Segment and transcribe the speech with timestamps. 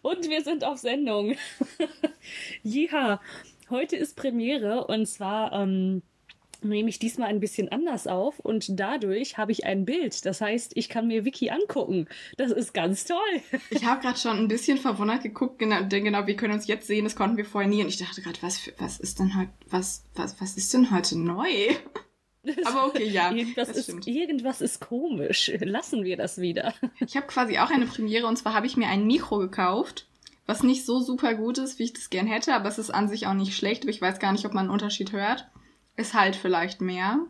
[0.00, 1.36] Und wir sind auf Sendung.
[2.62, 3.20] ja,
[3.70, 6.02] heute ist Premiere und zwar ähm,
[6.64, 10.24] nehme ich diesmal ein bisschen anders auf und dadurch habe ich ein Bild.
[10.26, 12.08] Das heißt, ich kann mir Wiki angucken.
[12.36, 13.18] Das ist ganz toll.
[13.70, 16.86] Ich habe gerade schon ein bisschen verwundert geguckt, genau, denn genau, wir können uns jetzt
[16.86, 17.82] sehen, das konnten wir vorher nie.
[17.82, 21.18] Und ich dachte gerade, was, was ist denn heute, was, was, was ist denn heute
[21.18, 21.46] neu?
[22.64, 23.30] Aber okay, ja.
[23.30, 25.52] irgendwas, ist, irgendwas ist komisch.
[25.60, 26.74] Lassen wir das wieder.
[26.98, 30.08] Ich habe quasi auch eine Premiere und zwar habe ich mir ein Mikro gekauft,
[30.46, 33.08] was nicht so super gut ist, wie ich das gern hätte, aber es ist an
[33.08, 33.82] sich auch nicht schlecht.
[33.82, 35.48] Aber ich weiß gar nicht, ob man einen Unterschied hört.
[35.94, 37.20] Es halt vielleicht mehr.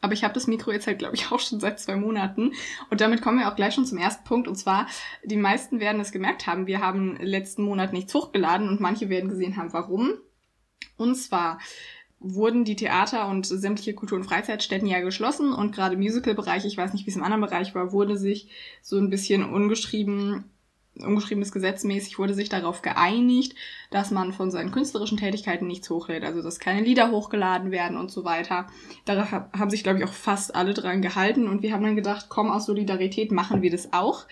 [0.00, 2.52] Aber ich habe das Mikro jetzt halt, glaube ich, auch schon seit zwei Monaten.
[2.90, 4.46] Und damit kommen wir auch gleich schon zum ersten Punkt.
[4.46, 4.86] Und zwar,
[5.24, 9.30] die meisten werden es gemerkt haben, wir haben letzten Monat nichts hochgeladen und manche werden
[9.30, 10.12] gesehen haben, warum.
[10.96, 11.58] Und zwar
[12.18, 16.92] wurden die Theater und sämtliche Kultur- und Freizeitstätten ja geschlossen und gerade Musical-Bereich, ich weiß
[16.92, 18.48] nicht, wie es im anderen Bereich war, wurde sich
[18.82, 20.44] so ein bisschen ungeschrieben,
[20.98, 23.54] ungeschriebenes Gesetz mäßig wurde sich darauf geeinigt,
[23.90, 28.10] dass man von seinen künstlerischen Tätigkeiten nichts hochlädt, also dass keine Lieder hochgeladen werden und
[28.10, 28.66] so weiter.
[29.04, 32.26] Darauf haben sich, glaube ich, auch fast alle dran gehalten und wir haben dann gedacht,
[32.30, 34.24] komm, aus Solidarität machen wir das auch.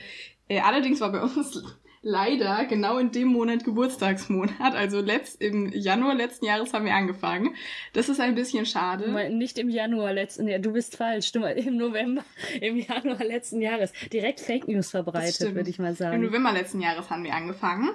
[0.49, 1.63] Äh, allerdings war bei uns
[2.05, 4.75] leider genau in dem Monat Geburtstagsmonat.
[4.75, 7.55] Also letzt, im Januar letzten Jahres haben wir angefangen.
[7.95, 9.11] Das ist ein bisschen schade.
[9.31, 10.61] Nicht im Januar letzten Jahr.
[10.61, 11.33] Du bist falsch.
[11.33, 12.23] Du, Im November,
[12.61, 13.93] im Januar letzten Jahres.
[14.13, 16.17] Direkt Fake News verbreitet, würde ich mal sagen.
[16.17, 17.91] Im November letzten Jahres haben wir angefangen.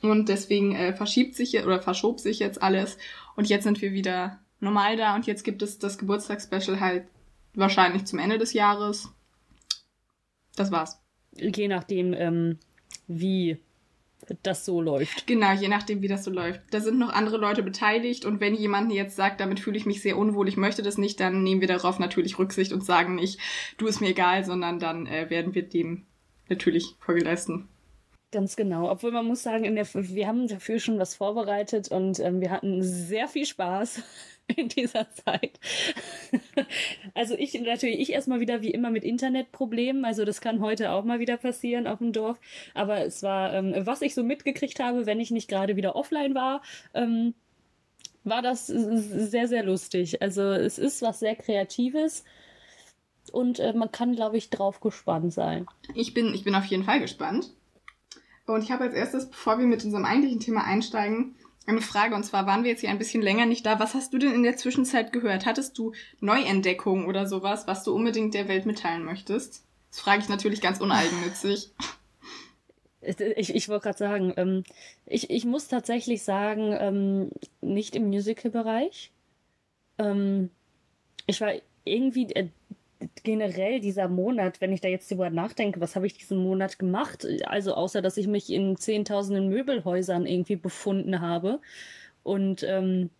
[0.00, 2.98] Und deswegen äh, verschiebt sich oder verschob sich jetzt alles.
[3.36, 5.14] Und jetzt sind wir wieder normal da.
[5.14, 7.04] Und jetzt gibt es das Geburtstagsspecial halt
[7.54, 9.10] wahrscheinlich zum Ende des Jahres.
[10.56, 10.98] Das war's.
[11.36, 12.58] Je nachdem, ähm,
[13.06, 13.58] wie
[14.42, 15.26] das so läuft.
[15.26, 16.60] Genau, je nachdem, wie das so läuft.
[16.70, 20.00] Da sind noch andere Leute beteiligt und wenn jemand jetzt sagt, damit fühle ich mich
[20.00, 23.40] sehr unwohl, ich möchte das nicht, dann nehmen wir darauf natürlich Rücksicht und sagen nicht,
[23.78, 26.06] du ist mir egal, sondern dann äh, werden wir dem
[26.48, 27.68] natürlich Folge leisten.
[28.30, 28.90] Ganz genau.
[28.90, 32.82] Obwohl man muss sagen, der, wir haben dafür schon was vorbereitet und ähm, wir hatten
[32.82, 34.02] sehr viel Spaß.
[34.56, 35.58] in dieser Zeit.
[37.14, 40.04] Also ich natürlich, ich erstmal wieder wie immer mit Internetproblemen.
[40.04, 42.40] Also das kann heute auch mal wieder passieren auf dem Dorf.
[42.74, 46.34] Aber es war, ähm, was ich so mitgekriegt habe, wenn ich nicht gerade wieder offline
[46.34, 46.62] war,
[46.94, 47.34] ähm,
[48.24, 50.22] war das sehr, sehr lustig.
[50.22, 52.24] Also es ist was sehr Kreatives
[53.30, 55.66] und äh, man kann, glaube ich, drauf gespannt sein.
[55.94, 57.50] Ich bin, ich bin auf jeden Fall gespannt.
[58.46, 61.36] Und ich habe als erstes, bevor wir mit unserem eigentlichen Thema einsteigen,
[61.66, 63.78] eine Frage, und zwar waren wir jetzt hier ein bisschen länger nicht da.
[63.78, 65.46] Was hast du denn in der Zwischenzeit gehört?
[65.46, 69.64] Hattest du Neuentdeckungen oder sowas, was du unbedingt der Welt mitteilen möchtest?
[69.90, 71.70] Das frage ich natürlich ganz uneigennützig.
[73.36, 74.64] Ich, ich wollte gerade sagen, ähm,
[75.06, 77.30] ich, ich muss tatsächlich sagen, ähm,
[77.60, 79.10] nicht im Musical-Bereich.
[79.98, 80.50] Ähm,
[81.26, 81.52] ich war
[81.84, 82.48] irgendwie, äh,
[83.22, 87.26] generell dieser Monat, wenn ich da jetzt drüber nachdenke, was habe ich diesen Monat gemacht?
[87.44, 91.60] Also außer, dass ich mich in zehntausenden Möbelhäusern irgendwie befunden habe.
[92.22, 93.10] Und ähm,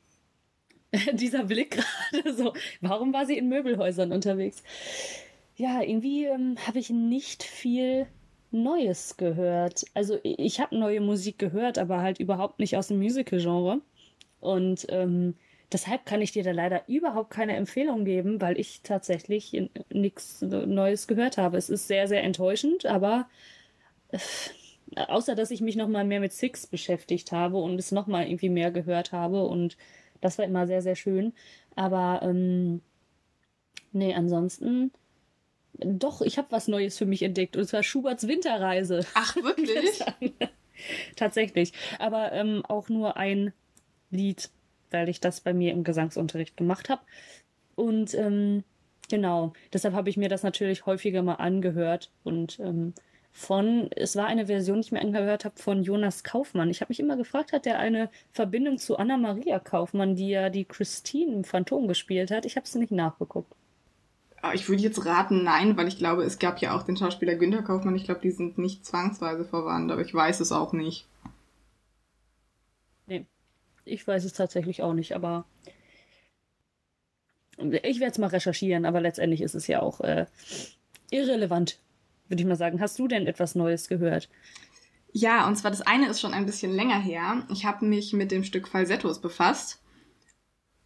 [1.12, 1.82] dieser Blick
[2.12, 4.62] gerade so, warum war sie in Möbelhäusern unterwegs?
[5.56, 8.06] Ja, irgendwie ähm, habe ich nicht viel
[8.50, 9.84] Neues gehört.
[9.94, 13.80] Also ich habe neue Musik gehört, aber halt überhaupt nicht aus dem Musical-Genre.
[14.40, 15.34] Und ähm,
[15.72, 21.06] Deshalb kann ich dir da leider überhaupt keine Empfehlung geben, weil ich tatsächlich nichts Neues
[21.06, 21.56] gehört habe.
[21.56, 23.28] Es ist sehr, sehr enttäuschend, aber
[24.08, 24.18] äh,
[24.96, 28.70] außer dass ich mich nochmal mehr mit Six beschäftigt habe und es nochmal irgendwie mehr
[28.70, 29.76] gehört habe und
[30.20, 31.32] das war immer sehr, sehr schön.
[31.74, 32.82] Aber ähm,
[33.92, 34.92] nee, ansonsten
[35.74, 39.06] doch, ich habe was Neues für mich entdeckt und zwar Schuberts Winterreise.
[39.14, 40.02] Ach, wirklich?
[41.16, 41.72] Tatsächlich.
[41.98, 43.52] Aber ähm, auch nur ein
[44.10, 44.50] Lied
[44.92, 47.02] weil ich das bei mir im Gesangsunterricht gemacht habe.
[47.74, 48.64] Und ähm,
[49.08, 52.94] genau, deshalb habe ich mir das natürlich häufiger mal angehört und ähm,
[53.32, 56.70] von, es war eine Version, die ich mir angehört habe, von Jonas Kaufmann.
[56.70, 60.66] Ich habe mich immer gefragt, hat der eine Verbindung zu Anna-Maria Kaufmann, die ja die
[60.66, 62.44] Christine im Phantom gespielt hat?
[62.44, 63.54] Ich habe es nicht nachgeguckt.
[64.42, 67.36] Ah, ich würde jetzt raten, nein, weil ich glaube, es gab ja auch den Schauspieler
[67.36, 67.96] Günther Kaufmann.
[67.96, 71.06] Ich glaube, die sind nicht zwangsweise verwandt, aber ich weiß es auch nicht.
[73.84, 75.44] Ich weiß es tatsächlich auch nicht, aber
[77.58, 80.26] ich werde es mal recherchieren, aber letztendlich ist es ja auch äh,
[81.10, 81.78] irrelevant,
[82.28, 82.80] würde ich mal sagen.
[82.80, 84.28] Hast du denn etwas Neues gehört?
[85.12, 87.46] Ja, und zwar das eine ist schon ein bisschen länger her.
[87.50, 89.82] Ich habe mich mit dem Stück Falsettos befasst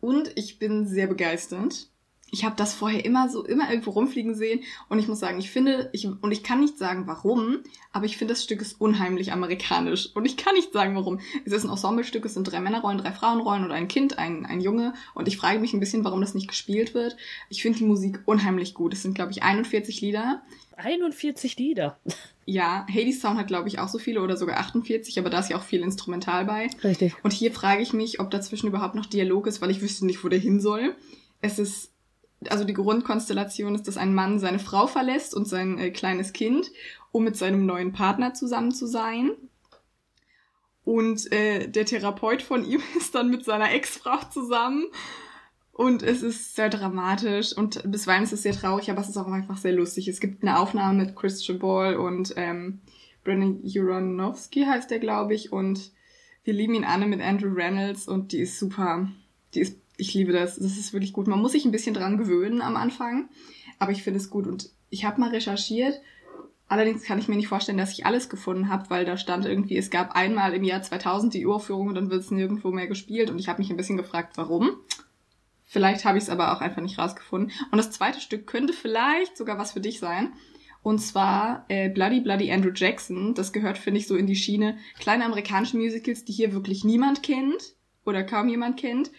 [0.01, 1.89] und ich bin sehr begeistert.
[2.37, 5.51] Ich habe das vorher immer so, immer irgendwo rumfliegen sehen und ich muss sagen, ich
[5.51, 7.61] finde, ich, und ich kann nicht sagen warum,
[7.93, 11.21] aber ich finde, das Stück ist unheimlich amerikanisch und ich kann nicht sagen warum.
[11.47, 14.61] Es ist ein Ensemblestück, es sind drei Männerrollen, drei Frauenrollen und ein Kind, ein, ein
[14.61, 17.17] Junge und ich frage mich ein bisschen, warum das nicht gespielt wird.
[17.49, 18.93] Ich finde die Musik unheimlich gut.
[18.93, 20.43] Es sind, glaube ich, 41 Lieder.
[20.77, 21.99] 41 Lieder.
[22.45, 25.49] Ja, Hades Sound hat, glaube ich, auch so viele oder sogar 48, aber da ist
[25.49, 26.69] ja auch viel instrumental bei.
[26.85, 27.15] Richtig.
[27.23, 30.23] Und hier frage ich mich, ob dazwischen überhaupt noch Dialog ist, weil ich wüsste nicht,
[30.23, 30.95] wo der hin soll.
[31.41, 31.93] Es ist,
[32.49, 36.71] also die Grundkonstellation ist, dass ein Mann seine Frau verlässt und sein äh, kleines Kind,
[37.13, 39.33] um mit seinem neuen Partner zusammen zu sein.
[40.85, 44.85] Und äh, der Therapeut von ihm ist dann mit seiner Ex-Frau zusammen.
[45.73, 49.27] Und es ist sehr dramatisch und bisweilen ist es sehr traurig, aber es ist auch
[49.27, 50.09] einfach sehr lustig.
[50.09, 52.81] Es gibt eine Aufnahme mit Christian Ball und ähm,
[53.25, 55.53] Brennan Uranowski heißt der, glaube ich.
[55.53, 55.93] Und
[56.45, 59.09] wir lieben ihn alle mit Andrew Reynolds und die ist super.
[59.53, 60.57] Die ist, ich liebe das.
[60.57, 61.27] Das ist wirklich gut.
[61.27, 63.29] Man muss sich ein bisschen dran gewöhnen am Anfang,
[63.79, 64.47] aber ich finde es gut.
[64.47, 66.01] Und ich habe mal recherchiert.
[66.69, 69.77] Allerdings kann ich mir nicht vorstellen, dass ich alles gefunden habe, weil da stand irgendwie,
[69.77, 73.31] es gab einmal im Jahr 2000 die Uraufführung und dann wird es nirgendwo mehr gespielt.
[73.31, 74.71] Und ich habe mich ein bisschen gefragt, warum.
[75.65, 77.53] Vielleicht habe ich es aber auch einfach nicht rausgefunden.
[77.71, 80.33] Und das zweite Stück könnte vielleicht sogar was für dich sein.
[80.83, 83.35] Und zwar äh, Bloody Bloody Andrew Jackson.
[83.35, 87.23] Das gehört, finde ich, so in die Schiene kleine amerikanische Musicals, die hier wirklich niemand
[87.23, 89.11] kennt oder kaum jemand kennt.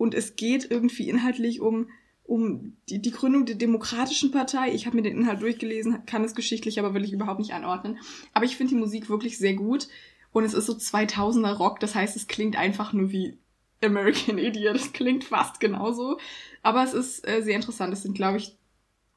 [0.00, 1.90] Und es geht irgendwie inhaltlich um,
[2.22, 4.72] um die, die Gründung der Demokratischen Partei.
[4.72, 7.98] Ich habe mir den Inhalt durchgelesen, kann es geschichtlich, aber will ich überhaupt nicht anordnen.
[8.32, 9.88] Aber ich finde die Musik wirklich sehr gut.
[10.32, 13.36] Und es ist so 2000er Rock, das heißt, es klingt einfach nur wie
[13.84, 14.76] American Idiot.
[14.76, 16.18] Das klingt fast genauso.
[16.62, 17.92] Aber es ist äh, sehr interessant.
[17.92, 18.56] Es sind, glaube ich,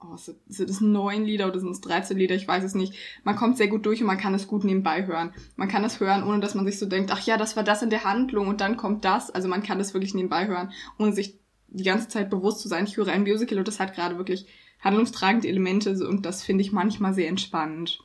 [0.04, 2.36] oh, sind es neun Lieder oder sind es 13 Lieder?
[2.36, 2.94] Ich weiß es nicht.
[3.24, 5.34] Man kommt sehr gut durch und man kann es gut nebenbei hören.
[5.56, 7.82] Man kann es hören, ohne dass man sich so denkt, ach ja, das war das
[7.82, 9.32] in der Handlung und dann kommt das.
[9.32, 12.86] Also man kann das wirklich nebenbei hören, ohne sich die ganze Zeit bewusst zu sein.
[12.86, 14.46] Ich höre ein Musical und das hat gerade wirklich
[14.80, 18.00] handlungstragende Elemente und das finde ich manchmal sehr entspannend.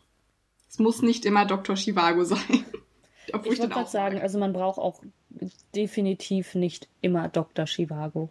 [0.69, 1.77] Es muss nicht immer Dr.
[1.77, 2.39] Chivago sein.
[3.33, 5.03] Obwohl ich, wollte gerade sagen, also man braucht auch
[5.75, 7.67] definitiv nicht immer Dr.
[7.67, 8.31] Chivago.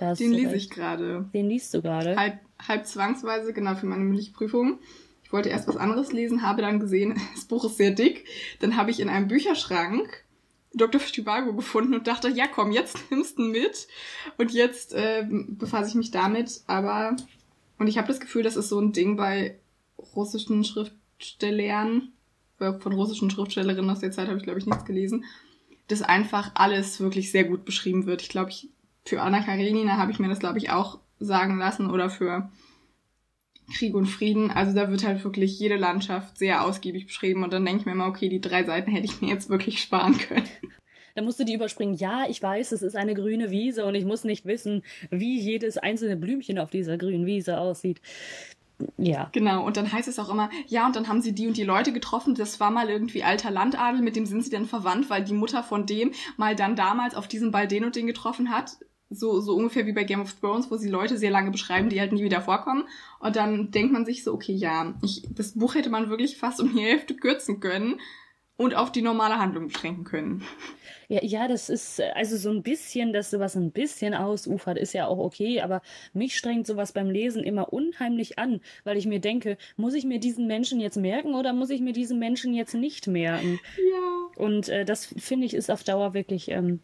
[0.00, 1.28] Den lese ich gerade.
[1.32, 2.16] Den liest du gerade?
[2.16, 4.78] Halb, halb zwangsweise, genau, für meine mündliche Prüfung.
[5.22, 8.24] Ich wollte erst was anderes lesen, habe dann gesehen, das Buch ist sehr dick.
[8.60, 10.24] Dann habe ich in einem Bücherschrank
[10.74, 11.00] Dr.
[11.00, 13.88] Chivago gefunden und dachte, ja komm, jetzt nimmst du mit.
[14.36, 16.62] Und jetzt äh, befasse ich mich damit.
[16.66, 17.16] Aber,
[17.78, 19.58] und ich habe das Gefühl, das ist so ein Ding bei
[20.14, 22.12] russischen Schriftstellern,
[22.58, 25.24] von russischen Schriftstellerinnen aus der Zeit habe ich, glaube ich, nichts gelesen,
[25.86, 28.22] dass einfach alles wirklich sehr gut beschrieben wird.
[28.22, 28.68] Ich glaube, ich,
[29.04, 32.50] für Anna Karenina habe ich mir das, glaube ich, auch sagen lassen oder für
[33.74, 34.50] Krieg und Frieden.
[34.50, 37.92] Also da wird halt wirklich jede Landschaft sehr ausgiebig beschrieben und dann denke ich mir
[37.92, 40.48] immer, okay, die drei Seiten hätte ich mir jetzt wirklich sparen können.
[41.14, 41.94] Da musst du die überspringen.
[41.94, 45.76] Ja, ich weiß, es ist eine grüne Wiese und ich muss nicht wissen, wie jedes
[45.76, 48.00] einzelne Blümchen auf dieser grünen Wiese aussieht
[48.96, 49.28] ja.
[49.32, 51.64] Genau, und dann heißt es auch immer, ja, und dann haben sie die und die
[51.64, 55.24] Leute getroffen, das war mal irgendwie alter Landadel, mit dem sind sie dann verwandt, weil
[55.24, 58.76] die Mutter von dem mal dann damals auf diesem Ball den und den getroffen hat.
[59.10, 62.00] So, so ungefähr wie bei Game of Thrones, wo sie Leute sehr lange beschreiben, die
[62.00, 62.84] halt nie wieder vorkommen.
[63.20, 66.60] Und dann denkt man sich so, okay, ja, ich, das Buch hätte man wirklich fast
[66.60, 67.98] um die Hälfte kürzen können
[68.58, 70.44] und auf die normale Handlung beschränken können.
[71.08, 75.06] Ja, ja, das ist also so ein bisschen, dass sowas ein bisschen ausufert, ist ja
[75.06, 75.80] auch okay, aber
[76.12, 80.18] mich strengt sowas beim Lesen immer unheimlich an, weil ich mir denke, muss ich mir
[80.18, 83.58] diesen Menschen jetzt merken oder muss ich mir diesen Menschen jetzt nicht merken?
[83.78, 84.42] Ja.
[84.44, 86.80] Und äh, das finde ich ist auf Dauer wirklich ähm,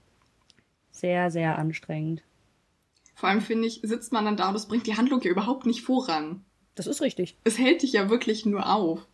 [1.05, 2.23] sehr, sehr anstrengend.
[3.15, 5.67] Vor allem finde ich, sitzt man dann da und das bringt die Handlung ja überhaupt
[5.67, 6.47] nicht voran.
[6.75, 7.37] Das ist richtig.
[7.45, 9.07] Es hält dich ja wirklich nur auf.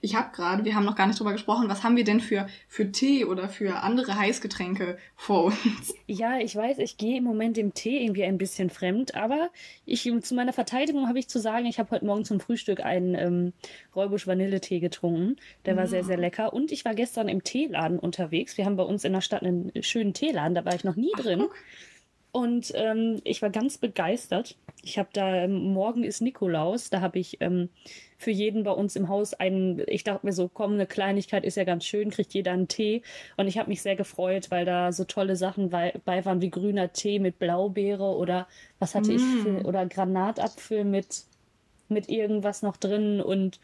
[0.00, 2.46] Ich habe gerade, wir haben noch gar nicht drüber gesprochen, was haben wir denn für,
[2.68, 5.94] für Tee oder für andere Heißgetränke vor uns?
[6.06, 9.50] Ja, ich weiß, ich gehe im Moment dem Tee irgendwie ein bisschen fremd, aber
[9.86, 13.14] ich, zu meiner Verteidigung habe ich zu sagen, ich habe heute Morgen zum Frühstück einen
[13.14, 13.52] ähm,
[13.94, 15.36] Räubusch Vanilletee getrunken.
[15.64, 15.90] Der war ja.
[15.90, 16.20] sehr, sehr mm.
[16.20, 16.52] lecker.
[16.52, 18.58] Und ich war gestern im Teeladen unterwegs.
[18.58, 21.12] Wir haben bei uns in der Stadt einen schönen Teeladen, da war ich noch nie
[21.16, 21.40] Ach, drin.
[21.40, 21.54] Guck.
[22.32, 24.56] Und ähm, ich war ganz begeistert.
[24.82, 27.68] Ich habe da, ähm, morgen ist Nikolaus, da habe ich ähm,
[28.16, 31.56] für jeden bei uns im Haus einen, ich dachte mir so, komm, eine Kleinigkeit ist
[31.56, 33.02] ja ganz schön, kriegt jeder einen Tee.
[33.36, 36.92] Und ich habe mich sehr gefreut, weil da so tolle Sachen bei, waren wie grüner
[36.94, 38.48] Tee mit Blaubeere oder
[38.78, 39.16] was hatte mm.
[39.16, 41.24] ich für, oder Granatapfel mit
[41.92, 43.60] mit irgendwas noch drin und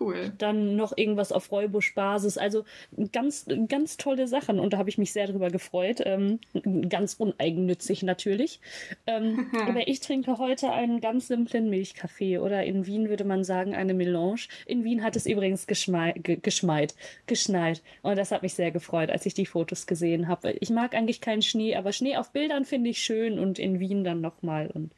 [0.00, 0.32] cool.
[0.38, 2.38] dann noch irgendwas auf Räubusch-Basis.
[2.38, 2.64] Also
[3.12, 6.02] ganz, ganz tolle Sachen und da habe ich mich sehr drüber gefreut.
[6.04, 6.40] Ähm,
[6.88, 8.60] ganz uneigennützig natürlich.
[9.06, 13.74] Ähm, aber ich trinke heute einen ganz simplen Milchkaffee oder in Wien würde man sagen
[13.74, 14.42] eine Melange.
[14.66, 16.94] In Wien hat es übrigens geschmei geschmeit,
[17.26, 20.52] geschneit und das hat mich sehr gefreut, als ich die Fotos gesehen habe.
[20.52, 24.04] Ich mag eigentlich keinen Schnee, aber Schnee auf Bildern finde ich schön und in Wien
[24.04, 24.92] dann nochmal und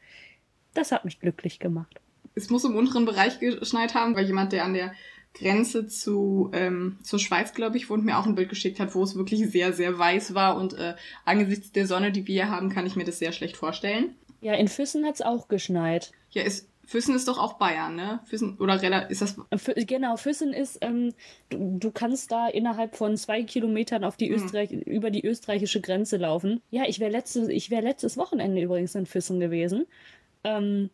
[0.73, 2.01] das hat mich glücklich gemacht.
[2.35, 4.93] Es muss im unteren Bereich geschneit haben, weil jemand, der an der
[5.33, 9.03] Grenze zu ähm, zur Schweiz, glaube ich, wohnt, mir auch ein Bild geschickt hat, wo
[9.03, 10.57] es wirklich sehr, sehr weiß war.
[10.57, 14.15] Und äh, angesichts der Sonne, die wir haben, kann ich mir das sehr schlecht vorstellen.
[14.41, 16.11] Ja, in Füssen hat es auch geschneit.
[16.29, 18.19] Ja, ist, Füssen ist doch auch Bayern, ne?
[18.25, 19.35] Füssen, oder ist das.
[19.75, 21.13] Genau, Füssen ist, ähm,
[21.49, 24.35] du, du, kannst da innerhalb von zwei Kilometern auf die hm.
[24.35, 24.81] Österreich, mhm.
[24.81, 26.61] über die österreichische Grenze laufen.
[26.69, 29.87] Ja, ich wäre letztes, ich wär letztes Wochenende übrigens in Füssen gewesen.
[30.43, 30.91] Ähm,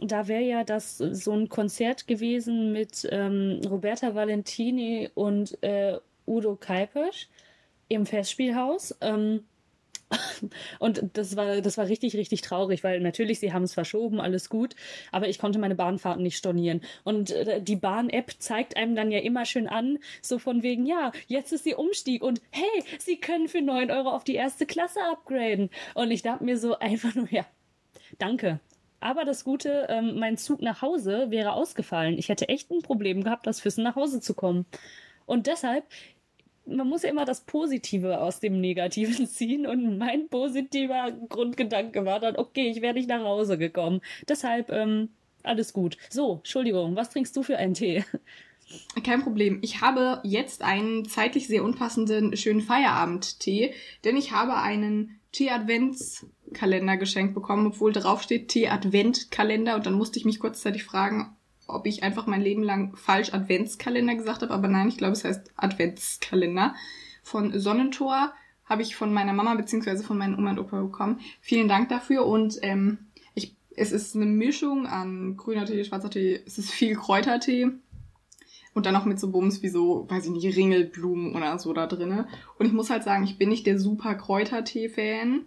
[0.00, 6.56] da wäre ja das so ein Konzert gewesen mit ähm, Roberta Valentini und äh, Udo
[6.56, 7.28] Kaipesch
[7.88, 8.96] im Festspielhaus.
[9.00, 9.44] Ähm,
[10.78, 14.48] und das war, das war richtig, richtig traurig, weil natürlich, sie haben es verschoben, alles
[14.48, 14.74] gut,
[15.12, 16.80] aber ich konnte meine Bahnfahrten nicht stornieren.
[17.04, 21.12] Und äh, die Bahn-App zeigt einem dann ja immer schön an, so von wegen, ja,
[21.26, 25.00] jetzt ist ihr Umstieg und hey, sie können für neun Euro auf die erste Klasse
[25.10, 25.70] upgraden.
[25.94, 27.44] Und ich dachte mir so einfach nur, ja,
[28.18, 28.60] danke.
[29.00, 32.18] Aber das Gute, ähm, mein Zug nach Hause wäre ausgefallen.
[32.18, 34.66] Ich hätte echt ein Problem gehabt, aus Füssen nach Hause zu kommen.
[35.26, 35.84] Und deshalb,
[36.66, 39.66] man muss ja immer das Positive aus dem Negativen ziehen.
[39.66, 44.00] Und mein positiver Grundgedanke war dann, okay, ich wäre nicht nach Hause gekommen.
[44.28, 45.10] Deshalb, ähm,
[45.44, 45.96] alles gut.
[46.10, 48.04] So, Entschuldigung, was trinkst du für einen Tee?
[49.02, 49.60] Kein Problem.
[49.62, 53.72] Ich habe jetzt einen zeitlich sehr unpassenden schönen Feierabendtee,
[54.04, 55.20] denn ich habe einen
[56.48, 61.36] Tee-Adventskalender geschenkt bekommen, obwohl drauf steht Tee-Adventkalender und dann musste ich mich kurzzeitig fragen,
[61.66, 65.24] ob ich einfach mein Leben lang falsch Adventskalender gesagt habe, aber nein, ich glaube, es
[65.24, 66.74] heißt Adventskalender.
[67.22, 68.32] Von Sonnentor
[68.64, 71.20] habe ich von meiner Mama beziehungsweise von meinen Oma und Opa bekommen.
[71.40, 72.98] Vielen Dank dafür und ähm,
[73.34, 77.70] ich, es ist eine Mischung an grüner Tee, schwarzer Tee, es ist viel Kräutertee
[78.74, 81.86] und dann noch mit so Bums wie so, weiß ich nicht, Ringelblumen oder so da
[81.86, 82.28] drinne.
[82.58, 85.44] Und ich muss halt sagen, ich bin nicht der super Kräutertee-Fan,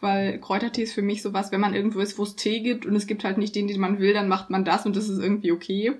[0.00, 2.96] weil Kräutertee ist für mich sowas, wenn man irgendwo ist, wo es Tee gibt und
[2.96, 5.18] es gibt halt nicht den, den man will, dann macht man das und das ist
[5.18, 5.94] irgendwie okay.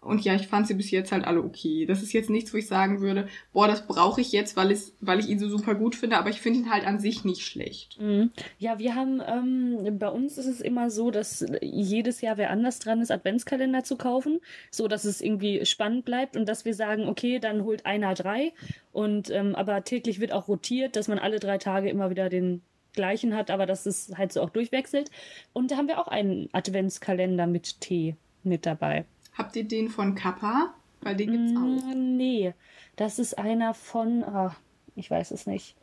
[0.00, 1.84] Und ja, ich fand sie bis jetzt halt alle okay.
[1.84, 4.96] Das ist jetzt nichts, wo ich sagen würde, boah, das brauche ich jetzt, weil, es,
[5.00, 7.42] weil ich ihn so super gut finde, aber ich finde ihn halt an sich nicht
[7.42, 8.00] schlecht.
[8.00, 8.30] Mhm.
[8.58, 12.78] Ja, wir haben, ähm, bei uns ist es immer so, dass jedes Jahr wer anders
[12.78, 14.38] dran ist, Adventskalender zu kaufen,
[14.70, 18.52] so dass es irgendwie spannend bleibt und dass wir sagen, okay, dann holt einer drei
[18.92, 22.62] und ähm, aber täglich wird auch rotiert, dass man alle drei Tage immer wieder den
[22.98, 25.12] gleichen hat, aber dass es halt so auch durchwechselt.
[25.52, 29.04] Und da haben wir auch einen Adventskalender mit Tee mit dabei.
[29.34, 30.74] Habt ihr den von Kappa?
[31.00, 31.94] Weil den gibt's auch.
[31.94, 32.54] Mm, nee,
[32.96, 34.50] das ist einer von, oh,
[34.96, 35.76] ich weiß es nicht.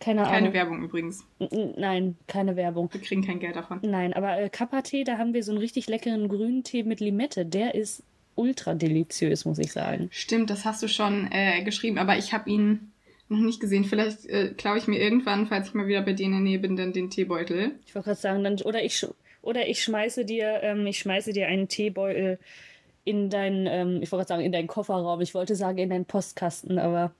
[0.00, 0.52] Keine, keine Ahnung.
[0.52, 1.24] Werbung übrigens.
[1.38, 2.92] Nein, keine Werbung.
[2.92, 3.80] Wir kriegen kein Geld davon.
[3.82, 7.46] Nein, aber äh, Kappa-Tee, da haben wir so einen richtig leckeren grünen Tee mit Limette.
[7.46, 8.02] Der ist
[8.34, 10.08] ultra deliziös, muss ich sagen.
[10.12, 12.92] Stimmt, das hast du schon äh, geschrieben, aber ich habe ihn
[13.28, 13.84] noch nicht gesehen.
[13.84, 16.58] Vielleicht äh, klaue ich mir irgendwann, falls ich mal wieder bei dir in der Nähe
[16.58, 17.72] bin, dann den Teebeutel.
[17.86, 19.06] Ich wollte gerade sagen, dann, oder ich
[19.42, 22.38] oder ich schmeiße dir, ähm, ich schmeiße dir einen Teebeutel
[23.04, 25.20] in deinen, ähm, ich wollte sagen, in deinen Kofferraum.
[25.20, 27.12] Ich wollte sagen, in deinen Postkasten, aber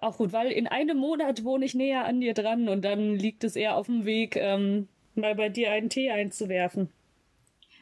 [0.00, 3.44] auch gut, weil in einem Monat wohne ich näher an dir dran und dann liegt
[3.44, 6.90] es eher auf dem Weg, ähm, mal bei dir einen Tee einzuwerfen.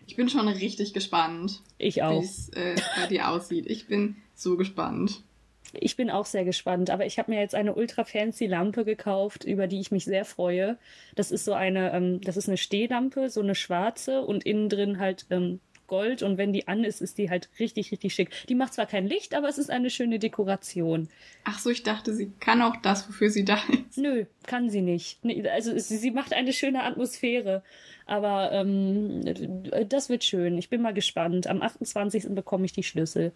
[0.07, 1.62] Ich bin schon richtig gespannt.
[1.79, 2.21] Ich auch.
[2.21, 3.67] Wie es äh, bei dir aussieht.
[3.67, 5.23] Ich bin so gespannt.
[5.73, 9.45] Ich bin auch sehr gespannt, aber ich habe mir jetzt eine ultra fancy Lampe gekauft,
[9.45, 10.79] über die ich mich sehr freue.
[11.14, 14.99] Das ist so eine, ähm, das ist eine Stehlampe, so eine schwarze und innen drin
[14.99, 15.61] halt ähm,
[15.93, 18.31] Gold und wenn die an ist, ist die halt richtig, richtig schick.
[18.49, 21.11] Die macht zwar kein Licht, aber es ist eine schöne Dekoration.
[21.45, 23.99] Ach so, ich dachte, sie kann auch das, wofür sie da ist.
[23.99, 25.19] Nö, kann sie nicht.
[25.50, 27.62] Also sie, macht eine schöne Atmosphäre.
[28.07, 29.21] Aber ähm,
[29.87, 30.57] das wird schön.
[30.57, 31.47] Ich bin mal gespannt.
[31.47, 32.35] Am 28.
[32.35, 33.33] bekomme ich die Schlüssel.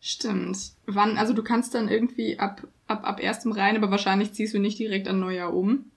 [0.00, 0.72] Stimmt.
[0.86, 4.58] Wann, also du kannst dann irgendwie ab, ab, ab erstem rein, aber wahrscheinlich ziehst du
[4.58, 5.90] nicht direkt an Neujahr um.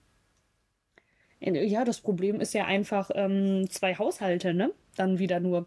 [1.40, 4.72] Ja, das Problem ist ja einfach ähm, zwei Haushalte, ne?
[4.96, 5.66] Dann wieder nur.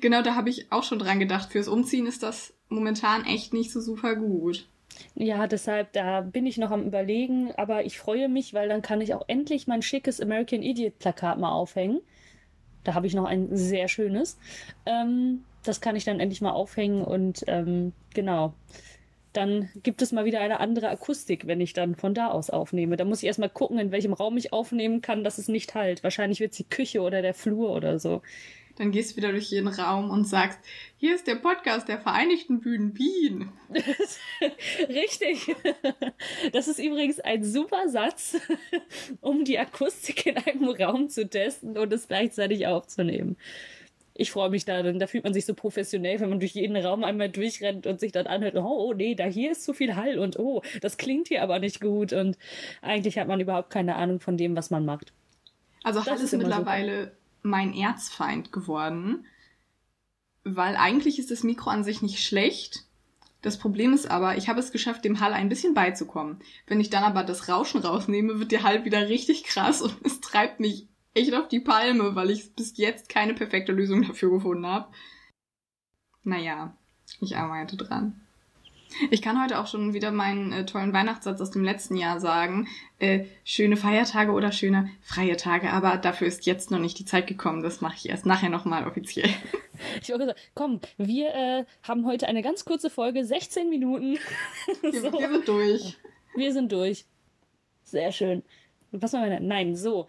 [0.00, 1.50] Genau, da habe ich auch schon dran gedacht.
[1.50, 4.68] Fürs Umziehen ist das momentan echt nicht so super gut.
[5.16, 9.00] Ja, deshalb, da bin ich noch am Überlegen, aber ich freue mich, weil dann kann
[9.00, 12.00] ich auch endlich mein schickes American Idiot Plakat mal aufhängen.
[12.84, 14.38] Da habe ich noch ein sehr schönes.
[14.86, 18.54] Ähm, das kann ich dann endlich mal aufhängen und ähm, genau.
[19.32, 22.96] Dann gibt es mal wieder eine andere Akustik, wenn ich dann von da aus aufnehme.
[22.96, 26.04] Da muss ich erstmal gucken, in welchem Raum ich aufnehmen kann, dass es nicht halt.
[26.04, 28.22] Wahrscheinlich wird es die Küche oder der Flur oder so.
[28.76, 30.58] Dann gehst du wieder durch jeden Raum und sagst,
[30.96, 33.52] hier ist der Podcast der Vereinigten Bühnen Wien.
[34.88, 35.54] Richtig.
[36.52, 38.36] Das ist übrigens ein super Satz,
[39.20, 43.36] um die Akustik in einem Raum zu testen und es gleichzeitig aufzunehmen
[44.14, 46.76] ich freue mich da, denn da fühlt man sich so professionell, wenn man durch jeden
[46.76, 49.96] Raum einmal durchrennt und sich dann anhört, oh, oh nee, da hier ist zu viel
[49.96, 52.38] Hall und oh, das klingt hier aber nicht gut und
[52.80, 55.12] eigentlich hat man überhaupt keine Ahnung von dem, was man macht.
[55.82, 57.16] Also das Hall ist, ist mittlerweile super.
[57.44, 59.26] Mein Erzfeind geworden,
[60.42, 62.84] weil eigentlich ist das Mikro an sich nicht schlecht.
[63.42, 66.40] Das Problem ist aber, ich habe es geschafft, dem Hall ein bisschen beizukommen.
[66.66, 70.20] Wenn ich dann aber das Rauschen rausnehme, wird der Hall wieder richtig krass und es
[70.20, 74.66] treibt mich echt auf die Palme, weil ich bis jetzt keine perfekte Lösung dafür gefunden
[74.66, 74.92] habe.
[76.22, 76.74] Naja,
[77.20, 78.23] ich arbeite dran.
[79.10, 82.68] Ich kann heute auch schon wieder meinen äh, tollen Weihnachtssatz aus dem letzten Jahr sagen.
[82.98, 87.26] Äh, schöne Feiertage oder schöne freie Tage, aber dafür ist jetzt noch nicht die Zeit
[87.26, 87.62] gekommen.
[87.62, 89.30] Das mache ich erst nachher nochmal offiziell.
[90.00, 94.18] Ich wollte sagen, komm, wir äh, haben heute eine ganz kurze Folge, 16 Minuten.
[94.82, 95.12] so.
[95.12, 95.98] wir, wir sind durch.
[96.36, 97.04] Wir sind durch.
[97.82, 98.44] Sehr schön.
[98.92, 99.48] Was machen wir denn?
[99.48, 100.06] Nein, so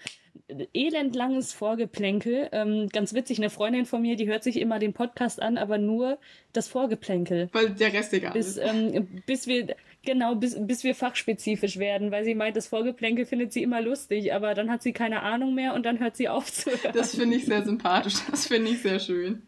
[0.74, 2.50] elendlanges Vorgeplänkel.
[2.51, 5.77] Ähm, ganz witzig, eine Freundin von mir, die hört sich immer den Podcast an, aber
[5.77, 6.18] nur
[6.54, 7.50] das Vorgeplänkel.
[7.51, 12.24] Weil der Rest egal bis, ähm, bis wir, genau, bis, bis wir fachspezifisch werden, weil
[12.24, 15.74] sie meint, das Vorgeplänkel findet sie immer lustig, aber dann hat sie keine Ahnung mehr
[15.74, 16.94] und dann hört sie auf zu hören.
[16.94, 19.44] Das finde ich sehr sympathisch, das finde ich sehr schön.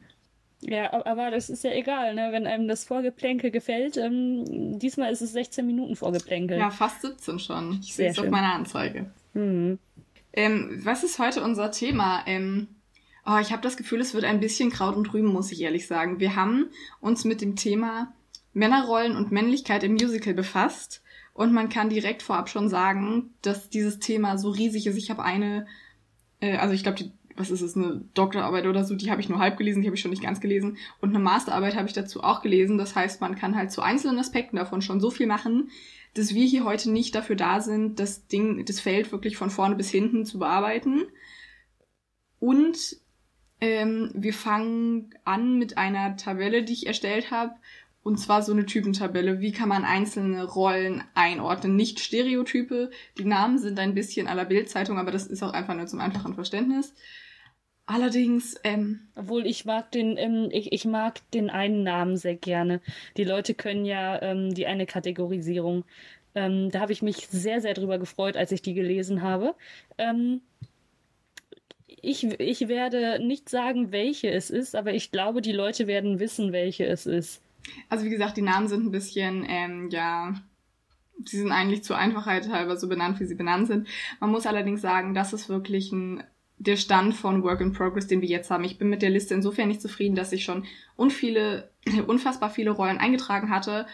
[0.61, 2.29] Ja, aber das ist ja egal, ne?
[2.31, 3.95] wenn einem das Vorgeplänkel gefällt.
[3.95, 6.57] Ähm, diesmal ist es 16 Minuten Vorgeplänkel.
[6.57, 7.79] Ja, fast 17 schon.
[7.83, 9.11] Ich sehe es auf meiner Anzeige.
[9.33, 9.77] Mhm.
[10.37, 12.21] Ähm, was ist heute unser Thema?
[12.27, 12.67] Ähm,
[13.25, 15.87] oh, ich habe das Gefühl, es wird ein bisschen Kraut und Rüben, muss ich ehrlich
[15.87, 16.19] sagen.
[16.19, 16.67] Wir haben
[17.01, 18.13] uns mit dem Thema
[18.53, 21.01] Männerrollen und Männlichkeit im Musical befasst.
[21.33, 24.97] Und man kann direkt vorab schon sagen, dass dieses Thema so riesig ist.
[24.97, 25.65] Ich habe eine,
[26.39, 29.29] äh, also ich glaube, die was ist es, eine Doktorarbeit oder so, die habe ich
[29.29, 30.77] nur halb gelesen, die habe ich schon nicht ganz gelesen.
[31.01, 32.77] Und eine Masterarbeit habe ich dazu auch gelesen.
[32.79, 35.69] Das heißt, man kann halt zu einzelnen Aspekten davon schon so viel machen,
[36.13, 39.75] dass wir hier heute nicht dafür da sind, das Ding, das Feld wirklich von vorne
[39.75, 41.05] bis hinten zu bearbeiten.
[42.39, 42.97] Und
[43.59, 47.53] ähm, wir fangen an mit einer Tabelle, die ich erstellt habe.
[48.03, 49.41] Und zwar so eine Typentabelle.
[49.41, 51.75] Wie kann man einzelne Rollen einordnen?
[51.75, 52.89] Nicht Stereotype.
[53.17, 56.33] Die Namen sind ein bisschen aller Bildzeitung, aber das ist auch einfach nur zum einfachen
[56.33, 56.93] Verständnis.
[57.89, 62.81] Allerdings, ähm, obwohl ich mag den, ähm, ich, ich mag den einen Namen sehr gerne.
[63.15, 65.85] Die Leute können ja ähm, die eine Kategorisierung.
[66.35, 69.55] Ähm, da habe ich mich sehr, sehr drüber gefreut, als ich die gelesen habe.
[69.97, 70.41] Ähm,
[71.87, 76.51] ich, ich werde nicht sagen, welche es ist, aber ich glaube, die Leute werden wissen,
[76.51, 77.41] welche es ist.
[77.87, 80.33] Also wie gesagt, die Namen sind ein bisschen, ähm, ja,
[81.23, 83.87] sie sind eigentlich zur Einfachheit halber so benannt, wie sie benannt sind.
[84.19, 86.23] Man muss allerdings sagen, das ist wirklich ein
[86.59, 88.63] der Stand von Work in Progress, den wir jetzt haben.
[88.63, 90.65] Ich bin mit der Liste insofern nicht zufrieden, dass ich schon
[90.95, 91.69] unviele,
[92.07, 93.85] unfassbar viele Rollen eingetragen hatte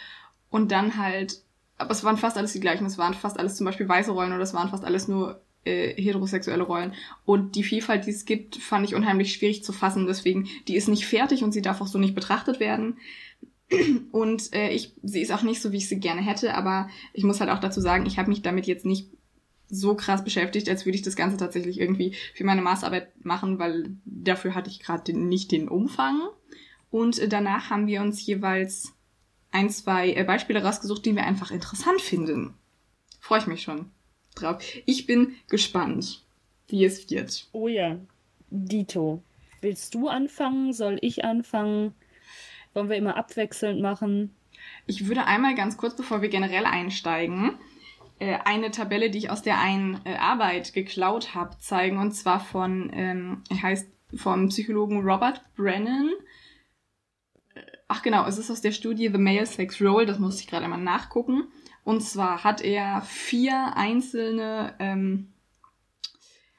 [0.50, 1.42] und dann halt,
[1.78, 2.86] aber es waren fast alles die gleichen.
[2.86, 5.94] Es waren fast alles zum Beispiel weiße Rollen oder es waren fast alles nur äh,
[6.02, 6.94] heterosexuelle Rollen.
[7.26, 10.08] Und die Vielfalt, die es gibt, fand ich unheimlich schwierig zu fassen.
[10.08, 12.98] Deswegen, die ist nicht fertig und sie darf auch so nicht betrachtet werden.
[14.12, 17.24] Und äh, ich, sie ist auch nicht so, wie ich sie gerne hätte, aber ich
[17.24, 19.10] muss halt auch dazu sagen, ich habe mich damit jetzt nicht
[19.74, 23.96] so krass beschäftigt, als würde ich das Ganze tatsächlich irgendwie für meine Masterarbeit machen, weil
[24.06, 26.22] dafür hatte ich gerade nicht den Umfang.
[26.92, 28.94] Und danach haben wir uns jeweils
[29.52, 32.54] ein, zwei äh, Beispiele rausgesucht, die wir einfach interessant finden.
[33.20, 33.90] Freue ich mich schon
[34.36, 34.64] drauf.
[34.86, 36.24] Ich bin gespannt,
[36.68, 37.48] wie es wird.
[37.52, 37.98] Oh ja,
[38.50, 39.24] Dito.
[39.62, 40.74] Willst du anfangen?
[40.74, 41.94] Soll ich anfangen?
[42.74, 44.36] Wollen wir immer abwechselnd machen?
[44.86, 47.73] Ich würde einmal ganz kurz, bevor wir generell einsteigen, äh,
[48.44, 51.98] eine Tabelle, die ich aus der einen äh, Arbeit geklaut habe, zeigen.
[51.98, 56.10] Und zwar von, ähm, heißt vom Psychologen Robert Brennan.
[57.56, 60.48] Äh, ach genau, es ist aus der Studie The Male Sex Role, das muss ich
[60.48, 61.46] gerade mal nachgucken.
[61.84, 65.34] Und zwar hat er vier einzelne ähm,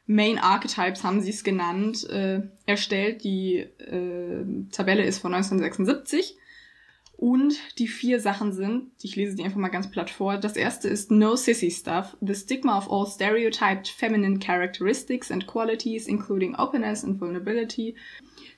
[0.07, 3.25] Main Archetypes, haben sie es genannt, äh, erstellt.
[3.25, 6.37] Die äh, Tabelle ist von 1976
[7.17, 10.37] und die vier Sachen sind, ich lese die einfach mal ganz platt vor.
[10.39, 16.07] Das erste ist No Sissy Stuff, the stigma of all stereotyped feminine characteristics and qualities,
[16.07, 17.95] including openness and vulnerability.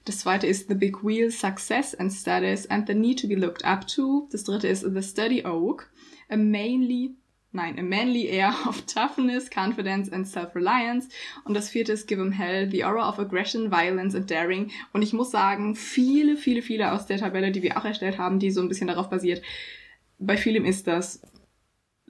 [0.05, 3.65] Das zweite ist The Big Wheel, Success and Status and the Need to be Looked
[3.65, 4.29] Up to.
[4.31, 5.91] Das dritte ist The Steady Oak,
[6.29, 7.17] a mainly
[7.53, 11.09] nein, a manly air of toughness, confidence and self-reliance.
[11.45, 14.71] Und das vierte ist Give 'em Hell, the aura of aggression, violence and daring.
[14.93, 18.39] Und ich muss sagen, viele, viele, viele aus der Tabelle, die wir auch erstellt haben,
[18.39, 19.43] die so ein bisschen darauf basiert,
[20.19, 21.23] bei vielem ist das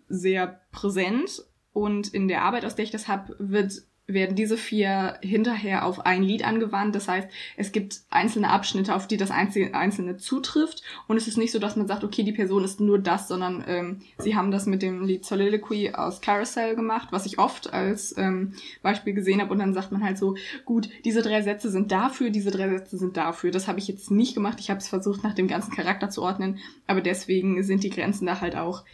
[0.09, 1.45] sehr präsent.
[1.73, 6.07] Und in der Arbeit, aus der ich das habe, wird werden diese vier hinterher auf
[6.07, 6.95] ein Lied angewandt.
[6.95, 10.83] Das heißt, es gibt einzelne Abschnitte, auf die das Einzelne zutrifft.
[11.09, 13.65] Und es ist nicht so, dass man sagt, okay, die Person ist nur das, sondern
[13.67, 18.17] ähm, sie haben das mit dem Lied Soliloquy aus Carousel gemacht, was ich oft als
[18.17, 19.53] ähm, Beispiel gesehen habe.
[19.53, 22.99] Und dann sagt man halt so, gut, diese drei Sätze sind dafür, diese drei Sätze
[22.99, 23.51] sind dafür.
[23.51, 24.61] Das habe ich jetzt nicht gemacht.
[24.61, 26.59] Ich habe es versucht, nach dem ganzen Charakter zu ordnen.
[26.87, 28.85] Aber deswegen sind die Grenzen da halt auch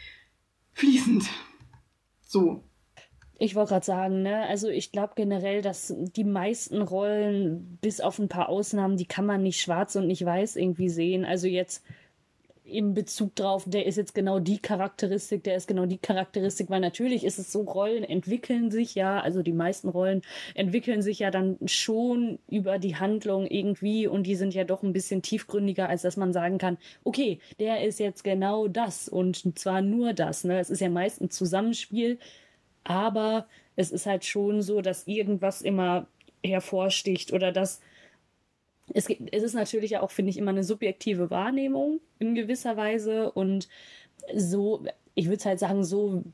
[0.72, 1.28] fließend.
[2.22, 2.64] So,
[3.44, 8.20] Ich wollte gerade sagen, ne, also ich glaube generell, dass die meisten Rollen, bis auf
[8.20, 11.24] ein paar Ausnahmen, die kann man nicht schwarz und nicht weiß irgendwie sehen.
[11.24, 11.82] Also jetzt
[12.62, 16.78] im Bezug drauf, der ist jetzt genau die Charakteristik, der ist genau die Charakteristik, weil
[16.78, 20.22] natürlich ist es so, Rollen entwickeln sich ja, also die meisten Rollen
[20.54, 24.92] entwickeln sich ja dann schon über die Handlung irgendwie und die sind ja doch ein
[24.92, 29.82] bisschen tiefgründiger, als dass man sagen kann, okay, der ist jetzt genau das und zwar
[29.82, 30.44] nur das.
[30.44, 30.60] Ne?
[30.60, 32.20] Es ist ja meist ein Zusammenspiel
[32.84, 36.06] aber es ist halt schon so, dass irgendwas immer
[36.44, 37.80] hervorsticht oder dass
[38.94, 43.30] es, gibt, es ist natürlich auch, finde ich, immer eine subjektive Wahrnehmung in gewisser Weise
[43.32, 43.68] und
[44.34, 46.24] so, ich würde halt sagen, so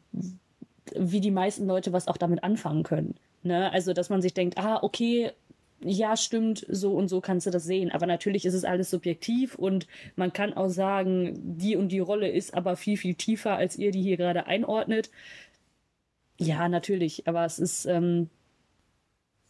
[0.97, 3.15] wie die meisten Leute was auch damit anfangen können.
[3.43, 3.71] Ne?
[3.73, 5.33] Also, dass man sich denkt, ah, okay,
[5.81, 7.93] ja, stimmt, so und so kannst du das sehen.
[7.93, 12.29] Aber natürlich ist es alles subjektiv und man kann auch sagen, die und die Rolle
[12.29, 15.11] ist aber viel, viel tiefer, als ihr die hier gerade einordnet.
[16.39, 18.31] Ja, natürlich, aber es ist ähm,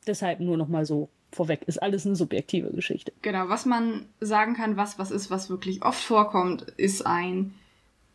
[0.06, 1.62] deshalb nur noch mal so vorweg.
[1.66, 3.12] Ist alles eine subjektive Geschichte.
[3.22, 7.54] Genau, was man sagen kann, was was ist, was wirklich oft vorkommt, ist ein.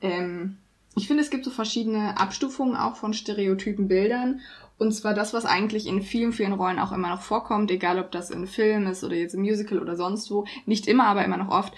[0.01, 0.57] Ähm,
[0.95, 4.41] ich finde, es gibt so verschiedene Abstufungen auch von stereotypen Bildern.
[4.77, 8.11] Und zwar das, was eigentlich in vielen, vielen Rollen auch immer noch vorkommt, egal ob
[8.11, 11.37] das in Film ist oder jetzt im Musical oder sonst wo, nicht immer, aber immer
[11.37, 11.73] noch oft,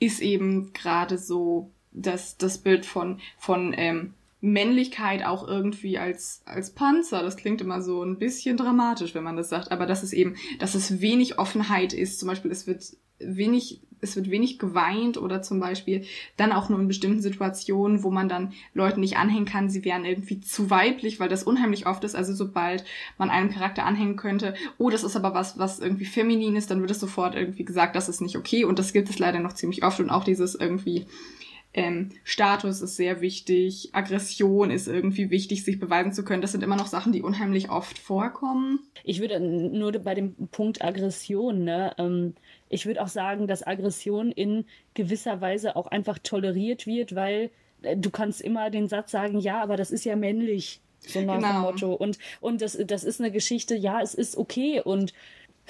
[0.00, 6.70] ist eben gerade so das, das Bild von, von ähm, Männlichkeit auch irgendwie als, als
[6.70, 7.22] Panzer.
[7.22, 9.72] Das klingt immer so ein bisschen dramatisch, wenn man das sagt.
[9.72, 12.20] Aber dass es eben, dass es wenig Offenheit ist.
[12.20, 12.84] Zum Beispiel, es wird
[13.18, 16.04] wenig, es wird wenig geweint oder zum Beispiel
[16.36, 20.04] dann auch nur in bestimmten Situationen, wo man dann Leuten nicht anhängen kann, sie wären
[20.04, 22.14] irgendwie zu weiblich, weil das unheimlich oft ist.
[22.14, 22.84] Also sobald
[23.18, 26.80] man einem Charakter anhängen könnte, oh, das ist aber was, was irgendwie feminin ist, dann
[26.80, 28.64] wird es sofort irgendwie gesagt, das ist nicht okay.
[28.64, 29.98] Und das gibt es leider noch ziemlich oft.
[29.98, 31.06] Und auch dieses irgendwie,
[31.74, 36.40] ähm, Status ist sehr wichtig, Aggression ist irgendwie wichtig, sich beweisen zu können.
[36.40, 38.80] Das sind immer noch Sachen, die unheimlich oft vorkommen.
[39.04, 42.34] Ich würde nur bei dem Punkt Aggression, ne, ähm,
[42.68, 47.50] ich würde auch sagen, dass Aggression in gewisser Weise auch einfach toleriert wird, weil
[47.82, 50.80] äh, du kannst immer den Satz sagen, ja, aber das ist ja männlich.
[51.00, 51.52] So nach genau.
[51.52, 51.92] dem Motto.
[51.92, 54.80] Und, und das, das ist eine Geschichte, ja, es ist okay.
[54.80, 55.12] Und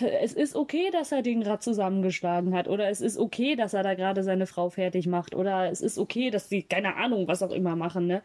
[0.01, 3.83] es ist okay, dass er den gerade zusammengeschlagen hat oder es ist okay, dass er
[3.83, 7.43] da gerade seine Frau fertig macht oder es ist okay, dass sie keine Ahnung, was
[7.43, 8.23] auch immer machen, ne?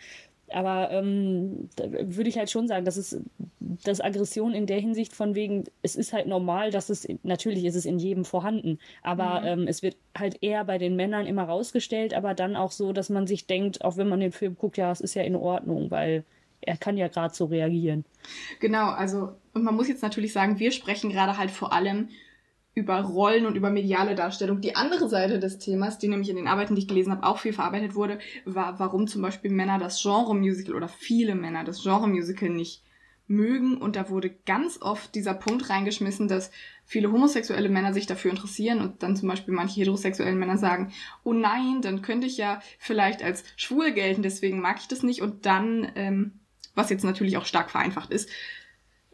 [0.51, 3.19] Aber ähm, da würde ich halt schon sagen, dass es
[3.59, 7.75] dass Aggression in der Hinsicht von wegen, es ist halt normal, dass es natürlich ist
[7.75, 9.47] es in jedem vorhanden, aber mhm.
[9.61, 13.09] ähm, es wird halt eher bei den Männern immer rausgestellt, aber dann auch so, dass
[13.09, 15.89] man sich denkt, auch wenn man den Film guckt, ja, es ist ja in Ordnung,
[15.91, 16.23] weil
[16.65, 18.05] er kann ja gerade so reagieren.
[18.59, 22.09] Genau, also, und man muss jetzt natürlich sagen, wir sprechen gerade halt vor allem
[22.75, 24.61] über Rollen und über mediale Darstellung.
[24.61, 27.37] Die andere Seite des Themas, die nämlich in den Arbeiten, die ich gelesen habe, auch
[27.37, 32.49] viel verarbeitet wurde, war, warum zum Beispiel Männer das Genre-Musical oder viele Männer das Genre-Musical
[32.49, 32.83] nicht
[33.27, 33.77] mögen.
[33.77, 36.51] Und da wurde ganz oft dieser Punkt reingeschmissen, dass
[36.83, 40.91] viele homosexuelle Männer sich dafür interessieren und dann zum Beispiel manche heterosexuellen Männer sagen,
[41.23, 45.21] oh nein, dann könnte ich ja vielleicht als schwul gelten, deswegen mag ich das nicht.
[45.21, 46.39] Und dann ähm,
[46.75, 48.29] was jetzt natürlich auch stark vereinfacht ist.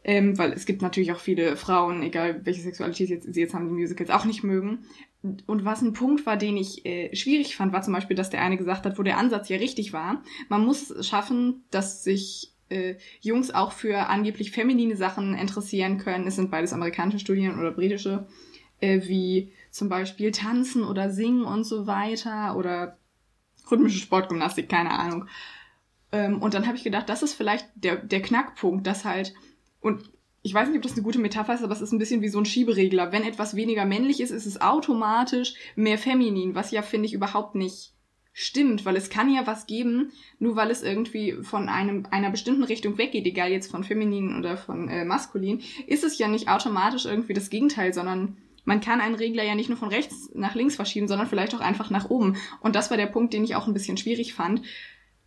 [0.04, 3.68] Ähm, weil es gibt natürlich auch viele Frauen, egal welche Sexualität jetzt, sie jetzt haben,
[3.68, 4.86] die Musicals auch nicht mögen.
[5.22, 8.42] Und was ein Punkt war, den ich äh, schwierig fand, war zum Beispiel, dass der
[8.42, 10.24] eine gesagt hat, wo der Ansatz ja richtig war.
[10.48, 16.28] Man muss es schaffen, dass sich äh, Jungs auch für angeblich feminine Sachen interessieren können.
[16.28, 18.28] Es sind beides amerikanische Studien oder britische,
[18.80, 22.98] äh, wie zum Beispiel Tanzen oder Singen und so weiter oder
[23.70, 25.26] rhythmische Sportgymnastik, keine Ahnung.
[26.12, 29.34] Ähm, und dann habe ich gedacht, das ist vielleicht der, der Knackpunkt, dass halt,
[29.80, 30.10] und
[30.42, 32.30] ich weiß nicht, ob das eine gute Metapher ist, aber es ist ein bisschen wie
[32.30, 33.12] so ein Schieberegler.
[33.12, 37.56] Wenn etwas weniger männlich ist, ist es automatisch mehr feminin, was ja, finde ich, überhaupt
[37.56, 37.94] nicht
[38.32, 42.64] stimmt, weil es kann ja was geben, nur weil es irgendwie von einem, einer bestimmten
[42.64, 47.06] Richtung weggeht, egal jetzt von feminin oder von äh, maskulin, ist es ja nicht automatisch
[47.06, 50.76] irgendwie das Gegenteil, sondern man kann einen Regler ja nicht nur von rechts nach links
[50.76, 52.38] verschieben, sondern vielleicht auch einfach nach oben.
[52.62, 54.62] Und das war der Punkt, den ich auch ein bisschen schwierig fand,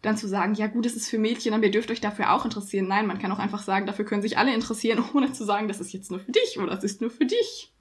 [0.03, 2.45] dann zu sagen, ja gut, es ist für Mädchen, aber ihr dürft euch dafür auch
[2.45, 2.89] interessieren.
[2.89, 5.81] Nein, man kann auch einfach sagen, dafür können sich alle interessieren, ohne zu sagen, das
[5.81, 7.73] ist jetzt nur für dich oder das ist nur für dich.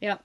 [0.00, 0.20] Ja,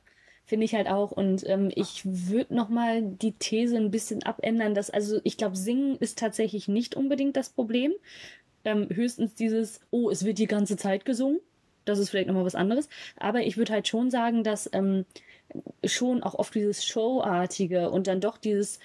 [0.46, 1.12] finde ich halt auch.
[1.12, 5.98] Und ähm, ich würde nochmal die These ein bisschen abändern, dass, also ich glaube, Singen
[5.98, 7.94] ist tatsächlich nicht unbedingt das Problem.
[8.64, 11.40] Ähm, höchstens dieses, oh, es wird die ganze Zeit gesungen.
[11.86, 12.88] Das ist vielleicht nochmal was anderes.
[13.18, 15.06] Aber ich würde halt schon sagen, dass ähm,
[15.84, 18.80] schon auch oft dieses Showartige und dann doch dieses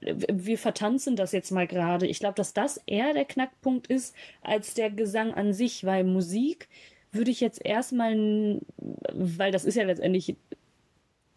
[0.00, 2.06] wir vertanzen das jetzt mal gerade.
[2.06, 6.68] Ich glaube, dass das eher der Knackpunkt ist als der Gesang an sich, weil Musik
[7.12, 8.60] würde ich jetzt erstmal,
[9.12, 10.36] weil das ist ja letztendlich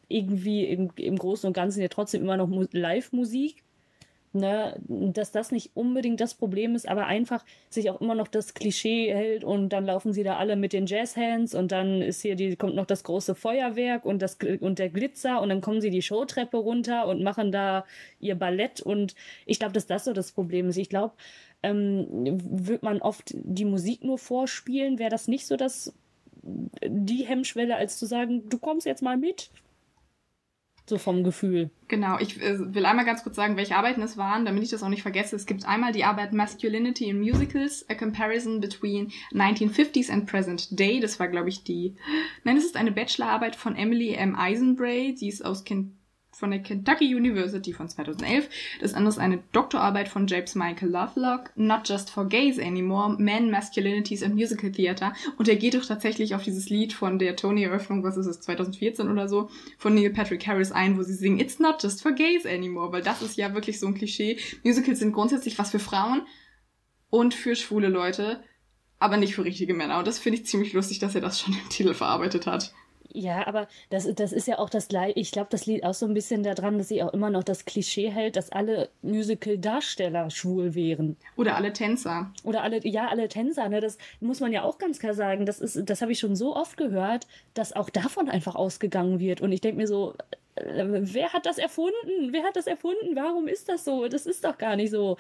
[0.08, 3.64] irgendwie im, im Großen und Ganzen ja trotzdem immer noch Live-Musik.
[4.34, 8.54] Ne, dass das nicht unbedingt das Problem ist, aber einfach sich auch immer noch das
[8.54, 12.36] Klischee hält und dann laufen sie da alle mit den Jazzhands und dann ist hier
[12.36, 15.90] die kommt noch das große Feuerwerk und das und der Glitzer und dann kommen sie
[15.90, 17.86] die Showtreppe runter und machen da
[18.20, 19.16] ihr Ballett und
[19.46, 20.78] ich glaube, dass das so das Problem ist.
[20.78, 21.14] Ich glaube,
[21.62, 22.08] ähm,
[22.44, 25.94] wird man oft die Musik nur vorspielen, wäre das nicht so das
[26.46, 29.50] die Hemmschwelle, als zu sagen, du kommst jetzt mal mit.
[30.86, 31.70] So vom Gefühl.
[31.88, 34.84] Genau, ich äh, will einmal ganz kurz sagen, welche Arbeiten es waren, damit ich das
[34.84, 35.36] auch nicht vergesse.
[35.36, 41.00] Es gibt einmal die Arbeit Masculinity in Musicals, a comparison between 1950s and present day.
[41.00, 41.96] Das war, glaube ich, die.
[42.44, 44.36] Nein, es ist eine Bachelorarbeit von Emily M.
[44.36, 46.03] Eisenbray, die ist aus Kentucky
[46.34, 48.50] von der Kentucky University von 2011.
[48.82, 53.52] Das andere ist eine Doktorarbeit von James Michael Lovelock, Not Just for Gays Anymore, Men,
[53.52, 55.14] Masculinities and Musical Theater.
[55.38, 59.10] Und er geht doch tatsächlich auf dieses Lied von der Tony-Eröffnung, was ist es, 2014
[59.10, 62.46] oder so, von Neil Patrick Harris ein, wo sie singen, It's not just for gays
[62.46, 64.40] anymore, weil das ist ja wirklich so ein Klischee.
[64.64, 66.24] Musicals sind grundsätzlich was für Frauen
[67.10, 68.44] und für schwule Leute,
[69.00, 70.00] aber nicht für richtige Männer.
[70.00, 72.74] Und das finde ich ziemlich lustig, dass er das schon im Titel verarbeitet hat.
[73.12, 75.20] Ja, aber das, das ist ja auch das gleiche.
[75.20, 77.66] Ich glaube, das liegt auch so ein bisschen daran, dass sie auch immer noch das
[77.66, 81.18] Klischee hält, dass alle Musical-Darsteller schwul wären.
[81.36, 82.32] Oder alle Tänzer.
[82.44, 83.70] Oder alle, ja, alle Tänzer.
[83.70, 83.82] Ne?
[83.82, 85.46] Das muss man ja auch ganz klar sagen.
[85.46, 89.42] Das ist, das habe ich schon so oft gehört, dass auch davon einfach ausgegangen wird.
[89.42, 90.16] Und ich denke mir so,
[90.56, 92.32] äh, wer hat das erfunden?
[92.32, 93.16] Wer hat das erfunden?
[93.16, 94.08] Warum ist das so?
[94.08, 95.18] Das ist doch gar nicht so.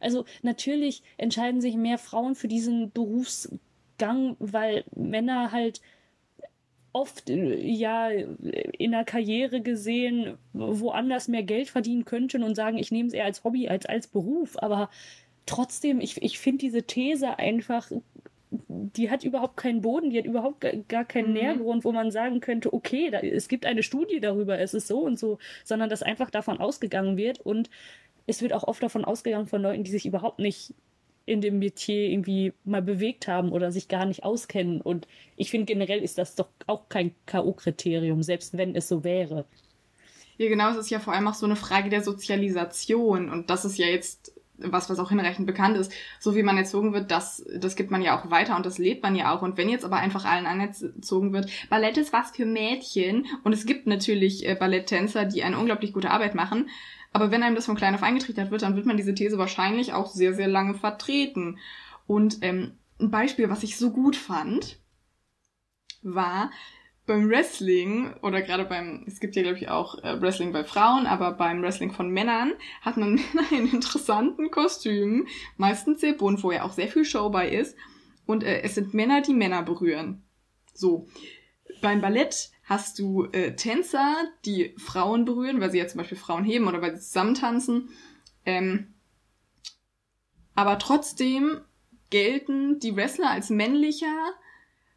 [0.00, 5.80] Also natürlich entscheiden sich mehr Frauen für diesen Berufsgang, weil Männer halt
[6.94, 12.90] oft äh, ja in der Karriere gesehen woanders mehr Geld verdienen könnten und sagen, ich
[12.90, 14.56] nehme es eher als Hobby als als Beruf.
[14.62, 14.88] Aber
[15.44, 17.90] trotzdem, ich, ich finde diese These einfach,
[18.50, 21.34] die hat überhaupt keinen Boden, die hat überhaupt gar keinen mhm.
[21.34, 25.00] Nährgrund, wo man sagen könnte, okay, da, es gibt eine Studie darüber, es ist so
[25.00, 27.68] und so, sondern dass einfach davon ausgegangen wird und
[28.26, 30.72] es wird auch oft davon ausgegangen von Leuten, die sich überhaupt nicht
[31.26, 34.80] in dem Metier irgendwie mal bewegt haben oder sich gar nicht auskennen.
[34.80, 39.44] Und ich finde generell ist das doch auch kein K.O.-Kriterium, selbst wenn es so wäre.
[40.36, 43.30] Ja, genau, es ist ja vor allem auch so eine Frage der Sozialisation.
[43.30, 45.92] Und das ist ja jetzt was, was auch hinreichend bekannt ist.
[46.20, 49.02] So wie man erzogen wird, das, das gibt man ja auch weiter und das lebt
[49.02, 49.42] man ja auch.
[49.42, 53.66] Und wenn jetzt aber einfach allen anerzogen wird, Ballett ist was für Mädchen und es
[53.66, 56.68] gibt natürlich äh, Balletttänzer, die eine unglaublich gute Arbeit machen,
[57.14, 59.92] aber wenn einem das von klein auf eingetrichtert wird, dann wird man diese These wahrscheinlich
[59.92, 61.58] auch sehr, sehr lange vertreten.
[62.08, 64.80] Und ähm, ein Beispiel, was ich so gut fand,
[66.02, 66.50] war
[67.06, 71.06] beim Wrestling oder gerade beim, es gibt ja glaube ich auch äh, Wrestling bei Frauen,
[71.06, 76.50] aber beim Wrestling von Männern hat man Männer in interessanten Kostümen, meistens sehr bunt, wo
[76.50, 77.76] ja auch sehr viel Show bei ist.
[78.26, 80.24] Und äh, es sind Männer, die Männer berühren.
[80.72, 81.06] So.
[81.80, 86.44] Beim Ballett hast du äh, Tänzer, die Frauen berühren, weil sie ja zum Beispiel Frauen
[86.44, 87.90] heben oder weil sie zusammen tanzen.
[88.46, 88.94] Ähm,
[90.54, 91.60] aber trotzdem
[92.10, 94.34] gelten die Wrestler als männlicher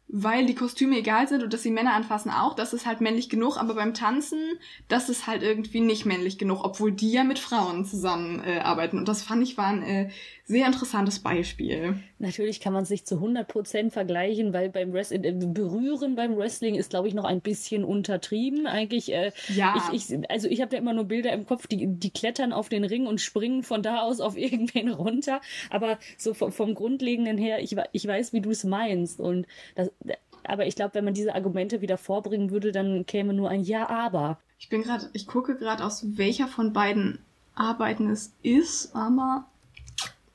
[0.08, 3.28] weil die Kostüme egal sind und dass sie Männer anfassen auch, das ist halt männlich
[3.28, 4.38] genug, aber beim Tanzen,
[4.88, 8.48] das ist halt irgendwie nicht männlich genug, obwohl die ja mit Frauen zusammenarbeiten.
[8.48, 8.98] Äh, arbeiten.
[8.98, 10.10] und das fand ich war ein äh,
[10.48, 11.96] sehr interessantes Beispiel.
[12.18, 16.88] Natürlich kann man sich zu 100% vergleichen, weil beim Wrestling, äh, Berühren beim Wrestling ist,
[16.88, 18.66] glaube ich, noch ein bisschen untertrieben.
[18.66, 19.74] Eigentlich, äh, ja.
[19.92, 22.70] Ich, ich, also ich habe da immer nur Bilder im Kopf, die, die klettern auf
[22.70, 25.42] den Ring und springen von da aus auf irgendwen runter.
[25.68, 29.20] Aber so vom, vom Grundlegenden her, ich, ich weiß, wie du es meinst.
[29.20, 29.92] Und das,
[30.44, 33.88] aber ich glaube, wenn man diese Argumente wieder vorbringen würde, dann käme nur ein Ja,
[33.88, 34.38] aber.
[34.58, 37.18] Ich bin gerade, ich gucke gerade aus welcher von beiden
[37.54, 39.46] Arbeiten es ist, aber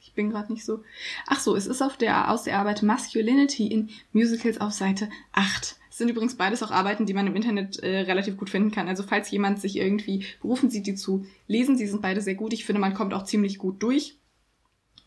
[0.02, 0.84] ich bin gerade nicht so.
[1.26, 5.78] Ach so, es ist auf der aus der Arbeit Masculinity in Musicals auf Seite 8.
[5.89, 8.88] Es sind übrigens beides auch Arbeiten, die man im Internet äh, relativ gut finden kann.
[8.88, 12.54] Also falls jemand sich irgendwie berufen sieht, die zu lesen, die sind beide sehr gut.
[12.54, 14.17] Ich finde, man kommt auch ziemlich gut durch.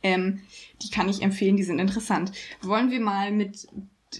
[0.02, 0.40] Ähm,
[0.82, 2.32] die kann ich empfehlen, die sind interessant.
[2.60, 3.66] Wollen wir mal mit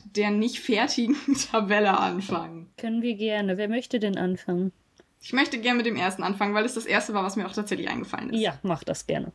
[0.04, 1.16] der nicht fertigen
[1.50, 2.70] Tabelle anfangen.
[2.76, 3.56] Können wir gerne.
[3.56, 4.72] Wer möchte denn anfangen?
[5.20, 7.52] Ich möchte gerne mit dem ersten anfangen, weil es das erste war, was mir auch
[7.52, 8.40] tatsächlich eingefallen ist.
[8.40, 9.32] Ja, mach das gerne.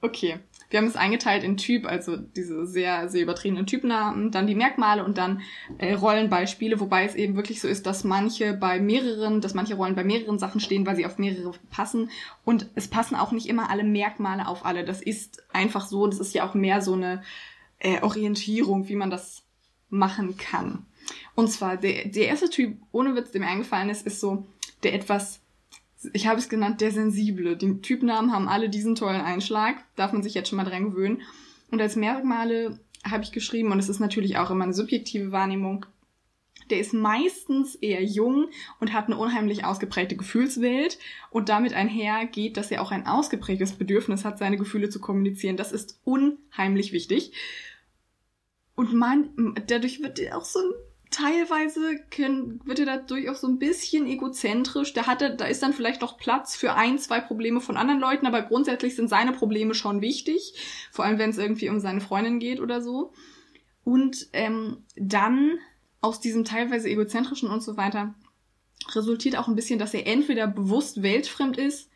[0.00, 0.38] Okay.
[0.70, 5.02] Wir haben es eingeteilt in Typ, also diese sehr, sehr übertriebenen Typnamen, dann die Merkmale
[5.02, 5.40] und dann
[5.78, 9.94] äh, Rollenbeispiele, wobei es eben wirklich so ist, dass manche bei mehreren, dass manche Rollen
[9.94, 12.10] bei mehreren Sachen stehen, weil sie auf mehrere passen.
[12.44, 14.84] Und es passen auch nicht immer alle Merkmale auf alle.
[14.84, 17.22] Das ist einfach so, das ist ja auch mehr so eine
[17.78, 19.44] äh, Orientierung, wie man das
[19.90, 20.86] machen kann.
[21.34, 24.46] Und zwar der, der erste Typ, ohne Witz, der mir eingefallen ist, ist so
[24.82, 25.40] der etwas,
[26.12, 27.56] ich habe es genannt, der sensible.
[27.56, 31.22] Die Typnamen haben alle diesen tollen Einschlag, darf man sich jetzt schon mal dran gewöhnen.
[31.70, 35.86] Und als Merkmale habe ich geschrieben, und es ist natürlich auch immer eine subjektive Wahrnehmung,
[36.70, 38.48] der ist meistens eher jung
[38.78, 40.98] und hat eine unheimlich ausgeprägte Gefühlswelt
[41.30, 45.56] und damit einher geht, dass er auch ein ausgeprägtes Bedürfnis hat, seine Gefühle zu kommunizieren.
[45.56, 47.32] Das ist unheimlich wichtig.
[48.78, 50.72] Und man, dadurch wird er auch so ein
[51.10, 54.92] teilweise können, wird er dadurch auch so ein bisschen egozentrisch.
[54.92, 57.98] Da hat er, da ist dann vielleicht noch Platz für ein, zwei Probleme von anderen
[57.98, 60.54] Leuten, aber grundsätzlich sind seine Probleme schon wichtig.
[60.92, 63.12] Vor allem, wenn es irgendwie um seine Freundin geht oder so.
[63.82, 65.58] Und ähm, dann
[66.00, 68.14] aus diesem teilweise egozentrischen und so weiter
[68.94, 71.90] resultiert auch ein bisschen, dass er entweder bewusst weltfremd ist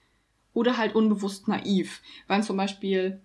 [0.52, 2.02] oder halt unbewusst naiv.
[2.26, 3.20] Weil zum Beispiel,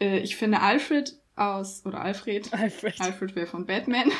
[0.00, 4.10] äh, ich finde Alfred aus, oder Alfred, Alfred, Alfred wäre von Batman.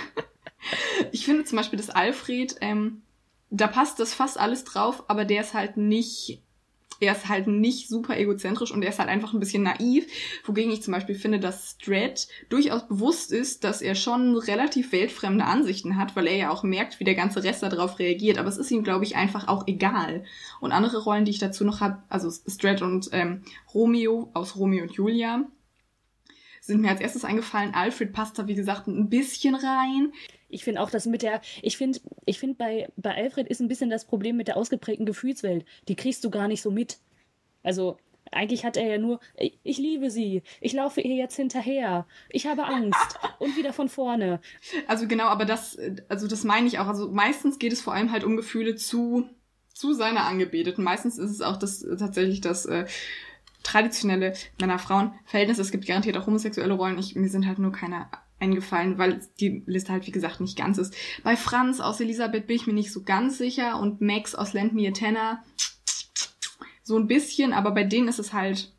[1.13, 3.03] ich finde zum Beispiel, dass Alfred, ähm,
[3.51, 6.41] da passt das fast alles drauf, aber der ist halt nicht,
[7.01, 10.07] er ist halt nicht super egozentrisch und er ist halt einfach ein bisschen naiv,
[10.45, 15.45] wogegen ich zum Beispiel finde, dass Strat durchaus bewusst ist, dass er schon relativ weltfremde
[15.45, 18.59] Ansichten hat, weil er ja auch merkt, wie der ganze Rest darauf reagiert, aber es
[18.59, 20.25] ist ihm, glaube ich, einfach auch egal.
[20.61, 23.43] Und andere Rollen, die ich dazu noch habe, also Strat und ähm,
[23.75, 25.45] Romeo aus Romeo und Julia,
[26.71, 27.75] sind mir als erstes eingefallen.
[27.75, 30.13] Alfred passt da, wie gesagt, ein bisschen rein.
[30.49, 33.69] Ich finde auch, dass mit der, ich finde, ich finde bei, bei Alfred ist ein
[33.69, 35.65] bisschen das Problem mit der ausgeprägten Gefühlswelt.
[35.89, 36.99] Die kriegst du gar nicht so mit.
[37.63, 37.99] Also,
[38.31, 42.65] eigentlich hat er ja nur, ich liebe sie, ich laufe ihr jetzt hinterher, ich habe
[42.65, 44.41] Angst und wieder von vorne.
[44.87, 45.77] Also genau, aber das,
[46.09, 46.87] also das meine ich auch.
[46.87, 49.29] Also meistens geht es vor allem halt um Gefühle zu,
[49.75, 50.85] zu seiner Angebeteten.
[50.85, 52.87] Meistens ist es auch das tatsächlich das äh,
[53.63, 55.59] traditionelle Männer-Frauen-Verhältnis.
[55.59, 56.99] Es gibt garantiert auch homosexuelle Rollen.
[56.99, 58.07] Ich, mir sind halt nur keine
[58.41, 60.97] eingefallen, weil die Liste halt, wie gesagt, nicht ganz ist.
[61.23, 64.75] Bei Franz aus Elisabeth bin ich mir nicht so ganz sicher und Max aus Lend
[64.75, 65.43] Me a Tenor
[66.83, 68.73] so ein bisschen, aber bei denen ist es halt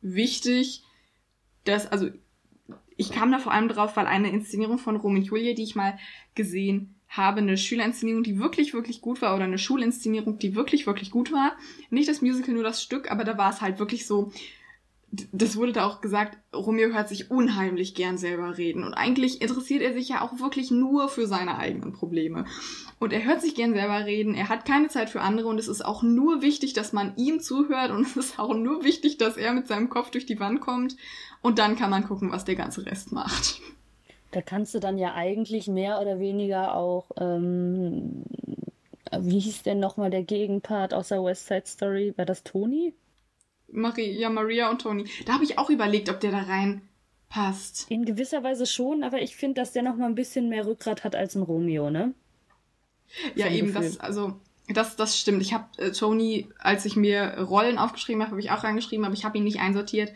[0.00, 0.84] wichtig,
[1.64, 2.08] dass, also
[2.96, 5.98] ich kam da vor allem drauf, weil eine Inszenierung von Roman Julia, die ich mal
[6.34, 11.10] gesehen habe, eine Schülerinszenierung, die wirklich, wirklich gut war oder eine Schulinszenierung, die wirklich, wirklich
[11.10, 11.52] gut war.
[11.90, 14.32] Nicht das Musical, nur das Stück, aber da war es halt wirklich so,
[15.10, 18.84] das wurde da auch gesagt, Romeo hört sich unheimlich gern selber reden.
[18.84, 22.44] Und eigentlich interessiert er sich ja auch wirklich nur für seine eigenen Probleme.
[23.00, 25.66] Und er hört sich gern selber reden, er hat keine Zeit für andere und es
[25.66, 29.36] ist auch nur wichtig, dass man ihm zuhört und es ist auch nur wichtig, dass
[29.36, 30.96] er mit seinem Kopf durch die Wand kommt.
[31.42, 33.60] Und dann kann man gucken, was der ganze Rest macht.
[34.30, 38.22] Da kannst du dann ja eigentlich mehr oder weniger auch, ähm,
[39.18, 42.14] wie hieß denn nochmal der Gegenpart aus der West Side Story?
[42.16, 42.94] War das Tony?
[43.72, 45.04] Marie, ja, Maria und Tony.
[45.26, 47.90] Da habe ich auch überlegt, ob der da reinpasst.
[47.90, 51.04] In gewisser Weise schon, aber ich finde, dass der noch mal ein bisschen mehr Rückgrat
[51.04, 52.14] hat als ein Romeo, ne?
[53.34, 53.82] Ja, Vom eben, Gefühl.
[53.82, 54.34] das, also,
[54.68, 55.42] das, das stimmt.
[55.42, 59.14] Ich habe äh, Tony, als ich mir Rollen aufgeschrieben habe, habe ich auch reingeschrieben, aber
[59.14, 60.12] ich habe ihn nicht einsortiert.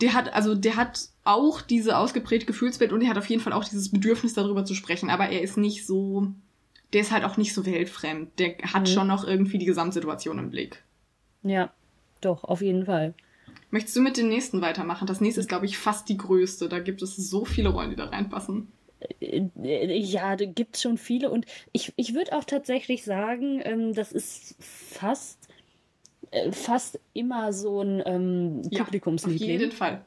[0.00, 3.52] Der hat, also, der hat auch diese ausgeprägte Gefühlswelt und er hat auf jeden Fall
[3.52, 6.28] auch dieses Bedürfnis, darüber zu sprechen, aber er ist nicht so,
[6.92, 8.38] der ist halt auch nicht so weltfremd.
[8.38, 8.86] Der hat mhm.
[8.86, 10.82] schon noch irgendwie die Gesamtsituation im Blick.
[11.42, 11.72] Ja,
[12.20, 13.14] doch, auf jeden Fall.
[13.70, 15.06] Möchtest du mit dem nächsten weitermachen?
[15.06, 16.68] Das nächste ist, glaube ich, fast die größte.
[16.68, 18.68] Da gibt es so viele Rollen, die da reinpassen.
[19.20, 21.30] Äh, ja, da gibt es schon viele.
[21.30, 25.39] Und ich, ich würde auch tatsächlich sagen, ähm, das ist fast, äh,
[26.52, 29.48] fast immer so ein ähm, Publikumsliebling.
[29.48, 30.04] Ja, auf jeden Fall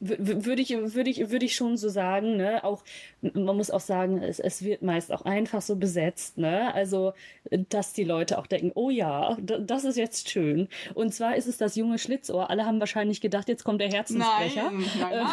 [0.00, 2.64] würde ich, würde ich, würde ich schon so sagen, ne?
[2.64, 2.82] Auch,
[3.20, 6.74] man muss auch sagen, es, es wird meist auch einfach so besetzt, ne?
[6.74, 7.12] Also,
[7.50, 10.68] dass die Leute auch denken, oh ja, das ist jetzt schön.
[10.94, 12.50] Und zwar ist es das junge Schlitzohr.
[12.50, 14.70] Alle haben wahrscheinlich gedacht, jetzt kommt der Herzensbrecher.
[14.70, 15.26] Nein, nein,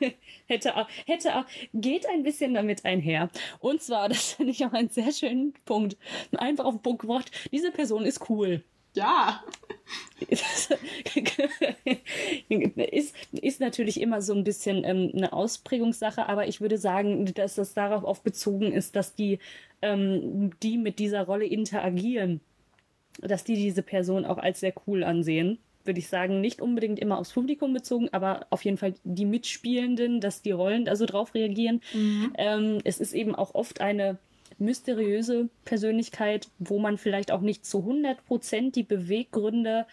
[0.00, 0.12] nein.
[0.46, 3.30] hätte auch, hätte auch, geht ein bisschen damit einher.
[3.58, 5.96] Und zwar, das finde ich auch einen sehr schönen Punkt.
[6.36, 8.62] Einfach auf den Punkt gebracht, diese Person ist cool.
[8.94, 9.42] Ja.
[12.48, 17.56] ist, ist natürlich immer so ein bisschen ähm, eine Ausprägungssache, aber ich würde sagen, dass
[17.56, 19.40] das darauf auch bezogen ist, dass die,
[19.82, 22.40] ähm, die mit dieser Rolle interagieren,
[23.20, 25.58] dass die diese Person auch als sehr cool ansehen.
[25.84, 30.20] Würde ich sagen, nicht unbedingt immer aufs Publikum bezogen, aber auf jeden Fall die Mitspielenden,
[30.20, 31.82] dass die Rollen da so drauf reagieren.
[31.92, 32.32] Mhm.
[32.38, 34.18] Ähm, es ist eben auch oft eine
[34.58, 39.86] mysteriöse Persönlichkeit, wo man vielleicht auch nicht zu 100 Prozent die Beweggründe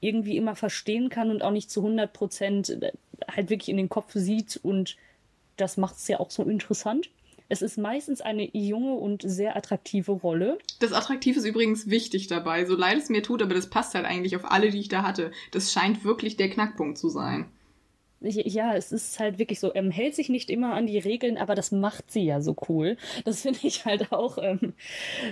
[0.00, 2.92] irgendwie immer verstehen kann und auch nicht zu 100 Prozent äh,
[3.30, 4.96] halt wirklich in den Kopf sieht und
[5.56, 7.10] das macht es ja auch so interessant.
[7.48, 10.58] Es ist meistens eine junge und sehr attraktive Rolle.
[10.80, 14.04] Das Attraktive ist übrigens wichtig dabei, so leid es mir tut, aber das passt halt
[14.04, 15.32] eigentlich auf alle, die ich da hatte.
[15.50, 17.46] Das scheint wirklich der Knackpunkt zu sein.
[18.20, 21.54] Ja, es ist halt wirklich so, ähm, hält sich nicht immer an die Regeln, aber
[21.54, 22.96] das macht sie ja so cool.
[23.24, 24.74] Das finde ich halt auch, ähm,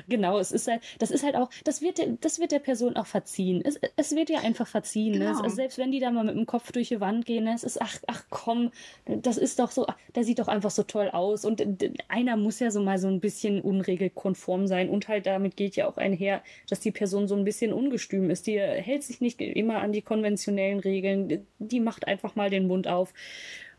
[0.08, 2.96] genau, es ist halt, das ist halt auch, das wird, der, das wird der Person
[2.96, 3.62] auch verziehen.
[3.64, 5.18] Es, es wird ja einfach verziehen.
[5.18, 5.26] Ne?
[5.26, 5.42] Genau.
[5.42, 5.50] Ne?
[5.50, 7.54] selbst wenn die da mal mit dem Kopf durch die Wand gehen, ne?
[7.54, 8.70] es ist, ach, ach komm,
[9.06, 11.44] das ist doch so, der sieht doch einfach so toll aus.
[11.44, 11.64] Und
[12.08, 14.88] einer muss ja so mal so ein bisschen unregelkonform sein.
[14.88, 18.46] Und halt damit geht ja auch einher, dass die Person so ein bisschen ungestüm ist.
[18.46, 21.46] Die hält sich nicht immer an die konventionellen Regeln.
[21.58, 23.12] Die macht einfach mal den Mund Mund auf.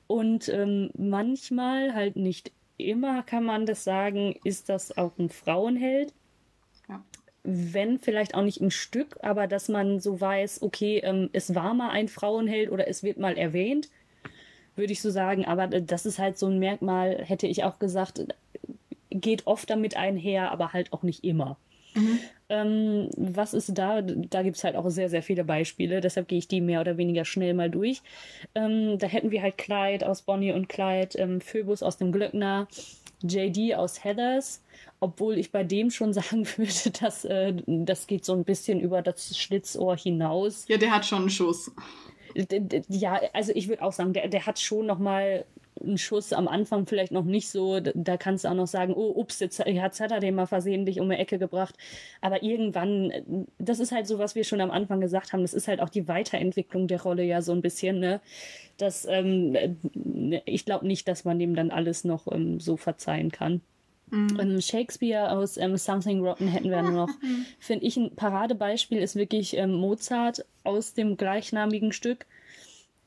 [0.07, 6.13] Und ähm, manchmal, halt nicht immer, kann man das sagen, ist das auch ein Frauenheld.
[6.87, 7.03] Ja.
[7.43, 11.73] Wenn vielleicht auch nicht im Stück, aber dass man so weiß, okay, ähm, es war
[11.73, 13.89] mal ein Frauenheld oder es wird mal erwähnt,
[14.75, 15.45] würde ich so sagen.
[15.45, 18.25] Aber das ist halt so ein Merkmal, hätte ich auch gesagt,
[19.09, 21.57] geht oft damit einher, aber halt auch nicht immer.
[21.97, 22.19] Mhm.
[22.49, 24.01] Ähm, was ist da?
[24.01, 26.97] Da gibt es halt auch sehr, sehr viele Beispiele, deshalb gehe ich die mehr oder
[26.97, 28.01] weniger schnell mal durch.
[28.55, 32.67] Ähm, da hätten wir halt Clyde aus Bonnie und Clyde, ähm, Phoebus aus dem Glöckner,
[33.21, 34.63] JD aus Heathers,
[34.99, 39.01] obwohl ich bei dem schon sagen würde, dass äh, das geht so ein bisschen über
[39.01, 40.65] das Schlitzohr hinaus.
[40.69, 41.71] Ja, der hat schon einen Schuss.
[42.89, 45.45] Ja, also ich würde auch sagen, der, der hat schon noch mal
[45.86, 49.13] ein Schuss am Anfang vielleicht noch nicht so, da kannst du auch noch sagen, oh,
[49.15, 51.75] ups, jetzt hat er den mal versehentlich um die Ecke gebracht.
[52.21, 55.67] Aber irgendwann, das ist halt so, was wir schon am Anfang gesagt haben, das ist
[55.67, 58.21] halt auch die Weiterentwicklung der Rolle ja so ein bisschen, ne?
[58.78, 59.57] Das, ähm,
[60.45, 63.61] ich glaube nicht, dass man dem dann alles noch ähm, so verzeihen kann.
[64.09, 64.39] Mhm.
[64.39, 67.09] Ähm, Shakespeare aus ähm, Something Rotten hätten wir noch.
[67.59, 72.25] Finde ich ein Paradebeispiel ist wirklich ähm, Mozart aus dem gleichnamigen Stück.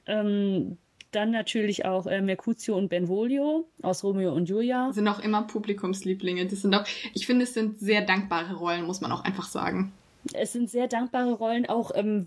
[0.06, 0.76] Ähm,
[1.12, 4.92] dann natürlich auch äh, Mercutio und Benvolio aus Romeo und Julia.
[4.92, 6.46] Sind auch immer Publikumslieblinge.
[6.46, 6.84] Das sind auch,
[7.14, 9.92] ich finde, es sind sehr dankbare Rollen, muss man auch einfach sagen.
[10.32, 12.26] Es sind sehr dankbare Rollen, auch ähm,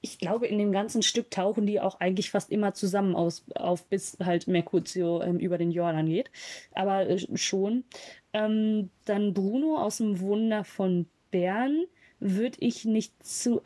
[0.00, 3.84] ich glaube, in dem ganzen Stück tauchen die auch eigentlich fast immer zusammen aus, auf,
[3.86, 6.30] bis halt Mercutio ähm, über den Jordan geht.
[6.72, 7.84] Aber äh, schon.
[8.32, 11.84] Ähm, dann Bruno aus dem Wunder von Bern
[12.20, 13.62] würde ich nicht zu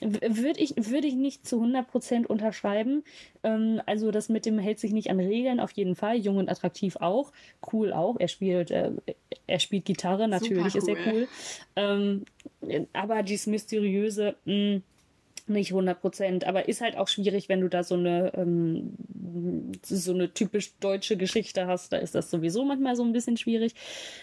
[0.00, 3.02] würde ich würde ich nicht zu 100% unterschreiben.
[3.42, 6.48] Ähm, also das mit dem hält sich nicht an Regeln auf jeden Fall, jung und
[6.48, 7.32] attraktiv auch,
[7.72, 8.16] cool auch.
[8.18, 8.90] Er spielt äh,
[9.46, 10.78] er spielt Gitarre, natürlich cool.
[10.78, 11.28] ist er cool.
[11.76, 12.24] Ähm,
[12.92, 14.82] aber dieses mysteriöse mh, mm,
[15.46, 18.96] nicht 100 Prozent, aber ist halt auch schwierig, wenn du da so eine ähm,
[19.82, 21.92] so eine typisch deutsche Geschichte hast.
[21.92, 23.74] Da ist das sowieso manchmal so ein bisschen schwierig.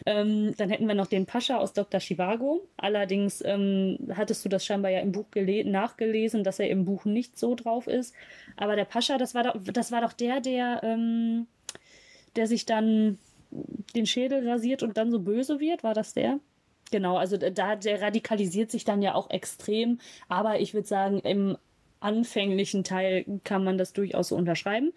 [0.06, 2.00] Ähm, dann hätten wir noch den Pascha aus Dr.
[2.00, 2.68] Chivago.
[2.78, 7.38] Allerdings ähm, hattest du das scheinbar ja im Buch nachgelesen, dass er im Buch nicht
[7.38, 8.16] so drauf ist.
[8.58, 11.48] Aber der Pascha, das war doch, das war doch der, der, ähm,
[12.36, 13.18] der sich dann
[13.96, 15.84] den Schädel rasiert und dann so böse wird.
[15.84, 16.40] War das der?
[16.92, 21.58] Genau, also da der radikalisiert sich dann ja auch extrem, aber ich würde sagen, im
[22.02, 24.92] anfänglichen Teil kann man das durchaus so unterschreiben.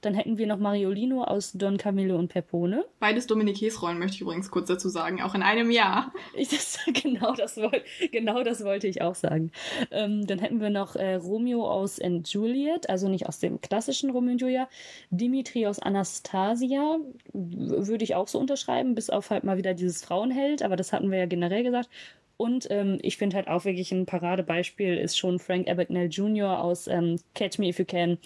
[0.00, 2.84] Dann hätten wir noch Mariolino aus Don Camillo und Pepone.
[2.98, 6.12] Beides Dominik Rollen möchte ich übrigens kurz dazu sagen, auch in einem Jahr.
[6.34, 7.82] Ich, das, genau, das wollt,
[8.12, 9.52] genau das wollte ich auch sagen.
[9.90, 14.10] Ähm, dann hätten wir noch äh, Romeo aus And Juliet, also nicht aus dem klassischen
[14.10, 14.68] Romeo und Julia.
[15.10, 16.98] Dimitri aus Anastasia,
[17.32, 21.10] würde ich auch so unterschreiben, bis auf halt mal wieder dieses Frauenheld, aber das hatten
[21.10, 21.88] wir ja generell gesagt.
[22.36, 26.62] Und ähm, ich finde halt auch wirklich ein Paradebeispiel ist schon Frank Abagnale Jr.
[26.62, 28.18] aus ähm, Catch Me If You Can.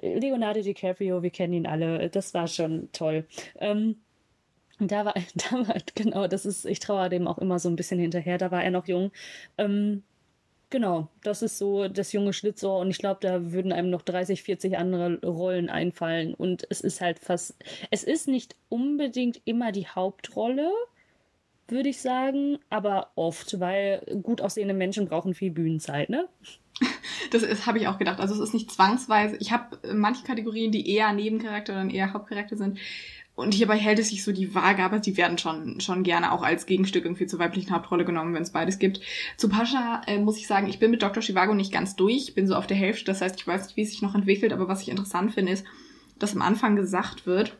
[0.00, 2.08] Leonardo DiCaprio, wir kennen ihn alle.
[2.08, 3.26] Das war schon toll.
[3.58, 3.96] Ähm,
[4.78, 7.98] da war, da war, genau, das ist, ich traue dem auch immer so ein bisschen
[7.98, 8.38] hinterher.
[8.38, 9.10] Da war er noch jung.
[9.58, 10.02] Ähm,
[10.70, 14.42] genau, das ist so das junge Schlitzohr und ich glaube, da würden einem noch 30,
[14.42, 16.34] 40 andere Rollen einfallen.
[16.34, 17.56] Und es ist halt fast,
[17.90, 20.70] es ist nicht unbedingt immer die Hauptrolle,
[21.70, 26.28] würde ich sagen, aber oft, weil gut aussehende Menschen brauchen viel Bühnenzeit, ne?
[27.32, 28.20] Das habe ich auch gedacht.
[28.20, 29.36] Also es ist nicht zwangsweise.
[29.40, 32.78] Ich habe manche Kategorien, die eher Nebencharakter oder eher Hauptcharakter sind.
[33.34, 36.42] Und hierbei hält es sich so die Waage, aber die werden schon, schon gerne auch
[36.42, 39.00] als Gegenstück irgendwie zur weiblichen Hauptrolle genommen, wenn es beides gibt.
[39.36, 41.22] Zu Pascha äh, muss ich sagen, ich bin mit Dr.
[41.22, 43.82] Chivago nicht ganz durch, bin so auf der Hälfte, das heißt, ich weiß nicht, wie
[43.82, 45.64] es sich noch entwickelt, aber was ich interessant finde, ist,
[46.18, 47.56] dass am Anfang gesagt wird,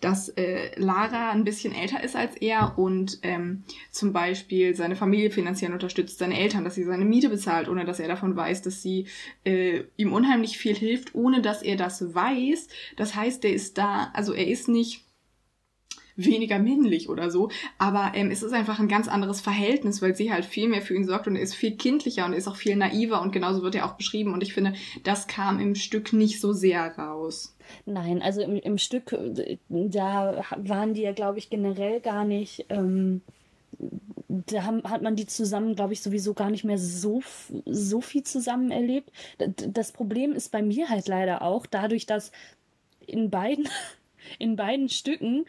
[0.00, 5.30] dass äh, Lara ein bisschen älter ist als er und ähm, zum Beispiel seine Familie
[5.30, 8.82] finanziell unterstützt, seine Eltern, dass sie seine Miete bezahlt, ohne dass er davon weiß, dass
[8.82, 9.06] sie
[9.44, 12.68] äh, ihm unheimlich viel hilft, ohne dass er das weiß.
[12.96, 15.04] Das heißt, der ist da, also er ist nicht
[16.16, 20.32] weniger männlich oder so, aber ähm, es ist einfach ein ganz anderes Verhältnis, weil sie
[20.32, 22.56] halt viel mehr für ihn sorgt und er ist viel kindlicher und er ist auch
[22.56, 26.12] viel naiver und genauso wird er auch beschrieben und ich finde, das kam im Stück
[26.12, 27.53] nicht so sehr raus.
[27.86, 32.66] Nein, also im, im Stück, äh, da waren die ja, glaube ich, generell gar nicht.
[32.68, 33.22] Ähm
[34.28, 37.22] da haben, hat man die zusammen, glaube ich, sowieso gar nicht mehr so,
[37.66, 39.10] so viel zusammen erlebt.
[39.38, 42.32] Das Problem ist bei mir halt leider auch, dadurch, dass
[43.06, 43.68] in beiden
[44.38, 45.46] in beiden Stücken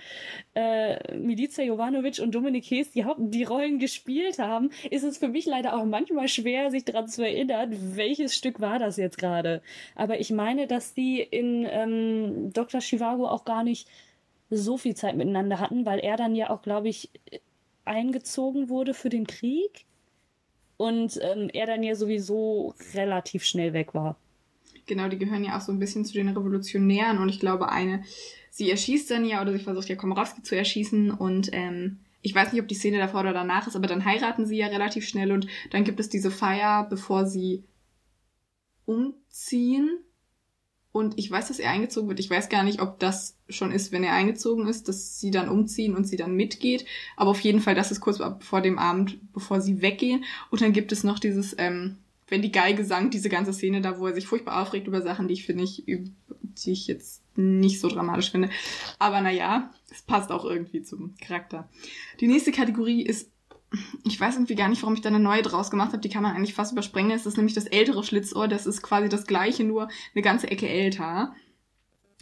[0.53, 5.27] äh, Milica Jovanovic und Dominik Hees die, Haupt die Rollen gespielt haben, ist es für
[5.27, 9.61] mich leider auch manchmal schwer, sich daran zu erinnern, welches Stück war das jetzt gerade.
[9.95, 12.81] Aber ich meine, dass die in ähm, Dr.
[12.81, 13.87] Chivago auch gar nicht
[14.49, 17.09] so viel Zeit miteinander hatten, weil er dann ja auch, glaube ich,
[17.83, 19.85] eingezogen wurde für den Krieg
[20.77, 24.17] und ähm, er dann ja sowieso relativ schnell weg war.
[24.85, 28.03] Genau, die gehören ja auch so ein bisschen zu den Revolutionären und ich glaube, eine,
[28.51, 32.51] sie erschießt dann ja oder sie versucht ja Komorowski zu erschießen und ähm, ich weiß
[32.51, 35.31] nicht, ob die Szene davor oder danach ist, aber dann heiraten sie ja relativ schnell
[35.31, 37.63] und dann gibt es diese Feier, bevor sie
[38.85, 39.89] umziehen
[40.95, 42.21] und ich weiß, dass er eingezogen wird.
[42.21, 45.49] Ich weiß gar nicht, ob das schon ist, wenn er eingezogen ist, dass sie dann
[45.49, 46.85] umziehen und sie dann mitgeht.
[47.17, 50.23] Aber auf jeden Fall, das ist kurz vor dem Abend, bevor sie weggehen.
[50.51, 51.97] Und dann gibt es noch dieses, ähm,
[52.27, 55.27] wenn die Geige sang, diese ganze Szene da, wo er sich furchtbar aufregt über Sachen,
[55.27, 58.49] die ich finde ich, die ich jetzt nicht so dramatisch finde.
[58.97, 61.69] Aber naja, es passt auch irgendwie zum Charakter.
[62.19, 63.31] Die nächste Kategorie ist
[64.03, 66.01] ich weiß irgendwie gar nicht, warum ich da eine neue draus gemacht habe.
[66.01, 67.11] Die kann man eigentlich fast überspringen.
[67.11, 68.47] Es ist nämlich das ältere Schlitzohr.
[68.47, 71.33] Das ist quasi das gleiche, nur eine ganze Ecke älter.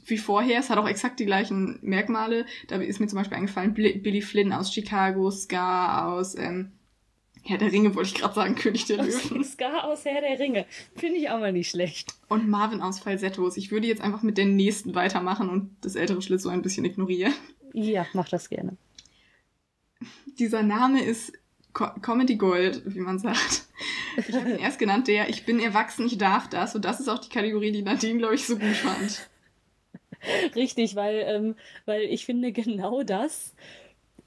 [0.05, 0.59] Wie vorher.
[0.59, 2.45] Es hat auch exakt die gleichen Merkmale.
[2.67, 6.71] Da ist mir zum Beispiel eingefallen Billy Flynn aus Chicago, Scar aus ähm,
[7.45, 9.43] Herr der Ringe, wollte ich gerade sagen, König der Löwen.
[9.43, 10.65] Scar aus Herr der Ringe.
[10.95, 12.13] Finde ich auch mal nicht schlecht.
[12.29, 13.57] Und Marvin aus Falsettos.
[13.57, 17.33] Ich würde jetzt einfach mit den nächsten weitermachen und das ältere Schlitzohr ein bisschen ignorieren.
[17.73, 18.77] Ja, mach das gerne.
[20.39, 21.33] Dieser Name ist
[21.73, 23.65] Co Comedy Gold, wie man sagt.
[24.15, 26.75] Ich habe ihn erst genannt, der Ich bin erwachsen, ich darf das.
[26.75, 29.29] Und das ist auch die Kategorie, die Nadine, glaube ich, so gut fand.
[30.55, 33.53] Richtig, weil, ähm, weil ich finde, genau das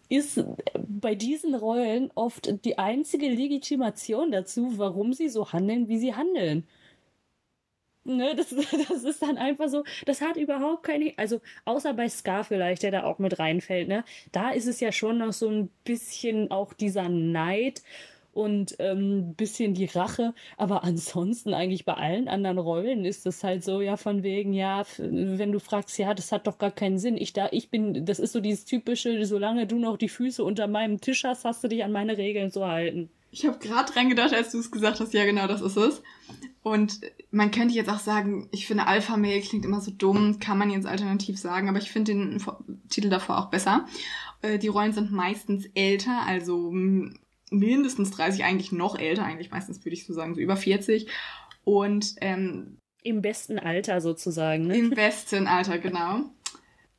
[0.09, 0.45] ist
[0.89, 6.67] bei diesen Rollen oft die einzige Legitimation dazu, warum sie so handeln, wie sie handeln.
[8.05, 8.51] Ne, das,
[8.89, 12.93] das ist dann einfach so, das hat überhaupt keine, also außer bei Scar vielleicht, der
[12.93, 16.73] da auch mit reinfällt, ne, da ist es ja schon noch so ein bisschen auch
[16.73, 17.83] dieser Neid
[18.37, 23.65] und ähm, bisschen die Rache, aber ansonsten eigentlich bei allen anderen Rollen ist das halt
[23.65, 27.17] so, ja, von wegen, ja, wenn du fragst, ja, das hat doch gar keinen Sinn,
[27.17, 30.67] ich da, ich bin, das ist so dieses typische, solange du noch die Füße unter
[30.67, 33.09] meinem Tisch hast, hast du dich an meine Regeln zu halten.
[33.31, 36.03] Ich habe gerade dran gedacht, als du es gesagt hast, ja genau, das ist es.
[36.63, 40.59] Und man könnte jetzt auch sagen, ich finde Alpha Male klingt immer so dumm, kann
[40.59, 42.43] man jetzt alternativ sagen, aber ich finde den
[42.89, 43.87] Titel davor auch besser.
[44.43, 46.73] Äh, die Rollen sind meistens älter, also
[47.51, 51.09] mindestens 30, eigentlich noch älter, eigentlich meistens würde ich so sagen, so über 40.
[51.65, 54.67] Und ähm, im besten Alter sozusagen.
[54.67, 54.79] Ne?
[54.79, 56.25] Im besten Alter, genau.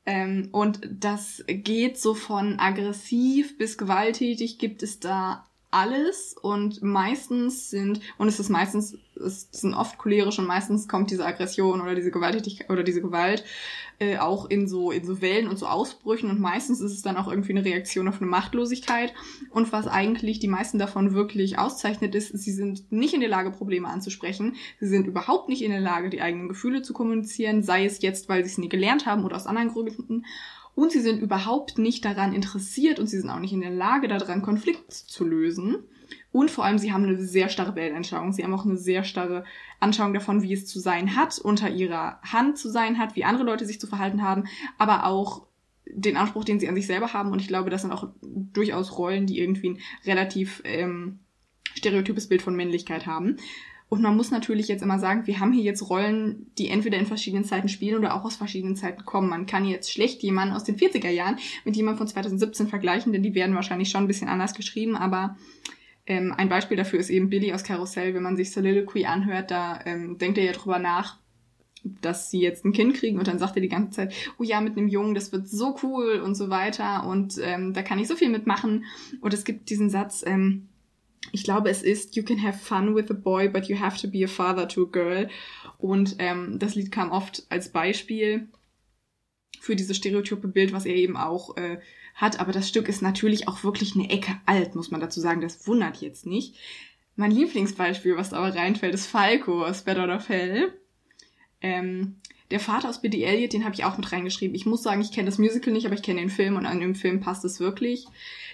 [0.05, 7.70] Ähm, und das geht so von aggressiv bis gewalttätig, gibt es da alles und meistens
[7.70, 11.93] sind, und es ist meistens, es sind oft cholerisch und meistens kommt diese Aggression oder
[11.93, 13.43] diese Gewalttätigkeit oder diese Gewalt
[13.99, 17.18] äh, auch in so, in so Wellen und so Ausbrüchen und meistens ist es dann
[17.18, 19.13] auch irgendwie eine Reaktion auf eine Machtlosigkeit.
[19.49, 23.51] Und was eigentlich die meisten davon wirklich auszeichnet ist, sie sind nicht in der Lage,
[23.51, 27.86] Probleme anzusprechen, sie sind überhaupt nicht in der Lage, die eigenen Gefühle zu kommunizieren, sei
[27.86, 30.26] es jetzt, weil sie es nie gelernt haben oder aus anderen Gründen
[30.78, 34.07] und sie sind überhaupt nicht daran interessiert und sie sind auch nicht in der Lage
[34.07, 35.78] daran, Konflikt zu lösen.
[36.32, 38.32] Und vor allem, sie haben eine sehr starre Weltanschauung.
[38.32, 39.43] Sie haben auch eine sehr starre
[39.80, 43.43] Anschauung davon, wie es zu sein hat, unter ihrer Hand zu sein hat, wie andere
[43.43, 44.43] Leute sich zu verhalten haben,
[44.78, 45.47] aber auch
[45.88, 47.32] den Anspruch, den sie an sich selber haben.
[47.32, 51.21] Und ich glaube, das sind auch durchaus Rollen, die irgendwie ein relativ ähm,
[51.73, 53.38] stereotypes Bild von Männlichkeit haben.
[53.89, 57.05] Und man muss natürlich jetzt immer sagen, wir haben hier jetzt Rollen, die entweder in
[57.05, 59.29] verschiedenen Zeiten spielen oder auch aus verschiedenen Zeiten kommen.
[59.29, 63.23] Man kann jetzt schlecht jemanden aus den 40er Jahren mit jemandem von 2017 vergleichen, denn
[63.23, 65.38] die werden wahrscheinlich schon ein bisschen anders geschrieben, aber
[66.05, 68.13] ähm, ein Beispiel dafür ist eben Billy aus Karussell.
[68.13, 71.19] Wenn man sich Soliloquy anhört, da ähm, denkt er ja drüber nach,
[72.01, 74.59] dass sie jetzt ein Kind kriegen und dann sagt er die ganze Zeit, oh ja,
[74.59, 78.07] mit einem Jungen, das wird so cool und so weiter und ähm, da kann ich
[78.07, 78.85] so viel mitmachen.
[79.21, 80.67] Und es gibt diesen Satz, ähm,
[81.32, 84.07] ich glaube, es ist You can have fun with a boy, but you have to
[84.07, 85.30] be a father to a girl.
[85.78, 88.47] Und ähm, das Lied kam oft als Beispiel
[89.59, 91.80] für dieses stereotype Bild, was er eben auch äh,
[92.15, 92.39] hat.
[92.39, 95.41] Aber das Stück ist natürlich auch wirklich eine Ecke alt, muss man dazu sagen.
[95.41, 96.55] Das wundert jetzt nicht.
[97.15, 100.73] Mein Lieblingsbeispiel, was aber reinfällt, ist Falco aus Better oder Fell.
[101.61, 102.17] Ähm,
[102.51, 104.55] der Vater aus Billy Elliot, den habe ich auch mit reingeschrieben.
[104.55, 106.79] Ich muss sagen, ich kenne das Musical nicht, aber ich kenne den Film und an
[106.79, 108.05] dem Film passt es wirklich.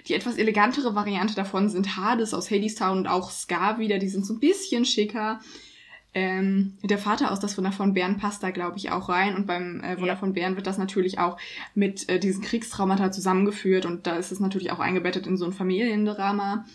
[0.07, 3.99] Die etwas elegantere Variante davon sind Hades aus Hadestown und auch Scar wieder.
[3.99, 5.39] Die sind so ein bisschen schicker.
[6.15, 9.35] Ähm, der Vater aus Das Wunder von Bern passt da, glaube ich, auch rein.
[9.35, 10.15] Und beim äh, Wunder ja.
[10.15, 11.37] von Bern wird das natürlich auch
[11.75, 13.85] mit äh, diesen Kriegstraumata zusammengeführt.
[13.85, 16.65] Und da ist es natürlich auch eingebettet in so ein Familiendrama.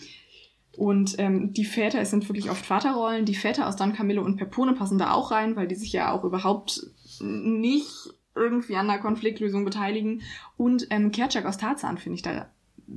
[0.77, 3.25] Und ähm, die Väter, es sind wirklich oft Vaterrollen.
[3.25, 6.13] Die Väter aus Don Camillo und Pepone passen da auch rein, weil die sich ja
[6.13, 6.87] auch überhaupt
[7.21, 10.23] nicht irgendwie an der Konfliktlösung beteiligen.
[10.57, 12.49] Und ähm, Kerchak aus Tarzan finde ich da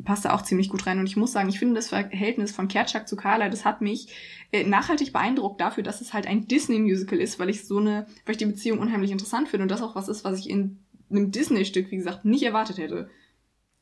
[0.06, 1.00] passt da auch ziemlich gut rein.
[1.00, 4.08] Und ich muss sagen, ich finde das Verhältnis von Kerchak zu Carla, das hat mich
[4.52, 8.34] äh, nachhaltig beeindruckt dafür, dass es halt ein Disney-Musical ist, weil ich so eine, weil
[8.34, 11.32] ich die Beziehung unheimlich interessant finde und das auch was ist, was ich in einem
[11.32, 13.10] Disney-Stück, wie gesagt, nicht erwartet hätte.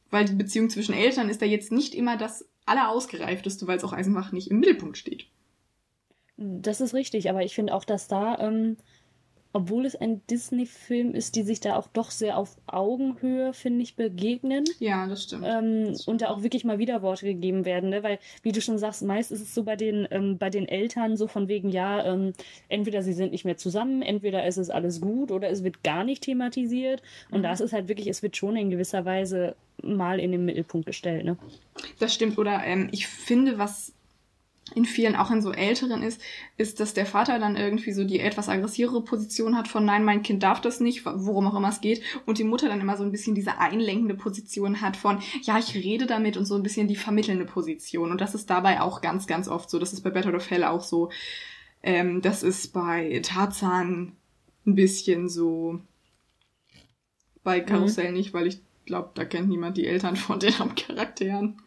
[0.09, 3.93] Weil die Beziehung zwischen Eltern ist da jetzt nicht immer das allerausgereifteste, weil es auch
[3.93, 5.27] einfach nicht im Mittelpunkt steht.
[6.37, 8.77] Das ist richtig, aber ich finde auch, dass da ähm,
[9.51, 13.95] obwohl es ein Disney-Film ist, die sich da auch doch sehr auf Augenhöhe, finde ich,
[13.95, 14.63] begegnen.
[14.79, 15.45] Ja, das stimmt.
[15.47, 15.95] Ähm.
[16.05, 18.03] Und da auch wirklich mal Widerworte gegeben werden, ne?
[18.03, 21.17] Weil, wie du schon sagst, meist ist es so bei den, ähm, bei den Eltern
[21.17, 22.33] so von wegen, ja, ähm,
[22.67, 26.03] entweder sie sind nicht mehr zusammen, entweder ist es alles gut oder es wird gar
[26.03, 27.01] nicht thematisiert.
[27.31, 27.43] Und mhm.
[27.43, 31.25] das ist halt wirklich, es wird schon in gewisser Weise mal in den Mittelpunkt gestellt,
[31.25, 31.37] ne?
[31.97, 32.37] Das stimmt.
[32.37, 33.93] Oder ähm, ich finde, was
[34.76, 36.22] in vielen, auch in so älteren ist,
[36.57, 40.24] ist, dass der Vater dann irgendwie so die etwas aggressivere Position hat von nein, mein
[40.24, 43.03] Kind darf das nicht, worum auch immer es geht, und die Mutter dann immer so
[43.03, 46.88] ein bisschen diese einlenkende Position hat von ja, ich rede damit und so ein bisschen
[46.88, 48.11] die vermittelnde Position.
[48.11, 49.80] Und das ist dabei auch ganz, ganz oft so.
[49.80, 51.09] Das ist bei Better of Hell auch so.
[51.82, 54.13] Ähm, das ist bei Tarzan
[54.65, 55.80] ein bisschen so.
[57.43, 58.17] Bei Karussell mhm.
[58.17, 61.61] nicht, weil ich glaube, da kennt niemand die Eltern von den Hauptcharakteren.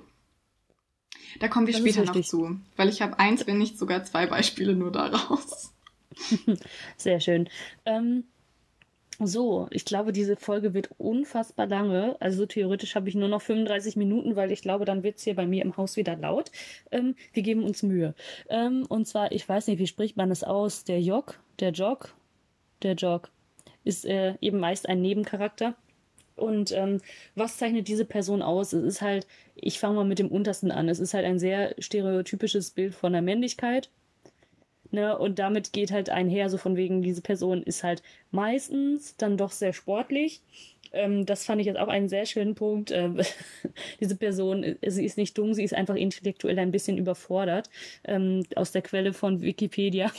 [1.41, 4.27] Da kommen wir das später noch zu, weil ich habe eins, wenn nicht sogar zwei
[4.27, 5.73] Beispiele nur daraus.
[6.97, 7.49] Sehr schön.
[7.85, 8.25] Ähm,
[9.19, 12.17] so, ich glaube, diese Folge wird unfassbar lange.
[12.21, 15.37] Also theoretisch habe ich nur noch 35 Minuten, weil ich glaube, dann wird es hier
[15.37, 16.51] bei mir im Haus wieder laut.
[16.91, 18.15] Ähm, wir geben uns Mühe.
[18.49, 20.85] Ähm, und zwar, ich weiß nicht, wie spricht man es aus?
[20.85, 22.15] Der Jog, der Jog,
[22.83, 23.31] der Jog
[23.85, 25.75] ist äh, eben meist ein Nebencharakter.
[26.37, 27.01] Und ähm,
[27.35, 28.73] was zeichnet diese Person aus?
[28.73, 30.89] Es ist halt, ich fange mal mit dem Untersten an.
[30.89, 33.91] Es ist halt ein sehr stereotypisches Bild von der Männlichkeit.
[34.91, 35.17] Ne?
[35.19, 39.51] Und damit geht halt einher, so von wegen, diese Person ist halt meistens dann doch
[39.51, 40.43] sehr sportlich.
[40.93, 42.91] Ähm, das fand ich jetzt auch einen sehr schönen Punkt.
[42.91, 43.21] Ähm,
[44.01, 47.71] diese Person, äh, sie ist nicht dumm, sie ist einfach intellektuell ein bisschen überfordert.
[48.05, 50.13] Ähm, aus der Quelle von Wikipedia.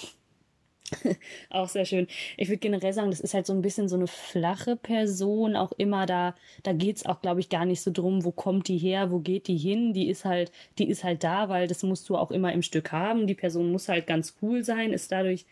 [1.50, 2.08] auch sehr schön.
[2.38, 5.72] Ich würde generell sagen, das ist halt so ein bisschen so eine flache Person, auch
[5.74, 9.12] immer da, da geht's auch, glaube ich, gar nicht so drum, wo kommt die her,
[9.12, 9.94] wo geht die hin.
[9.94, 12.92] Die ist halt, die ist halt da, weil das musst du auch immer im Stück
[12.92, 13.28] haben.
[13.28, 15.46] Die Person muss halt ganz cool sein, ist dadurch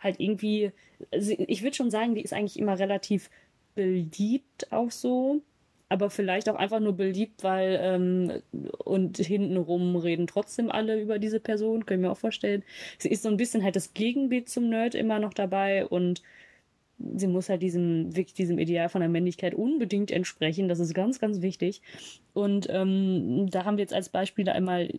[0.00, 0.72] halt irgendwie,
[1.10, 3.30] ich würde schon sagen, die ist eigentlich immer relativ
[3.74, 5.42] beliebt auch so
[5.90, 8.42] aber vielleicht auch einfach nur beliebt, weil ähm,
[8.78, 12.62] und hintenrum reden trotzdem alle über diese Person, können wir auch vorstellen.
[12.98, 16.22] Sie ist so ein bisschen halt das Gegenbild zum Nerd immer noch dabei und
[17.16, 20.68] sie muss halt diesem, wirklich diesem Ideal von der Männlichkeit unbedingt entsprechen.
[20.68, 21.82] Das ist ganz, ganz wichtig.
[22.34, 24.90] Und ähm, da haben wir jetzt als Beispiel einmal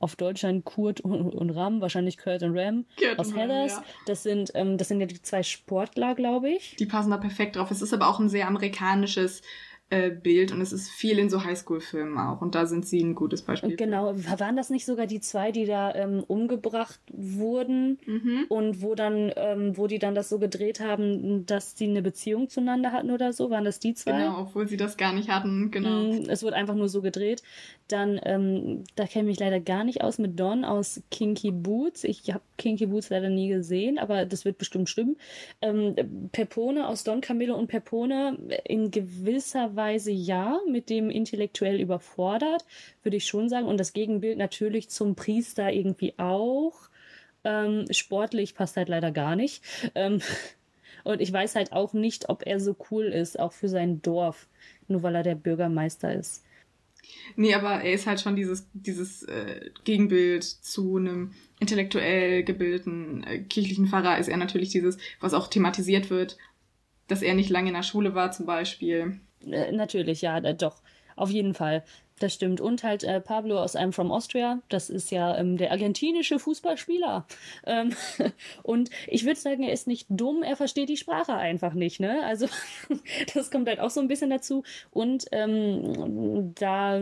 [0.00, 3.72] auf Deutschland Kurt und, und Ram, wahrscheinlich Kurt und Ram Kurt aus Heathers.
[3.72, 3.84] Ja.
[4.06, 6.76] Das sind, ähm, das sind ja die zwei Sportler, glaube ich.
[6.76, 7.70] Die passen da perfekt drauf.
[7.70, 9.42] Es ist aber auch ein sehr amerikanisches
[9.90, 13.16] äh, Bild und es ist viel in so Highschool-Filmen auch und da sind sie ein
[13.16, 13.74] gutes Beispiel.
[13.74, 18.44] Genau, waren das nicht sogar die zwei, die da ähm, umgebracht wurden mhm.
[18.48, 22.48] und wo dann, ähm, wo die dann das so gedreht haben, dass sie eine Beziehung
[22.48, 23.50] zueinander hatten oder so?
[23.50, 24.12] Waren das die zwei?
[24.12, 26.04] Genau, obwohl sie das gar nicht hatten, genau.
[26.04, 27.42] Mm, es wurde einfach nur so gedreht.
[27.88, 32.04] Dann, ähm, da kenne ich mich leider gar nicht aus mit Don aus Kinky Boots.
[32.04, 35.16] Ich habe Kinky Boots leider nie gesehen, aber das wird bestimmt stimmen.
[35.60, 35.96] Ähm,
[36.30, 42.64] Pepone aus Don Camillo und Pepone in gewisser Weise ja, mit dem intellektuell überfordert,
[43.02, 43.66] würde ich schon sagen.
[43.66, 46.88] Und das Gegenbild natürlich zum Priester irgendwie auch.
[47.44, 49.62] Ähm, sportlich passt halt leider gar nicht.
[49.94, 50.20] Ähm,
[51.04, 54.48] und ich weiß halt auch nicht, ob er so cool ist, auch für sein Dorf,
[54.88, 56.44] nur weil er der Bürgermeister ist.
[57.36, 63.38] Nee, aber er ist halt schon dieses, dieses äh, Gegenbild zu einem intellektuell gebildeten äh,
[63.40, 66.36] kirchlichen Pfarrer, ist er natürlich dieses, was auch thematisiert wird,
[67.06, 69.20] dass er nicht lange in der Schule war zum Beispiel.
[69.46, 70.82] Äh, natürlich, ja, doch.
[71.16, 71.84] Auf jeden Fall.
[72.20, 72.60] Das stimmt.
[72.60, 77.26] Und halt äh, Pablo aus I'm from Austria, das ist ja ähm, der argentinische Fußballspieler.
[77.66, 77.94] Ähm,
[78.62, 81.98] und ich würde sagen, er ist nicht dumm, er versteht die Sprache einfach nicht.
[81.98, 82.22] Ne?
[82.26, 82.46] Also
[83.34, 84.64] das kommt halt auch so ein bisschen dazu.
[84.90, 87.00] Und ähm, da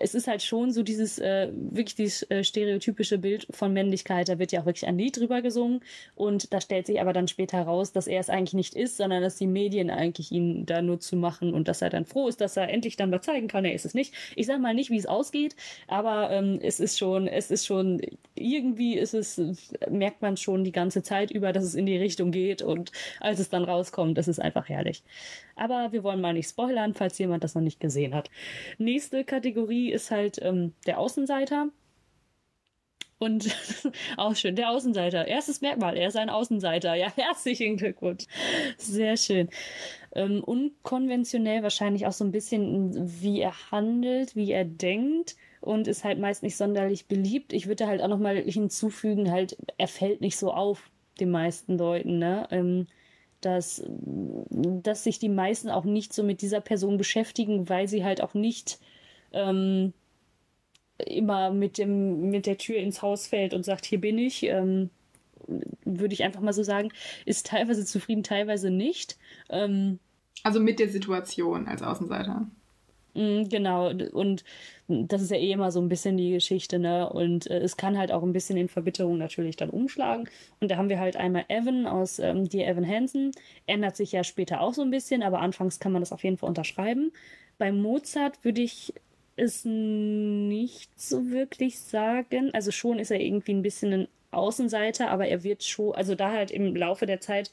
[0.00, 4.28] es ist halt schon so dieses äh, wirklich dieses äh, stereotypische Bild von Männlichkeit.
[4.28, 5.80] Da wird ja auch wirklich ein Lied drüber gesungen.
[6.14, 9.22] Und da stellt sich aber dann später raus, dass er es eigentlich nicht ist, sondern
[9.22, 12.40] dass die Medien eigentlich ihn da nur zu machen und dass er dann froh ist,
[12.40, 14.14] dass er endlich dann mal zeigen kann, er ist es nicht.
[14.36, 15.56] Ich sag mal nicht, wie es ausgeht,
[15.88, 18.00] aber ähm, es ist schon, es ist schon,
[18.34, 19.40] irgendwie ist es,
[19.90, 23.38] merkt man schon die ganze Zeit über, dass es in die Richtung geht und als
[23.38, 25.02] es dann rauskommt, ist es einfach herrlich.
[25.56, 28.30] Aber wir wollen mal nicht spoilern, falls jemand das noch nicht gesehen hat.
[28.78, 31.68] Nächste Kategorie ist halt ähm, der Außenseiter.
[33.18, 33.54] Und
[34.16, 35.28] auch schön, der Außenseiter.
[35.28, 36.94] Erstes Merkmal, er ist ein Außenseiter.
[36.94, 38.24] Ja, herzlichen Glückwunsch.
[38.78, 39.50] Sehr schön.
[40.12, 42.92] Ähm, unkonventionell wahrscheinlich auch so ein bisschen,
[43.22, 47.52] wie er handelt, wie er denkt und ist halt meist nicht sonderlich beliebt.
[47.52, 50.90] Ich würde halt auch nochmal hinzufügen, halt, er fällt nicht so auf
[51.20, 52.48] den meisten Leuten, ne?
[52.50, 52.86] Ähm,
[53.40, 58.20] dass, dass sich die meisten auch nicht so mit dieser Person beschäftigen, weil sie halt
[58.20, 58.78] auch nicht
[59.32, 59.94] ähm,
[60.98, 64.90] immer mit dem mit der Tür ins Haus fällt und sagt, hier bin ich, ähm,
[65.84, 66.90] würde ich einfach mal so sagen,
[67.24, 69.18] ist teilweise zufrieden, teilweise nicht.
[69.48, 69.98] Ähm,
[70.42, 72.46] also mit der Situation als Außenseiter.
[73.14, 74.44] Mm, genau, und
[74.88, 77.08] das ist ja eh immer so ein bisschen die Geschichte, ne?
[77.10, 80.28] Und äh, es kann halt auch ein bisschen in Verbitterung natürlich dann umschlagen.
[80.60, 83.32] Und da haben wir halt einmal Evan aus ähm, Dear Evan Hansen.
[83.66, 86.38] Ändert sich ja später auch so ein bisschen, aber anfangs kann man das auf jeden
[86.38, 87.12] Fall unterschreiben.
[87.58, 88.94] Bei Mozart würde ich
[89.36, 92.50] es nicht so wirklich sagen.
[92.52, 96.30] Also schon ist er irgendwie ein bisschen ein Außenseiter, aber er wird schon, also da
[96.32, 97.52] halt im Laufe der Zeit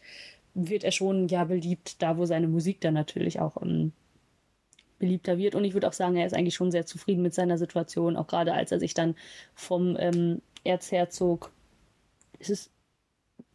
[0.53, 3.93] wird er schon ja beliebt, da wo seine Musik dann natürlich auch ähm,
[4.99, 5.55] beliebter wird.
[5.55, 8.27] Und ich würde auch sagen, er ist eigentlich schon sehr zufrieden mit seiner Situation, auch
[8.27, 9.15] gerade als er sich dann
[9.53, 11.51] vom ähm, Erzherzog,
[12.39, 12.69] ist es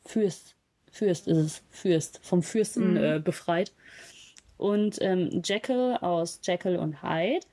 [0.04, 0.54] Fürst,
[0.90, 2.96] Fürst ist es, Fürst, vom Fürsten mhm.
[2.96, 3.72] äh, befreit.
[4.56, 7.44] Und ähm, Jekyll aus Jekyll und Hyde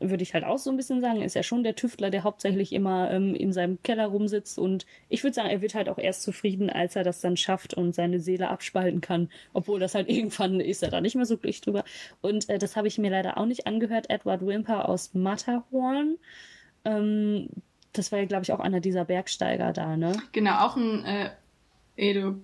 [0.00, 2.72] würde ich halt auch so ein bisschen sagen, ist ja schon der Tüftler, der hauptsächlich
[2.72, 4.58] immer ähm, in seinem Keller rumsitzt.
[4.58, 7.74] Und ich würde sagen, er wird halt auch erst zufrieden, als er das dann schafft
[7.74, 9.28] und seine Seele abspalten kann.
[9.52, 11.84] Obwohl das halt irgendwann ist er da nicht mehr so glücklich drüber.
[12.20, 14.10] Und äh, das habe ich mir leider auch nicht angehört.
[14.10, 16.16] Edward Wimper aus Matterhorn.
[16.84, 17.48] Ähm,
[17.92, 20.12] das war ja, glaube ich, auch einer dieser Bergsteiger da, ne?
[20.32, 21.30] Genau, auch ein äh,
[21.96, 22.36] Edo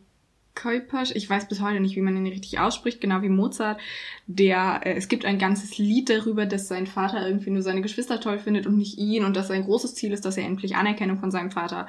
[0.55, 3.81] Keupasch, ich weiß bis heute nicht, wie man ihn richtig ausspricht, genau wie Mozart,
[4.27, 8.21] der, äh, es gibt ein ganzes Lied darüber, dass sein Vater irgendwie nur seine Geschwister
[8.21, 11.19] toll findet und nicht ihn und dass sein großes Ziel ist, dass er endlich Anerkennung
[11.19, 11.89] von seinem Vater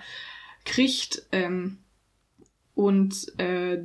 [0.66, 1.24] kriegt.
[1.32, 1.78] Ähm,
[2.74, 3.84] und äh,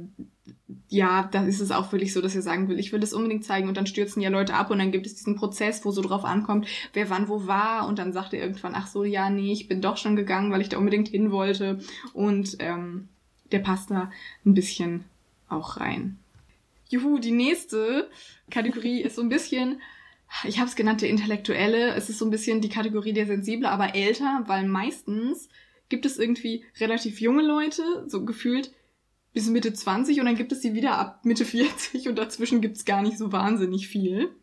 [0.88, 3.44] ja, da ist es auch wirklich so, dass er sagen will, ich will das unbedingt
[3.44, 6.02] zeigen und dann stürzen ja Leute ab und dann gibt es diesen Prozess, wo so
[6.02, 9.52] drauf ankommt, wer wann wo war und dann sagt er irgendwann, ach so, ja, nee,
[9.52, 11.78] ich bin doch schon gegangen, weil ich da unbedingt hin wollte
[12.12, 13.08] und ähm,
[13.52, 14.10] der passt da
[14.44, 15.04] ein bisschen
[15.48, 16.18] auch rein.
[16.88, 18.10] Juhu, die nächste
[18.50, 19.80] Kategorie ist so ein bisschen,
[20.44, 21.94] ich habe es genannt, der Intellektuelle.
[21.94, 25.48] Es ist so ein bisschen die Kategorie der Sensible, aber älter, weil meistens
[25.88, 28.72] gibt es irgendwie relativ junge Leute, so gefühlt
[29.32, 32.76] bis Mitte 20 und dann gibt es sie wieder ab Mitte 40 und dazwischen gibt
[32.76, 34.34] es gar nicht so wahnsinnig viel.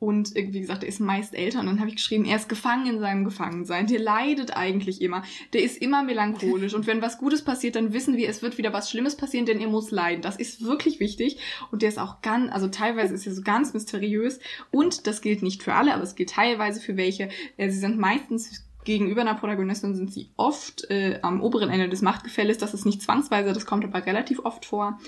[0.00, 1.60] Und wie gesagt, er ist meist älter.
[1.60, 3.86] Und dann habe ich geschrieben, er ist gefangen in seinem Gefangensein.
[3.86, 5.22] Der leidet eigentlich immer.
[5.52, 6.72] Der ist immer melancholisch.
[6.72, 9.60] Und wenn was Gutes passiert, dann wissen wir, es wird wieder was Schlimmes passieren, denn
[9.60, 10.22] er muss leiden.
[10.22, 11.38] Das ist wirklich wichtig.
[11.70, 14.40] Und der ist auch ganz, also teilweise ist er so ganz mysteriös.
[14.70, 17.28] Und das gilt nicht für alle, aber es gilt teilweise für welche.
[17.58, 22.00] Äh, sie sind meistens gegenüber einer Protagonistin sind sie oft äh, am oberen Ende des
[22.00, 22.56] Machtgefälles.
[22.56, 24.98] Das ist nicht zwangsweise, das kommt aber relativ oft vor.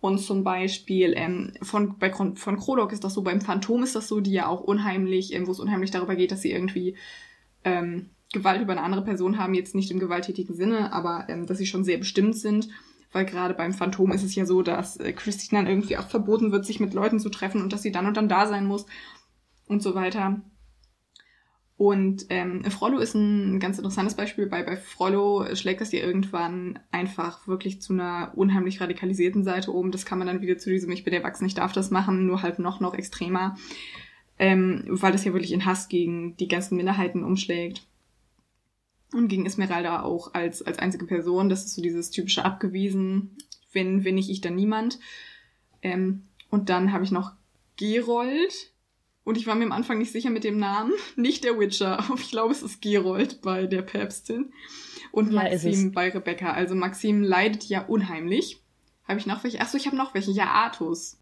[0.00, 4.06] Und zum Beispiel ähm, von, bei, von Krodok ist das so, beim Phantom ist das
[4.06, 6.96] so, die ja auch unheimlich, ähm, wo es unheimlich darüber geht, dass sie irgendwie
[7.64, 11.58] ähm, Gewalt über eine andere Person haben, jetzt nicht im gewalttätigen Sinne, aber ähm, dass
[11.58, 12.68] sie schon sehr bestimmt sind.
[13.10, 16.52] Weil gerade beim Phantom ist es ja so, dass äh, Christine dann irgendwie auch verboten
[16.52, 18.86] wird, sich mit Leuten zu treffen und dass sie dann und dann da sein muss
[19.66, 20.40] und so weiter.
[21.78, 24.46] Und ähm, Frollo ist ein ganz interessantes Beispiel.
[24.46, 29.92] Bei, bei Frollo schlägt das ja irgendwann einfach wirklich zu einer unheimlich radikalisierten Seite um.
[29.92, 32.42] Das kann man dann wieder zu diesem Ich bin erwachsen, ich darf das machen, nur
[32.42, 33.56] halt noch, noch extremer.
[34.40, 37.86] Ähm, weil das ja wirklich in Hass gegen die ganzen Minderheiten umschlägt.
[39.12, 41.48] Und gegen Esmeralda auch als, als einzige Person.
[41.48, 43.36] Das ist so dieses typische abgewiesen,
[43.72, 44.98] wenn, wenn nicht ich, dann niemand.
[45.82, 47.34] Ähm, und dann habe ich noch
[47.76, 48.72] Gerold,
[49.28, 50.92] und ich war mir am Anfang nicht sicher mit dem Namen.
[51.16, 54.52] Nicht der Witcher, aber ich glaube, es ist Gerold bei der Päpstin.
[55.12, 56.52] Und ja, Maxim bei Rebecca.
[56.52, 58.62] Also Maxim leidet ja unheimlich.
[59.06, 59.60] Habe ich noch welche?
[59.60, 60.30] Achso, ich habe noch welche.
[60.30, 61.20] Ja, Artus.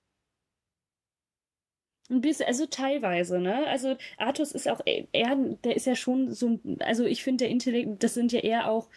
[2.08, 3.66] Ein bisschen, also teilweise, ne?
[3.66, 8.04] Also Artus ist auch eher, der ist ja schon so, also ich finde der Intellekt,
[8.04, 8.88] das sind ja eher auch,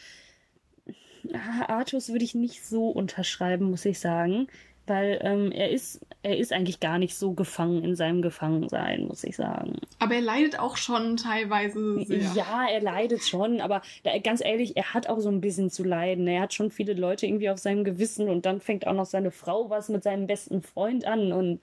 [1.67, 4.47] Artus würde ich nicht so unterschreiben, muss ich sagen
[4.89, 9.23] weil ähm, er ist er ist eigentlich gar nicht so gefangen in seinem Gefangensein, muss
[9.23, 9.77] ich sagen.
[9.99, 12.31] Aber er leidet auch schon teilweise sehr.
[12.35, 15.83] Ja, er leidet schon, aber da, ganz ehrlich, er hat auch so ein bisschen zu
[15.83, 16.27] leiden.
[16.27, 19.31] Er hat schon viele Leute irgendwie auf seinem Gewissen und dann fängt auch noch seine
[19.31, 21.61] Frau was mit seinem besten Freund an und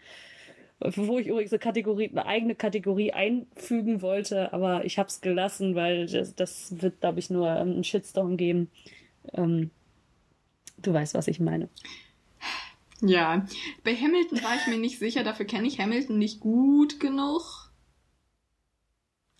[0.80, 5.74] wo ich übrigens eine Kategorie, eine eigene Kategorie einfügen wollte, aber ich habe es gelassen,
[5.74, 8.70] weil das, das wird, glaube ich, nur einen Shitstorm geben.
[9.32, 9.70] Ähm,
[10.78, 11.68] du weißt, was ich meine.
[13.02, 13.46] Ja,
[13.84, 17.70] bei Hamilton war ich mir nicht sicher, dafür kenne ich Hamilton nicht gut genug.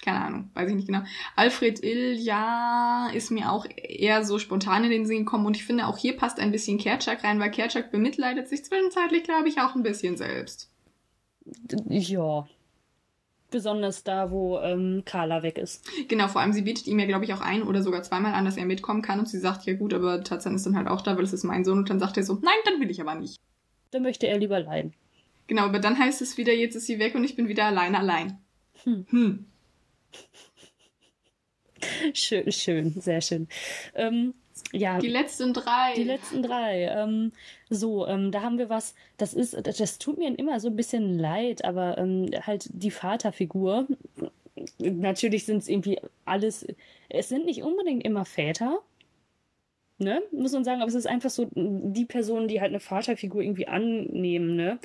[0.02, 1.02] Keine Ahnung, weiß ich nicht genau.
[1.36, 5.64] Alfred Ill, ja, ist mir auch eher so spontan in den Sinn gekommen und ich
[5.64, 9.60] finde auch hier passt ein bisschen Kerchak rein, weil Kerchak bemitleidet sich zwischenzeitlich, glaube ich,
[9.60, 10.70] auch ein bisschen selbst.
[11.88, 12.46] Ja.
[13.56, 15.82] Besonders da, wo ähm, Carla weg ist.
[16.08, 18.44] Genau, vor allem sie bietet ihm ja, glaube ich, auch ein oder sogar zweimal an,
[18.44, 21.00] dass er mitkommen kann und sie sagt, ja gut, aber Tarzan ist dann halt auch
[21.00, 23.00] da, weil es ist mein Sohn und dann sagt er so, nein, dann will ich
[23.00, 23.40] aber nicht.
[23.92, 24.92] Dann möchte er lieber leiden.
[25.46, 27.98] Genau, aber dann heißt es wieder, jetzt ist sie weg und ich bin wieder alleine
[27.98, 28.38] allein.
[28.84, 29.06] Hm.
[29.08, 29.46] hm.
[32.12, 33.48] Schön, schön, sehr schön.
[33.94, 34.34] Ähm,
[34.72, 34.98] ja.
[34.98, 35.94] Die letzten drei.
[35.94, 36.84] Die letzten drei.
[36.84, 37.32] Ähm,
[37.70, 41.18] so, ähm, da haben wir was, das ist, das tut mir immer so ein bisschen
[41.18, 43.86] leid, aber ähm, halt die Vaterfigur.
[44.78, 46.66] Natürlich sind es irgendwie alles,
[47.08, 48.80] es sind nicht unbedingt immer Väter,
[49.98, 50.22] ne?
[50.32, 53.68] Muss man sagen, aber es ist einfach so die Personen, die halt eine Vaterfigur irgendwie
[53.68, 54.78] annehmen, ne?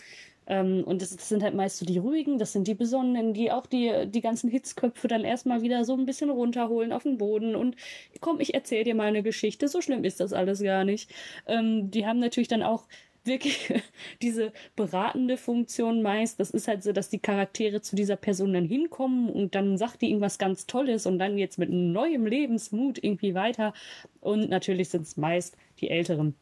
[0.48, 3.52] Ähm, und das, das, sind halt meist so die ruhigen, das sind die besonnenen, die
[3.52, 7.56] auch die, die ganzen Hitzköpfe dann erstmal wieder so ein bisschen runterholen auf den Boden
[7.56, 7.76] und
[8.22, 11.12] komm, ich erzähl dir mal eine Geschichte, so schlimm ist das alles gar nicht.
[11.48, 12.88] Ähm, die haben natürlich dann auch
[13.24, 13.72] wirklich
[14.22, 16.40] diese beratende Funktion meist.
[16.40, 20.02] Das ist halt so, dass die Charaktere zu dieser Person dann hinkommen und dann sagt
[20.02, 23.74] die irgendwas ganz Tolles und dann jetzt mit neuem Lebensmut irgendwie weiter.
[24.22, 26.36] Und natürlich sind es meist die Älteren.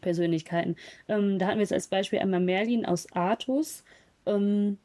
[0.00, 0.76] Persönlichkeiten.
[1.08, 3.84] Ähm, da hatten wir jetzt als Beispiel einmal Merlin aus Artus.
[4.26, 4.78] Ähm,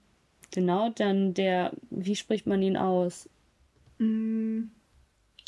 [0.51, 3.29] genau, dann der, wie spricht man ihn aus?
[3.99, 4.63] Mm,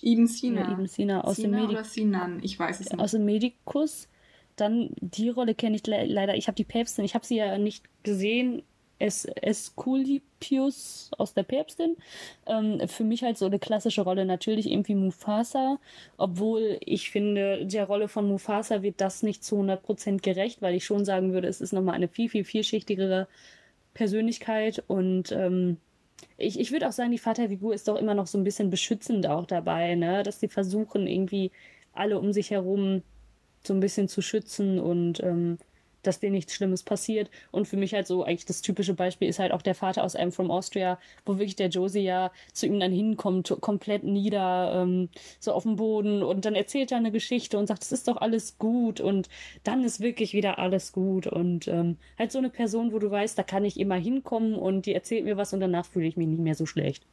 [0.02, 0.62] Ibn Sina.
[0.62, 1.94] Ja, Ibn Sina aus Sina dem Medikus.
[1.94, 3.00] Sinan, ich weiß es nicht.
[3.00, 4.08] Aus dem Medikus.
[4.56, 6.36] Dann die Rolle kenne ich le leider.
[6.36, 8.64] Ich habe die Päpstin, ich habe sie ja nicht gesehen
[9.00, 11.98] es Esculapius aus der Päpstin.
[12.46, 15.80] Ähm, für mich halt so eine klassische Rolle natürlich irgendwie Mufasa,
[16.18, 20.86] obwohl ich finde, der Rolle von Mufasa wird das nicht zu 100% gerecht, weil ich
[20.86, 23.28] schon sagen würde, es ist nochmal eine viel, viel vielschichtigere
[23.94, 25.78] Persönlichkeit und ähm,
[26.38, 29.28] ich, ich würde auch sagen, die Vaterfigur ist doch immer noch so ein bisschen beschützend
[29.28, 30.24] auch dabei, ne?
[30.24, 31.52] dass sie versuchen, irgendwie
[31.94, 33.04] alle um sich herum
[33.64, 35.58] so ein bisschen zu schützen und ähm,
[36.08, 37.30] dass dir nichts Schlimmes passiert.
[37.52, 40.16] Und für mich halt so eigentlich das typische Beispiel ist halt auch der Vater aus
[40.16, 45.10] einem From Austria, wo wirklich der Josie ja zu ihm dann hinkommt, komplett nieder, ähm,
[45.40, 48.18] so auf dem Boden und dann erzählt er eine Geschichte und sagt, es ist doch
[48.18, 49.30] alles gut und
[49.64, 53.38] dann ist wirklich wieder alles gut und ähm, halt so eine Person, wo du weißt,
[53.38, 56.28] da kann ich immer hinkommen und die erzählt mir was und danach fühle ich mich
[56.28, 57.06] nicht mehr so schlecht.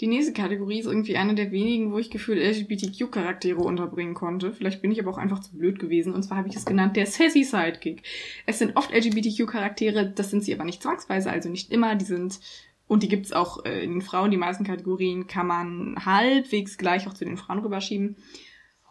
[0.00, 4.52] Die nächste Kategorie ist irgendwie eine der wenigen, wo ich gefühlt LGBTQ-Charaktere unterbringen konnte.
[4.52, 6.12] Vielleicht bin ich aber auch einfach zu blöd gewesen.
[6.12, 8.02] Und zwar habe ich es genannt der Sassy Sidekick.
[8.44, 11.94] Es sind oft LGBTQ-Charaktere, das sind sie aber nicht zwangsweise, also nicht immer.
[11.94, 12.40] Die sind
[12.88, 14.30] und die gibt's auch äh, in den Frauen.
[14.30, 18.16] Die meisten Kategorien kann man halbwegs gleich auch zu den Frauen rüberschieben.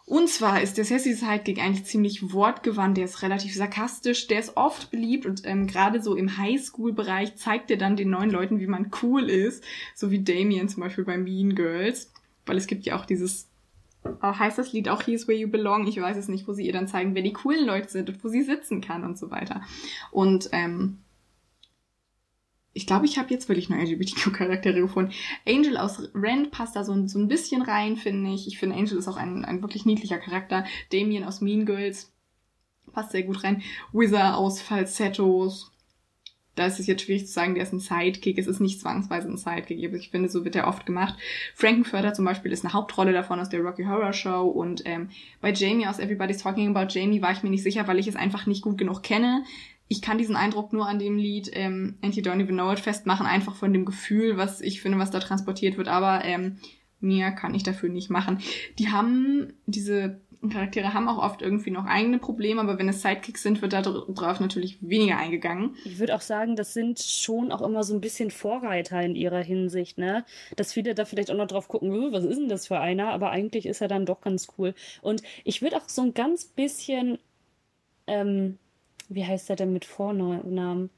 [0.08, 4.56] Und zwar ist der Sassy Sidekick eigentlich ziemlich wortgewandt, der ist relativ sarkastisch, der ist
[4.56, 8.68] oft beliebt und ähm, gerade so im Highschool-Bereich zeigt er dann den neuen Leuten, wie
[8.68, 9.64] man cool ist,
[9.96, 12.12] so wie Damien zum Beispiel bei Mean Girls,
[12.46, 13.48] weil es gibt ja auch dieses,
[14.04, 16.64] äh, heißt das Lied auch Here's Where You Belong, ich weiß es nicht, wo sie
[16.64, 19.32] ihr dann zeigen, wer die coolen Leute sind und wo sie sitzen kann und so
[19.32, 19.62] weiter.
[20.12, 20.98] Und ähm,
[22.76, 25.12] ich glaube, ich habe jetzt wirklich nur LGBTQ-Charaktere gefunden.
[25.48, 28.46] Angel aus Rent passt da so, so ein bisschen rein, finde ich.
[28.46, 30.66] Ich finde, Angel ist auch ein, ein wirklich niedlicher Charakter.
[30.92, 32.12] Damien aus Mean Girls
[32.92, 33.62] passt sehr gut rein.
[33.92, 35.72] Wizard aus Falsettos.
[36.54, 38.36] Da ist es jetzt schwierig zu sagen, der ist ein Sidekick.
[38.36, 41.14] Es ist nicht zwangsweise ein Sidekick, aber ich finde, so wird er oft gemacht.
[41.54, 45.08] Frankenfurter zum Beispiel ist eine Hauptrolle davon aus der Rocky Horror Show und ähm,
[45.40, 48.16] bei Jamie aus Everybody's Talking About Jamie war ich mir nicht sicher, weil ich es
[48.16, 49.44] einfach nicht gut genug kenne
[49.88, 53.26] ich kann diesen Eindruck nur an dem Lied ähm, Anti Don't Even Know It festmachen,
[53.26, 56.58] einfach von dem Gefühl, was ich finde, was da transportiert wird, aber ähm,
[57.00, 58.40] mehr kann ich dafür nicht machen.
[58.78, 60.20] Die haben, diese
[60.50, 64.40] Charaktere haben auch oft irgendwie noch eigene Probleme, aber wenn es Sidekicks sind, wird darauf
[64.40, 65.76] natürlich weniger eingegangen.
[65.84, 69.42] Ich würde auch sagen, das sind schon auch immer so ein bisschen Vorreiter in ihrer
[69.42, 70.24] Hinsicht, ne?
[70.56, 73.10] Dass viele da vielleicht auch noch drauf gucken, was ist denn das für einer?
[73.10, 74.74] Aber eigentlich ist er dann doch ganz cool.
[75.02, 77.18] Und ich würde auch so ein ganz bisschen
[78.06, 78.58] ähm,
[79.08, 80.90] wie heißt er denn mit Vornamen?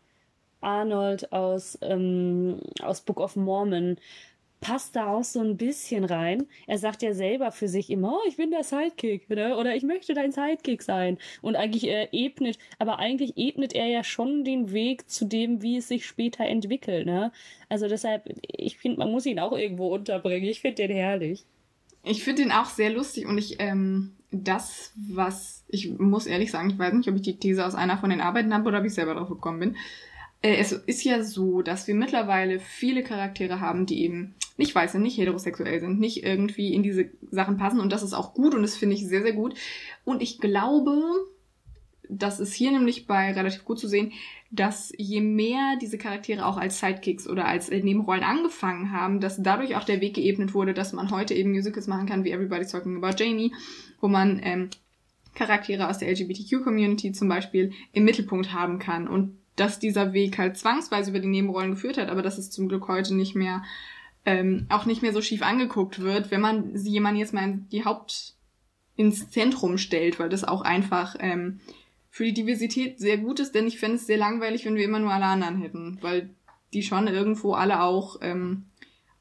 [0.61, 3.97] Arnold aus, ähm, aus Book of Mormon
[4.61, 6.47] passt da auch so ein bisschen rein.
[6.67, 9.57] Er sagt ja selber für sich immer, oh, ich bin der Sidekick, ne?
[9.57, 11.19] oder ich möchte dein Sidekick sein.
[11.43, 15.77] Und eigentlich er ebnet, aber eigentlich ebnet er ja schon den Weg zu dem, wie
[15.77, 17.33] es sich später entwickelt, ne?
[17.69, 20.49] Also deshalb, ich finde, man muss ihn auch irgendwo unterbringen.
[20.49, 21.45] Ich finde den herrlich.
[22.03, 26.71] Ich finde ihn auch sehr lustig und ich, ähm, das, was, ich muss ehrlich sagen,
[26.71, 28.85] ich weiß nicht, ob ich die These aus einer von den Arbeiten habe oder ob
[28.85, 29.77] ich selber drauf gekommen bin.
[30.43, 34.93] Äh, es ist ja so, dass wir mittlerweile viele Charaktere haben, die eben nicht weiß
[34.93, 38.55] sind, nicht heterosexuell sind, nicht irgendwie in diese Sachen passen und das ist auch gut
[38.55, 39.55] und das finde ich sehr, sehr gut.
[40.05, 41.01] Und ich glaube,
[42.09, 44.13] das ist hier nämlich bei relativ gut zu sehen,
[44.51, 49.77] dass je mehr diese Charaktere auch als Sidekicks oder als Nebenrollen angefangen haben, dass dadurch
[49.77, 52.97] auch der Weg geebnet wurde, dass man heute eben Musicals machen kann, wie Everybody's Talking
[52.97, 53.53] About Jamie,
[54.01, 54.71] wo man ähm,
[55.35, 59.07] Charaktere aus der LGBTQ-Community zum Beispiel im Mittelpunkt haben kann.
[59.07, 62.69] Und dass dieser Weg halt zwangsweise über die Nebenrollen geführt hat, aber dass es zum
[62.69, 63.63] Glück heute nicht mehr
[64.25, 67.85] ähm, auch nicht mehr so schief angeguckt wird, wenn man jemanden jetzt mal in die
[67.85, 68.35] Haupt
[68.97, 71.61] ins Zentrum stellt, weil das auch einfach ähm,
[72.11, 74.99] für die Diversität sehr gut ist, denn ich fände es sehr langweilig, wenn wir immer
[74.99, 76.31] nur alle anderen hätten, weil
[76.73, 78.67] die schon irgendwo alle auch ähm,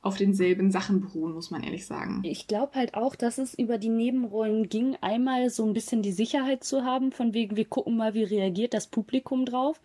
[0.02, 2.22] auf denselben Sachen beruhen, muss man ehrlich sagen.
[2.24, 6.12] Ich glaube halt auch, dass es über die Nebenrollen ging, einmal so ein bisschen die
[6.12, 9.82] Sicherheit zu haben, von wegen, wir gucken mal, wie reagiert das Publikum drauf.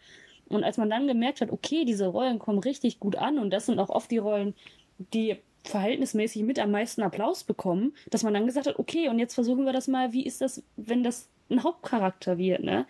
[0.48, 3.66] Und als man dann gemerkt hat, okay, diese Rollen kommen richtig gut an und das
[3.66, 4.55] sind auch oft die Rollen,
[4.98, 9.34] die verhältnismäßig mit am meisten Applaus bekommen, dass man dann gesagt hat, okay, und jetzt
[9.34, 12.86] versuchen wir das mal, wie ist das, wenn das ein Hauptcharakter wird, ne?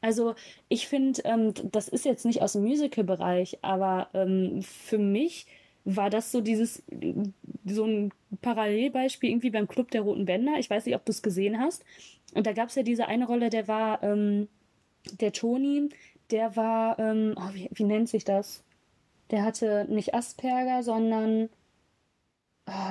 [0.00, 0.34] Also
[0.68, 5.46] ich finde, ähm, das ist jetzt nicht aus dem Musical-Bereich, aber ähm, für mich
[5.84, 6.82] war das so dieses,
[7.64, 8.12] so ein
[8.42, 10.58] Parallelbeispiel irgendwie beim Club der Roten Bänder.
[10.58, 11.84] Ich weiß nicht, ob du es gesehen hast.
[12.34, 14.48] Und da gab es ja diese eine Rolle, der war, ähm,
[15.20, 15.88] der Toni,
[16.30, 18.64] der war, ähm, oh, wie, wie nennt sich das?
[19.30, 21.48] Der hatte nicht Asperger, sondern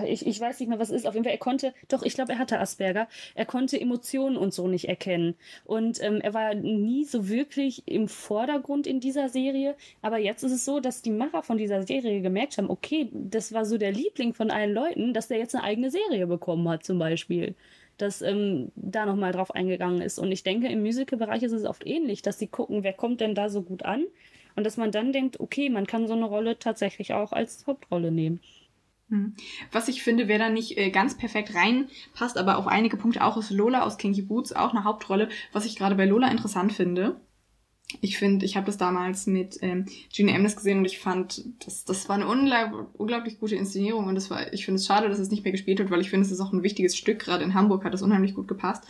[0.08, 1.08] ich, ich weiß nicht mehr, was es ist.
[1.08, 3.08] Auf jeden Fall, er konnte, doch, ich glaube, er hatte Asperger.
[3.34, 5.36] Er konnte Emotionen und so nicht erkennen.
[5.66, 9.76] Und ähm, er war nie so wirklich im Vordergrund in dieser Serie.
[10.02, 13.54] Aber jetzt ist es so, dass die Macher von dieser Serie gemerkt haben, okay, das
[13.54, 16.86] war so der Liebling von allen Leuten, dass der jetzt eine eigene Serie bekommen hat,
[16.86, 17.56] zum Beispiel.
[17.98, 20.20] Dass ähm, da nochmal drauf eingegangen ist.
[20.20, 23.36] Und ich denke, im Musical-Bereich ist es oft ähnlich, dass sie gucken, wer kommt denn
[23.36, 24.06] da so gut an.
[24.56, 28.10] Und dass man dann denkt, okay, man kann so eine Rolle tatsächlich auch als Hauptrolle
[28.12, 28.40] nehmen.
[29.10, 29.36] Hm.
[29.72, 33.38] Was ich finde, wer da nicht äh, ganz perfekt reinpasst, aber auf einige Punkte auch,
[33.38, 35.30] ist Lola aus Kinky Boots, auch eine Hauptrolle.
[35.52, 37.20] Was ich gerade bei Lola interessant finde,
[38.02, 41.86] ich finde, ich habe das damals mit ähm, Gina Emnes gesehen und ich fand, das,
[41.86, 45.30] das war eine unglaublich, gute Inszenierung und das war, ich finde es schade, dass es
[45.30, 47.20] nicht mehr gespielt wird, weil ich finde, es ist auch ein wichtiges Stück.
[47.20, 48.86] Gerade in Hamburg hat es unheimlich gut gepasst.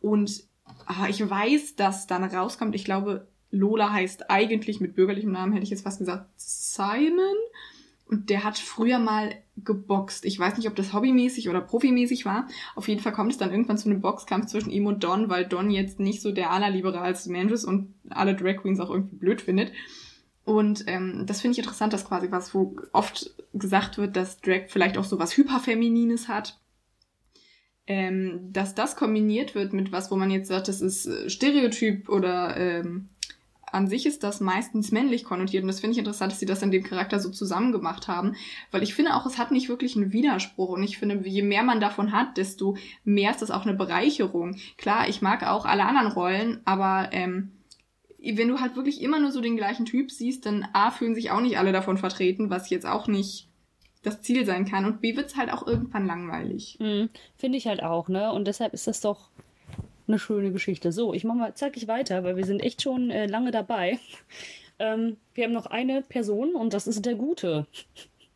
[0.00, 0.44] Und
[0.86, 5.64] aber ich weiß, dass dann rauskommt, ich glaube, Lola heißt eigentlich mit bürgerlichem Namen, hätte
[5.64, 7.34] ich jetzt fast gesagt, Simon.
[8.08, 10.24] Und der hat früher mal geboxt.
[10.24, 12.48] Ich weiß nicht, ob das hobbymäßig oder profimäßig war.
[12.74, 15.46] Auf jeden Fall kommt es dann irgendwann zu einem Boxkampf zwischen ihm und Don, weil
[15.46, 19.42] Don jetzt nicht so der allerliberalste Mensch ist und alle Drag Queens auch irgendwie blöd
[19.42, 19.72] findet.
[20.44, 24.68] Und ähm, das finde ich interessant, dass quasi was, wo oft gesagt wird, dass Drag
[24.68, 26.58] vielleicht auch so was Hyperfeminines hat.
[27.86, 32.08] Ähm, dass das kombiniert wird mit was, wo man jetzt sagt, das ist äh, Stereotyp
[32.08, 33.10] oder ähm,
[33.72, 36.62] an sich ist das meistens männlich konnotiert und das finde ich interessant, dass sie das
[36.62, 38.36] in dem Charakter so zusammen gemacht haben,
[38.70, 41.62] weil ich finde auch, es hat nicht wirklich einen Widerspruch und ich finde, je mehr
[41.62, 44.56] man davon hat, desto mehr ist das auch eine Bereicherung.
[44.76, 47.52] Klar, ich mag auch alle anderen Rollen, aber ähm,
[48.18, 51.30] wenn du halt wirklich immer nur so den gleichen Typ siehst, dann A, fühlen sich
[51.30, 53.48] auch nicht alle davon vertreten, was jetzt auch nicht
[54.02, 56.76] das Ziel sein kann und B, wird's halt auch irgendwann langweilig.
[56.80, 58.32] Mhm, finde ich halt auch, ne?
[58.32, 59.30] Und deshalb ist das doch
[60.08, 60.92] eine schöne Geschichte.
[60.92, 63.98] So, ich mache mal zackig weiter, weil wir sind echt schon äh, lange dabei.
[64.80, 67.66] Ähm, wir haben noch eine Person und das ist der Gute.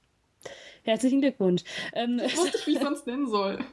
[0.82, 1.62] Herzlichen Glückwunsch.
[1.94, 3.58] Ähm, ich wusste nicht, wie ich sonst nennen soll.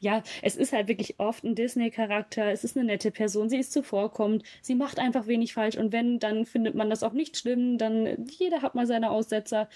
[0.00, 2.50] Ja, es ist halt wirklich oft ein Disney-Charakter.
[2.50, 3.48] Es ist eine nette Person.
[3.48, 4.42] Sie ist zuvorkommend.
[4.60, 5.78] Sie macht einfach wenig falsch.
[5.78, 7.78] Und wenn, dann findet man das auch nicht schlimm.
[7.78, 9.70] Dann jeder hat mal seine Aussetzer.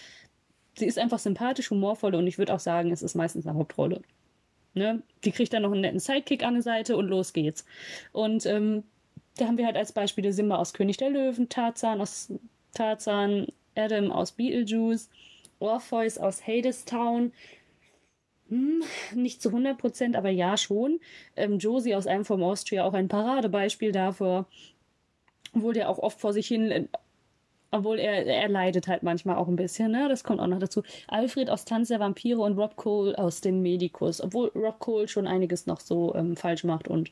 [0.77, 4.03] Sie ist einfach sympathisch, humorvoll und ich würde auch sagen, es ist meistens eine Hauptrolle.
[4.79, 5.03] Ne?
[5.25, 7.65] Die kriegt dann noch einen netten Sidekick an der Seite und los geht's.
[8.13, 8.85] Und ähm,
[9.37, 12.33] da haben wir halt als Beispiele Simba aus König der Löwen, Tarzan aus
[12.75, 15.09] Tarzan, Adam aus Beetlejuice,
[15.61, 17.33] Orpheus aus Hadestown.
[18.49, 18.83] Hm,
[19.15, 21.01] nicht zu 100 Prozent, aber ja schon.
[21.37, 24.47] Ähm, Josie aus einem vom Austria auch ein Paradebeispiel dafür.
[25.55, 26.89] Obwohl der auch oft vor sich hin
[27.71, 30.09] obwohl er, er leidet halt manchmal auch ein bisschen, ne?
[30.09, 30.83] Das kommt auch noch dazu.
[31.07, 34.21] Alfred aus Tanz der Vampire und Rob Cole aus dem Medikus.
[34.21, 37.11] Obwohl Rob Cole schon einiges noch so ähm, falsch macht und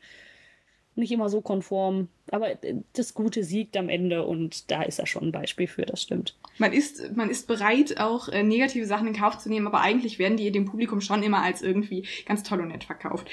[0.95, 2.07] nicht immer so konform.
[2.31, 5.85] Aber äh, das Gute siegt am Ende und da ist er schon ein Beispiel für,
[5.85, 6.35] das stimmt.
[6.57, 10.17] Man ist, man ist bereit, auch äh, negative Sachen in Kauf zu nehmen, aber eigentlich
[10.17, 13.29] werden die dem Publikum schon immer als irgendwie ganz toll und nett verkauft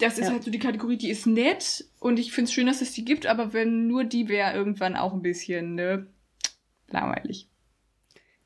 [0.00, 0.32] das ist ja.
[0.32, 3.04] halt so die Kategorie, die ist nett und ich finde es schön, dass es die
[3.04, 6.06] gibt, aber wenn nur die wäre irgendwann auch ein bisschen, ne,
[6.88, 7.48] langweilig.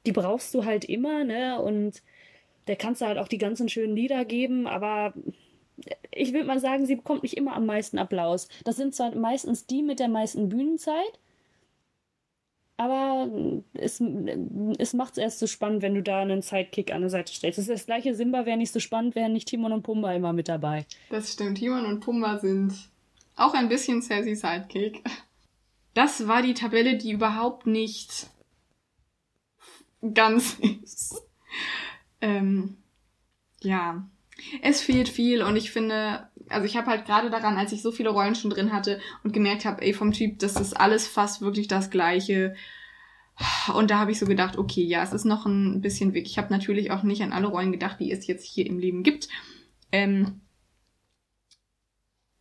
[0.07, 2.03] Die brauchst du halt immer, ne, und
[2.67, 5.15] der kannst du halt auch die ganzen schönen Lieder geben, aber
[6.11, 8.49] ich würde mal sagen, sie bekommt nicht immer am meisten Applaus.
[8.65, 11.21] Das sind zwar meistens die mit der meisten Bühnenzeit,
[12.77, 13.29] aber
[13.75, 14.03] es,
[14.79, 17.59] es macht es erst so spannend, wenn du da einen Sidekick an der Seite stellst.
[17.59, 20.33] Das ist das gleiche Simba wäre nicht so spannend, wären nicht Timon und Pumba immer
[20.33, 20.87] mit dabei.
[21.11, 21.59] Das stimmt.
[21.59, 22.75] Timon und Pumba sind
[23.37, 25.03] auch ein bisschen sassy Sidekick.
[25.95, 28.27] Das war die Tabelle, die überhaupt nicht
[30.12, 31.22] ganz ist.
[32.20, 32.77] Ähm,
[33.61, 34.05] ja,
[34.62, 37.93] es fehlt viel und ich finde, also ich habe halt gerade daran, als ich so
[37.93, 41.41] viele Rollen schon drin hatte und gemerkt habe, ey, vom Typ, das ist alles fast
[41.41, 42.55] wirklich das Gleiche.
[43.75, 46.27] Und da habe ich so gedacht, okay, ja, es ist noch ein bisschen weg.
[46.27, 49.03] Ich habe natürlich auch nicht an alle Rollen gedacht, die es jetzt hier im Leben
[49.03, 49.29] gibt.
[49.91, 50.41] Ähm,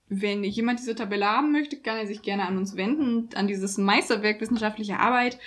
[0.10, 3.78] wenn jemand diese Tabelle haben möchte, kann er sich gerne an uns wenden, an dieses
[3.78, 5.39] Meisterwerk wissenschaftliche Arbeit.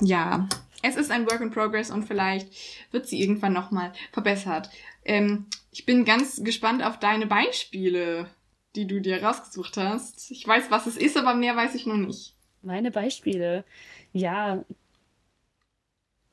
[0.00, 0.48] Ja,
[0.82, 2.48] es ist ein Work in Progress und vielleicht
[2.90, 4.70] wird sie irgendwann nochmal verbessert.
[5.04, 8.28] Ähm, ich bin ganz gespannt auf deine Beispiele,
[8.74, 10.30] die du dir rausgesucht hast.
[10.30, 12.34] Ich weiß, was es ist, aber mehr weiß ich noch nicht.
[12.62, 13.64] Meine Beispiele.
[14.12, 14.64] Ja.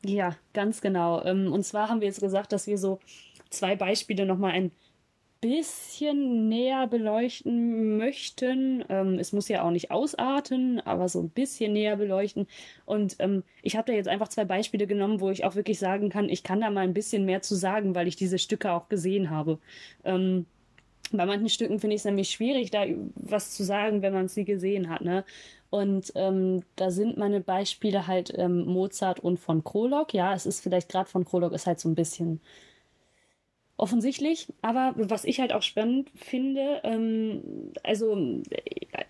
[0.03, 1.23] Ja, ganz genau.
[1.23, 2.99] Ähm, und zwar haben wir jetzt gesagt, dass wir so
[3.49, 4.71] zwei Beispiele nochmal ein
[5.41, 8.83] bisschen näher beleuchten möchten.
[8.89, 12.47] Ähm, es muss ja auch nicht ausarten, aber so ein bisschen näher beleuchten.
[12.85, 16.09] Und ähm, ich habe da jetzt einfach zwei Beispiele genommen, wo ich auch wirklich sagen
[16.09, 18.89] kann, ich kann da mal ein bisschen mehr zu sagen, weil ich diese Stücke auch
[18.89, 19.59] gesehen habe.
[20.03, 20.45] Ähm,
[21.11, 22.85] bei manchen Stücken finde ich es nämlich schwierig, da
[23.15, 25.01] was zu sagen, wenn man sie gesehen hat.
[25.01, 25.23] Ne?
[25.69, 30.13] Und ähm, da sind meine Beispiele halt ähm, Mozart und von Krolog.
[30.13, 32.41] Ja, es ist vielleicht gerade von Krolog ist halt so ein bisschen
[33.78, 34.47] offensichtlich.
[34.61, 38.41] Aber was ich halt auch spannend finde, ähm, also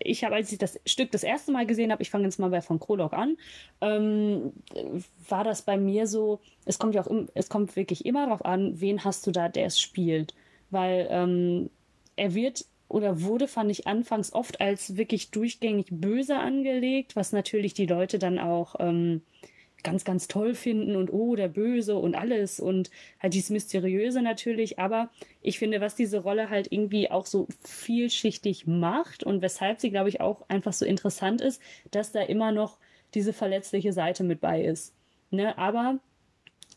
[0.00, 2.50] ich habe, als ich das Stück das erste Mal gesehen habe, ich fange jetzt mal
[2.50, 3.36] bei von Krolog an,
[3.80, 4.52] ähm,
[5.28, 8.80] war das bei mir so, es kommt ja auch, es kommt wirklich immer darauf an,
[8.80, 10.34] wen hast du da, der es spielt.
[10.70, 11.70] Weil ähm,
[12.16, 17.74] er wird oder wurde, fand ich anfangs oft als wirklich durchgängig böse angelegt, was natürlich
[17.74, 19.22] die Leute dann auch ähm,
[19.82, 24.78] ganz, ganz toll finden und oh, der Böse und alles und halt dieses Mysteriöse natürlich.
[24.78, 25.10] Aber
[25.40, 30.08] ich finde, was diese Rolle halt irgendwie auch so vielschichtig macht und weshalb sie, glaube
[30.08, 32.78] ich, auch einfach so interessant ist, dass da immer noch
[33.14, 34.94] diese verletzliche Seite mit bei ist.
[35.30, 35.56] Ne?
[35.56, 35.98] Aber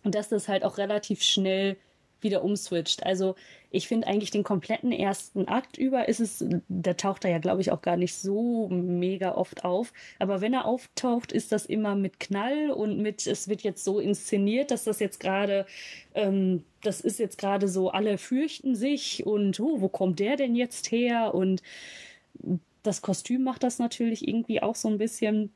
[0.04, 1.78] dass das halt auch relativ schnell
[2.24, 3.06] wieder umswitcht.
[3.06, 3.36] Also
[3.70, 7.62] ich finde eigentlich den kompletten ersten Akt über ist es, da taucht er ja, glaube
[7.62, 9.94] ich, auch gar nicht so mega oft auf.
[10.20, 14.00] Aber wenn er auftaucht, ist das immer mit Knall und mit, es wird jetzt so
[14.00, 15.66] inszeniert, dass das jetzt gerade,
[16.16, 20.56] ähm, das ist jetzt gerade so, alle fürchten sich und oh, wo kommt der denn
[20.56, 21.34] jetzt her?
[21.34, 21.64] Und
[22.84, 25.52] das Kostüm macht das natürlich irgendwie auch so ein bisschen.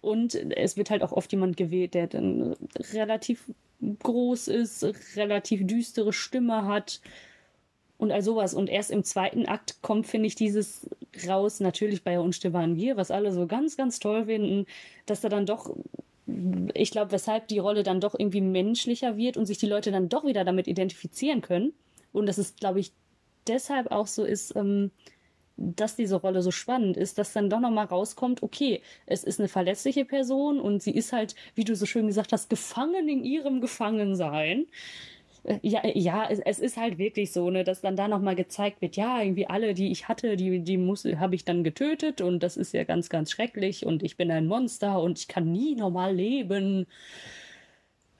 [0.00, 2.56] Und es wird halt auch oft jemand gewählt, der dann
[2.92, 3.50] relativ
[3.80, 4.84] groß ist,
[5.16, 7.00] relativ düstere Stimme hat
[7.98, 8.54] und all sowas.
[8.54, 10.88] Und erst im zweiten Akt kommt, finde ich, dieses
[11.26, 14.66] raus, natürlich bei Unstill waren wir, was alle so ganz, ganz toll finden,
[15.06, 15.74] dass da dann doch,
[16.74, 20.08] ich glaube, weshalb die Rolle dann doch irgendwie menschlicher wird und sich die Leute dann
[20.08, 21.72] doch wieder damit identifizieren können.
[22.12, 22.92] Und das ist, glaube ich,
[23.46, 24.90] deshalb auch so ist, ähm,
[25.60, 29.48] dass diese Rolle so spannend ist, dass dann doch nochmal rauskommt, okay, es ist eine
[29.48, 33.60] verletzliche Person und sie ist halt, wie du so schön gesagt hast, gefangen in ihrem
[33.60, 34.66] Gefangensein.
[35.44, 38.80] Äh, ja, ja, es, es ist halt wirklich so, ne, dass dann da nochmal gezeigt
[38.82, 42.42] wird, ja, irgendwie alle, die ich hatte, die, die muss, habe ich dann getötet und
[42.42, 45.74] das ist ja ganz, ganz schrecklich und ich bin ein Monster und ich kann nie
[45.74, 46.86] normal leben.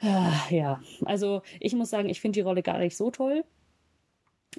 [0.02, 3.44] Ah, ja, also ich muss sagen, ich finde die Rolle gar nicht so toll.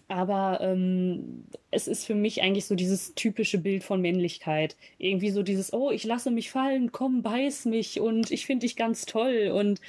[0.07, 4.75] Aber ähm, es ist für mich eigentlich so dieses typische Bild von Männlichkeit.
[4.97, 8.75] Irgendwie so dieses, oh, ich lasse mich fallen, komm, beiß mich und ich finde dich
[8.75, 9.81] ganz toll und,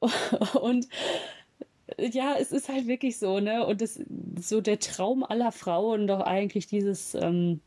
[0.60, 0.88] und
[1.98, 3.66] ja, es ist halt wirklich so, ne?
[3.66, 4.00] Und das
[4.40, 7.60] so der Traum aller Frauen doch eigentlich dieses, ähm,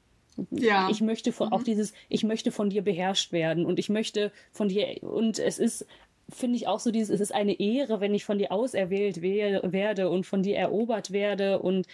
[0.51, 0.89] ja.
[0.89, 1.53] ich möchte von, mhm.
[1.53, 5.59] auch dieses, ich möchte von dir beherrscht werden und ich möchte von dir, und es
[5.59, 5.85] ist
[6.29, 10.09] finde ich auch so dieses, es ist eine Ehre, wenn ich von dir auserwählt werde
[10.09, 11.59] und von dir erobert werde.
[11.59, 11.87] Und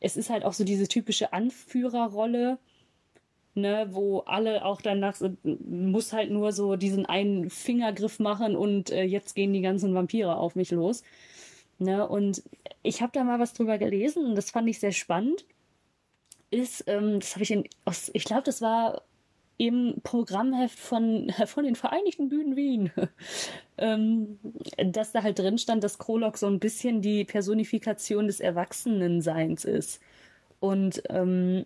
[0.00, 2.58] es ist halt auch so diese typische Anführerrolle,
[3.54, 9.04] ne, wo alle auch danach muss halt nur so diesen einen Fingergriff machen und äh,
[9.04, 11.02] jetzt gehen die ganzen Vampire auf mich los.
[11.78, 12.42] Ne, und
[12.82, 15.44] ich habe da mal was drüber gelesen und das fand ich sehr spannend.
[16.50, 19.02] Ist, ähm, das habe ich in, aus, ich glaube, das war
[19.58, 22.90] im Programmheft von, von den Vereinigten Bühnen Wien,
[23.78, 24.38] ähm,
[24.78, 30.00] dass da halt drin stand, dass Krolog so ein bisschen die Personifikation des Erwachsenenseins ist.
[30.60, 31.64] Und ähm,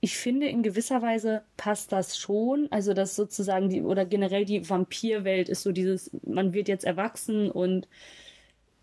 [0.00, 2.68] ich finde, in gewisser Weise passt das schon.
[2.70, 7.50] Also, dass sozusagen die, oder generell die Vampirwelt ist so dieses, man wird jetzt erwachsen
[7.50, 7.88] und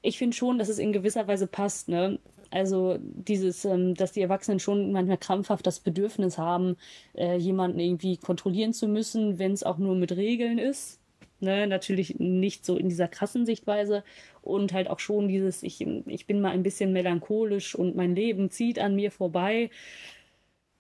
[0.02, 2.19] ich finde schon, dass es in gewisser Weise passt, ne?
[2.54, 6.78] Also dieses, ähm, dass die Erwachsenen schon manchmal krampfhaft das Bedürfnis haben,
[7.16, 11.00] äh, jemanden irgendwie kontrollieren zu müssen, wenn es auch nur mit Regeln ist.
[11.40, 14.04] Ne, natürlich nicht so in dieser krassen Sichtweise
[14.44, 18.50] und halt auch schon dieses, ich, ich bin mal ein bisschen melancholisch und mein Leben
[18.50, 19.70] zieht an mir vorbei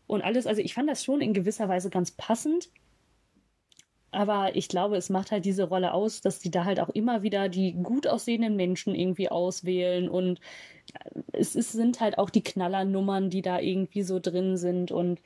[0.07, 0.47] und alles.
[0.47, 2.69] Also ich fand das schon in gewisser Weise ganz passend.
[4.13, 7.23] Aber ich glaube, es macht halt diese Rolle aus, dass die da halt auch immer
[7.23, 10.39] wieder die gut aussehenden Menschen irgendwie auswählen und
[11.33, 15.21] es ist, sind halt auch die Knallernummern, die da irgendwie so drin sind und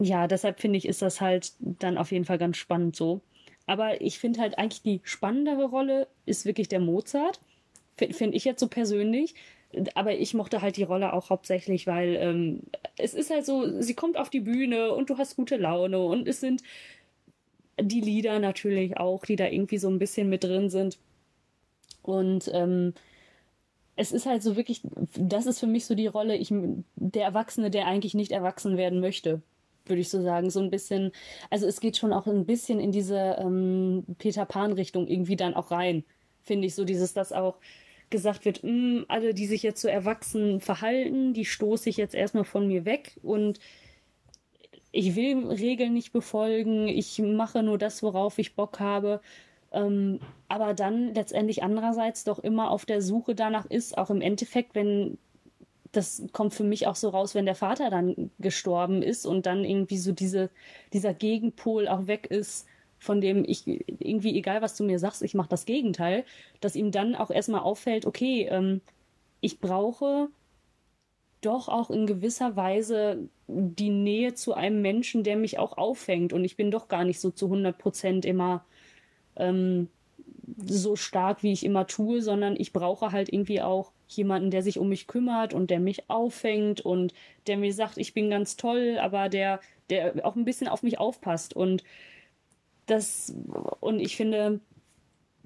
[0.00, 3.20] ja, deshalb finde ich, ist das halt dann auf jeden Fall ganz spannend so.
[3.66, 7.40] Aber ich finde halt eigentlich die spannendere Rolle ist wirklich der Mozart.
[7.96, 9.34] Finde ich jetzt so persönlich.
[9.94, 12.60] Aber ich mochte halt die Rolle auch hauptsächlich, weil ähm,
[12.96, 16.28] es ist halt so, sie kommt auf die Bühne und du hast gute Laune und
[16.28, 16.62] es sind
[17.80, 20.98] die Lieder natürlich auch, die da irgendwie so ein bisschen mit drin sind.
[22.02, 22.94] Und ähm,
[23.96, 24.82] es ist halt so wirklich,
[25.18, 26.52] das ist für mich so die Rolle, ich,
[26.96, 29.42] der Erwachsene, der eigentlich nicht erwachsen werden möchte
[29.86, 30.50] würde ich so sagen.
[30.50, 31.12] So ein bisschen,
[31.50, 35.70] also es geht schon auch ein bisschen in diese ähm, Peter Pan-Richtung irgendwie dann auch
[35.70, 36.04] rein,
[36.42, 36.74] finde ich.
[36.74, 37.58] So dieses, dass auch
[38.10, 42.44] gesagt wird, hm, alle, die sich jetzt so erwachsen verhalten, die stoße ich jetzt erstmal
[42.44, 43.58] von mir weg und
[44.92, 49.20] ich will Regeln nicht befolgen, ich mache nur das, worauf ich Bock habe.
[49.72, 54.76] Ähm, aber dann letztendlich andererseits doch immer auf der Suche danach ist, auch im Endeffekt,
[54.76, 55.18] wenn
[55.90, 59.64] das kommt für mich auch so raus, wenn der Vater dann gestorben ist und dann
[59.64, 60.50] irgendwie so diese,
[60.92, 62.66] dieser Gegenpol auch weg ist,
[63.04, 66.24] von dem ich irgendwie, egal was du mir sagst, ich mache das Gegenteil,
[66.60, 68.80] dass ihm dann auch erstmal auffällt, okay, ähm,
[69.40, 70.28] ich brauche
[71.40, 76.44] doch auch in gewisser Weise die Nähe zu einem Menschen, der mich auch auffängt und
[76.44, 78.64] ich bin doch gar nicht so zu 100 Prozent immer
[79.36, 79.88] ähm,
[80.66, 84.78] so stark, wie ich immer tue, sondern ich brauche halt irgendwie auch jemanden, der sich
[84.78, 87.12] um mich kümmert und der mich auffängt und
[87.46, 89.60] der mir sagt, ich bin ganz toll, aber der,
[89.90, 91.54] der auch ein bisschen auf mich aufpasst.
[91.54, 91.82] Und
[92.86, 93.34] das,
[93.80, 94.60] und ich finde,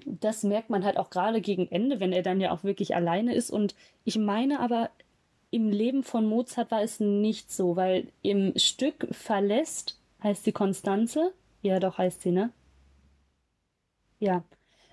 [0.05, 3.33] das merkt man halt auch gerade gegen Ende, wenn er dann ja auch wirklich alleine
[3.35, 3.51] ist.
[3.51, 3.75] Und
[4.05, 4.89] ich meine aber,
[5.51, 11.33] im Leben von Mozart war es nicht so, weil im Stück verlässt, heißt sie Konstanze?
[11.61, 12.51] Ja, doch heißt sie, ne?
[14.19, 14.43] Ja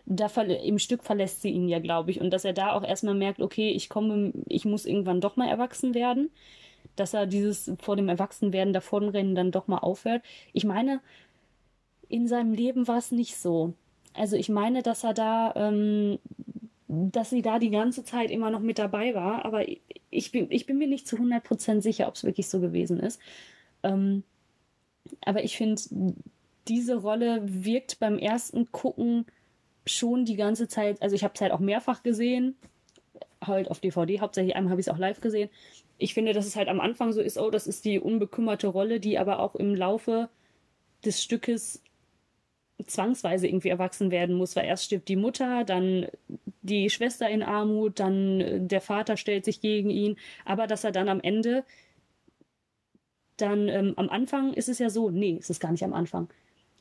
[0.07, 2.21] da im Stück verlässt sie ihn ja, glaube ich.
[2.21, 5.49] Und dass er da auch erstmal merkt, okay, ich komme, ich muss irgendwann doch mal
[5.49, 6.31] erwachsen werden.
[6.95, 10.23] Dass er dieses vor dem Erwachsenwerden davonrennen dann doch mal aufhört.
[10.53, 11.01] Ich meine,
[12.09, 13.75] in seinem Leben war es nicht so.
[14.15, 16.19] Also ich meine, dass er da, ähm,
[16.89, 19.67] dass sie da die ganze Zeit immer noch mit dabei war, aber
[20.11, 23.21] ich bin, ich bin mir nicht zu 100% sicher, ob es wirklich so gewesen ist.
[23.83, 24.23] Ähm,
[25.25, 25.83] aber ich finde,
[26.69, 29.27] diese Rolle wirkt beim ersten Gucken
[29.87, 32.57] schon die ganze Zeit, also ich habe es halt auch mehrfach gesehen,
[33.41, 35.51] halt auf DVD, hauptsächlich einmal habe ich es auch live gesehen.
[35.99, 39.01] Ich finde, dass es halt am Anfang so ist, oh, das ist die unbekümmerte Rolle,
[39.01, 40.29] die aber auch im Laufe
[41.05, 41.83] des Stückes
[42.85, 46.07] zwangsweise irgendwie erwachsen werden muss, weil erst stirbt die Mutter, dann
[46.63, 51.09] die Schwester in Armut, dann der Vater stellt sich gegen ihn, aber dass er dann
[51.09, 51.65] am Ende,
[53.37, 56.29] dann ähm, am Anfang ist es ja so, nee, es ist gar nicht am Anfang.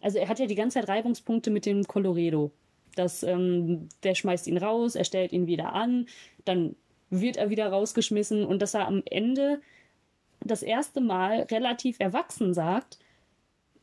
[0.02, 2.52] Also er hat ja die ganze Zeit Reibungspunkte mit dem Coloredo.
[2.96, 6.06] Dass ähm, der schmeißt ihn raus, er stellt ihn wieder an,
[6.46, 6.76] dann
[7.10, 8.46] wird er wieder rausgeschmissen.
[8.46, 9.62] Und dass er am Ende
[10.42, 13.00] das erste Mal relativ erwachsen sagt,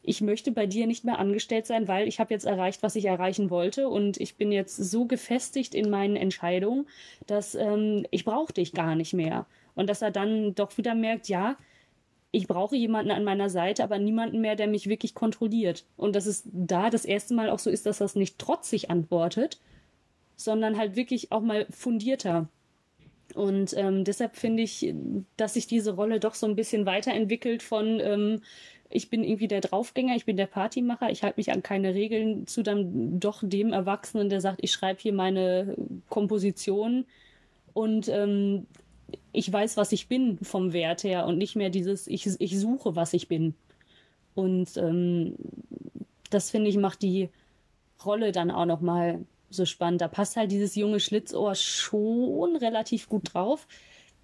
[0.03, 3.05] ich möchte bei dir nicht mehr angestellt sein, weil ich habe jetzt erreicht, was ich
[3.05, 6.87] erreichen wollte und ich bin jetzt so gefestigt in meinen Entscheidungen,
[7.27, 9.47] dass ähm, ich brauche dich gar nicht mehr.
[9.75, 11.57] Und dass er dann doch wieder merkt, ja,
[12.33, 15.85] ich brauche jemanden an meiner Seite, aber niemanden mehr, der mich wirklich kontrolliert.
[15.97, 19.61] Und dass es da das erste Mal auch so ist, dass das nicht trotzig antwortet,
[20.37, 22.49] sondern halt wirklich auch mal fundierter.
[23.35, 24.95] Und ähm, deshalb finde ich,
[25.37, 28.43] dass sich diese Rolle doch so ein bisschen weiterentwickelt von ähm,
[28.93, 32.47] ich bin irgendwie der Draufgänger, ich bin der Partymacher, ich halte mich an keine Regeln
[32.47, 35.77] zu dann doch dem Erwachsenen, der sagt, ich schreibe hier meine
[36.09, 37.05] Komposition
[37.75, 38.67] und ähm,
[39.33, 42.97] ich weiß, was ich bin vom Wert her und nicht mehr dieses, ich, ich suche,
[42.97, 43.55] was ich bin.
[44.35, 45.35] Und ähm,
[46.31, 47.29] das finde ich macht die
[48.05, 50.01] Rolle dann auch noch mal so spannend.
[50.01, 53.67] Da passt halt dieses junge Schlitzohr schon relativ gut drauf,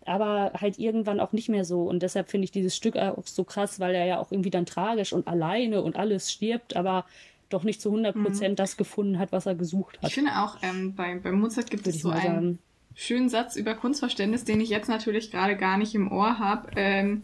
[0.09, 1.83] aber halt irgendwann auch nicht mehr so.
[1.83, 4.67] Und deshalb finde ich dieses Stück auch so krass, weil er ja auch irgendwie dann
[4.67, 7.05] tragisch und alleine und alles stirbt, aber
[7.49, 8.57] doch nicht zu 100 Prozent mhm.
[8.57, 10.09] das gefunden hat, was er gesucht hat.
[10.09, 12.59] Ich finde auch, ähm, bei, bei Mozart gibt Würde es so ein,
[12.99, 17.23] schönen Satz über Kunstverständnis, den ich jetzt natürlich gerade gar nicht im Ohr habe, ähm,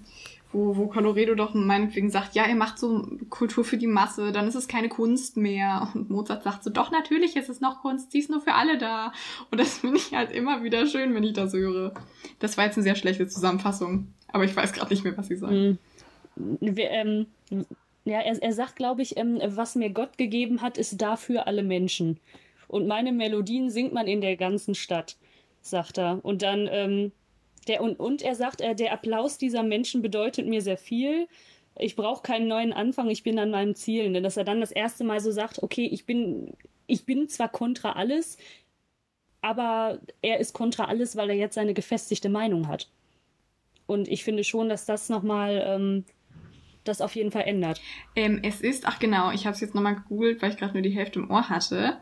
[0.54, 4.46] wo, wo Coloredo doch meinetwegen sagt, ja, ihr macht so Kultur für die Masse, dann
[4.46, 5.88] ist es keine Kunst mehr.
[5.94, 8.78] Und Mozart sagt so, doch, natürlich ist es noch Kunst, sie ist nur für alle
[8.78, 9.12] da.
[9.50, 11.92] Und das finde ich halt immer wieder schön, wenn ich das höre.
[12.38, 15.36] Das war jetzt eine sehr schlechte Zusammenfassung, aber ich weiß gerade nicht mehr, was sie
[15.36, 15.78] sagen.
[16.36, 16.74] Mhm.
[16.76, 17.26] Ähm,
[18.04, 21.62] ja, er, er sagt, glaube ich, ähm, was mir Gott gegeben hat, ist dafür alle
[21.62, 22.18] Menschen.
[22.68, 25.16] Und meine Melodien singt man in der ganzen Stadt,
[25.62, 26.18] sagt er.
[26.22, 27.12] Und dann, ähm,
[27.68, 31.28] der, und, und er sagt, äh, der Applaus dieser Menschen bedeutet mir sehr viel.
[31.78, 34.12] Ich brauche keinen neuen Anfang, ich bin an meinem Ziel.
[34.12, 36.54] Denn dass er dann das erste Mal so sagt, okay, ich bin,
[36.86, 38.38] ich bin zwar kontra alles,
[39.40, 42.88] aber er ist kontra alles, weil er jetzt seine gefestigte Meinung hat.
[43.86, 46.04] Und ich finde schon, dass das nochmal ähm,
[46.84, 47.80] das auf jeden Fall ändert.
[48.14, 50.82] Ähm, es ist, ach genau, ich habe es jetzt nochmal gegoogelt, weil ich gerade nur
[50.82, 51.98] die Hälfte im Ohr hatte.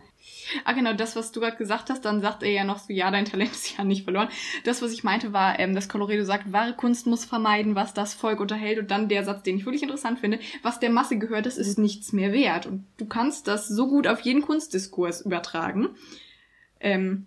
[0.65, 3.11] Ah, genau, das, was du gerade gesagt hast, dann sagt er ja noch so, ja,
[3.11, 4.29] dein Talent ist ja nicht verloren.
[4.65, 8.15] Das, was ich meinte, war, ähm, dass Coloredo sagt, wahre Kunst muss vermeiden, was das
[8.15, 8.79] Volk unterhält.
[8.79, 11.79] Und dann der Satz, den ich wirklich interessant finde, was der Masse gehört, das ist
[11.79, 12.67] nichts mehr wert.
[12.67, 15.91] Und du kannst das so gut auf jeden Kunstdiskurs übertragen.
[16.81, 17.27] Ähm,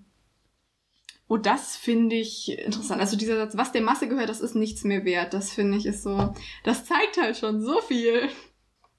[1.28, 3.02] und das finde ich interessant.
[3.02, 5.34] Also dieser Satz, was der Masse gehört, das ist nichts mehr wert.
[5.34, 8.30] Das finde ich ist so, das zeigt halt schon so viel.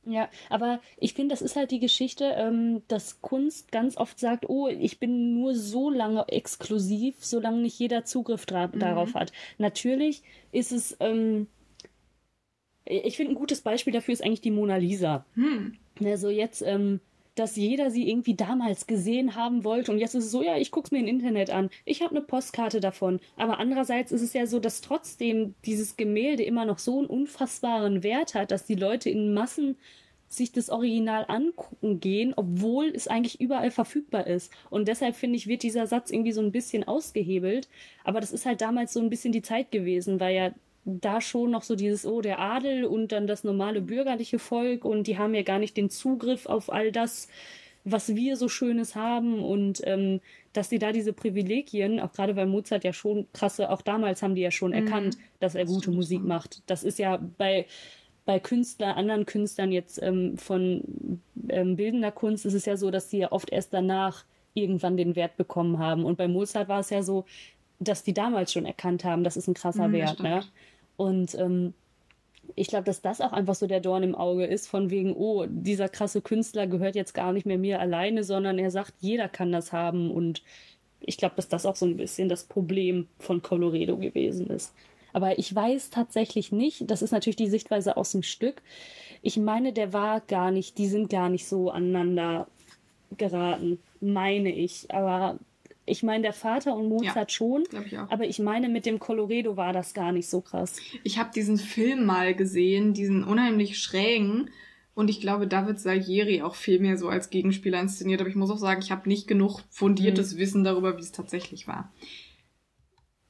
[0.08, 4.48] Ja, aber ich finde, das ist halt die Geschichte, ähm, dass Kunst ganz oft sagt,
[4.48, 8.78] oh, ich bin nur so lange exklusiv, solange nicht jeder Zugriff mhm.
[8.78, 9.32] darauf hat.
[9.58, 10.22] Natürlich
[10.52, 11.48] ist es, ähm,
[12.84, 15.26] ich finde, ein gutes Beispiel dafür ist eigentlich die Mona Lisa.
[15.34, 15.76] Hm.
[16.04, 17.00] Also jetzt, ähm,
[17.36, 20.70] dass jeder sie irgendwie damals gesehen haben wollte und jetzt ist es so, ja, ich
[20.70, 21.70] guck's mir im Internet an.
[21.84, 23.20] Ich habe eine Postkarte davon.
[23.36, 28.02] Aber andererseits ist es ja so, dass trotzdem dieses Gemälde immer noch so einen unfassbaren
[28.02, 29.76] Wert hat, dass die Leute in Massen
[30.28, 34.52] sich das Original angucken gehen, obwohl es eigentlich überall verfügbar ist.
[34.70, 37.68] Und deshalb finde ich, wird dieser Satz irgendwie so ein bisschen ausgehebelt.
[38.02, 40.52] Aber das ist halt damals so ein bisschen die Zeit gewesen, weil ja
[40.86, 45.08] da schon noch so dieses, oh, der Adel und dann das normale bürgerliche Volk und
[45.08, 47.28] die haben ja gar nicht den Zugriff auf all das,
[47.84, 50.20] was wir so Schönes haben und ähm,
[50.52, 54.36] dass sie da diese Privilegien, auch gerade weil Mozart ja schon krasse, auch damals haben
[54.36, 54.86] die ja schon mhm.
[54.86, 56.62] erkannt, dass er gute Musik macht.
[56.66, 57.66] Das ist ja bei
[58.24, 63.08] bei Künstlern, anderen Künstlern jetzt ähm, von ähm, bildender Kunst ist es ja so, dass
[63.08, 66.04] die ja oft erst danach irgendwann den Wert bekommen haben.
[66.04, 67.24] Und bei Mozart war es ja so,
[67.78, 70.20] dass die damals schon erkannt haben, das ist ein krasser mhm, Wert.
[70.20, 70.42] Ne?
[70.96, 71.74] Und ähm,
[72.54, 75.46] ich glaube, dass das auch einfach so der Dorn im Auge ist, von wegen, oh,
[75.48, 79.52] dieser krasse Künstler gehört jetzt gar nicht mehr mir alleine, sondern er sagt, jeder kann
[79.52, 80.10] das haben.
[80.10, 80.42] Und
[81.00, 84.72] ich glaube, dass das auch so ein bisschen das Problem von Coloredo gewesen ist.
[85.12, 88.62] Aber ich weiß tatsächlich nicht, das ist natürlich die Sichtweise aus dem Stück.
[89.22, 92.48] Ich meine, der war gar nicht, die sind gar nicht so aneinander
[93.16, 94.90] geraten, meine ich.
[94.90, 95.38] Aber
[95.86, 99.56] ich meine, der Vater und Mozart ja, schon, ich aber ich meine, mit dem Coloredo
[99.56, 100.76] war das gar nicht so krass.
[101.04, 104.50] Ich habe diesen Film mal gesehen, diesen unheimlich schrägen.
[104.94, 108.20] Und ich glaube, David Salieri auch viel mehr so als Gegenspieler inszeniert.
[108.20, 110.38] Aber ich muss auch sagen, ich habe nicht genug fundiertes mhm.
[110.38, 111.92] Wissen darüber, wie es tatsächlich war.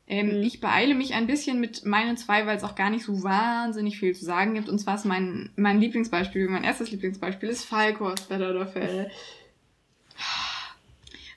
[0.06, 0.42] Ähm, mhm.
[0.42, 3.98] Ich beeile mich ein bisschen mit meinen zwei, weil es auch gar nicht so wahnsinnig
[3.98, 4.68] viel zu sagen gibt.
[4.68, 9.10] Und zwar ist mein, mein Lieblingsbeispiel, mein erstes Lieblingsbeispiel ist Falco aus Better oder Fell.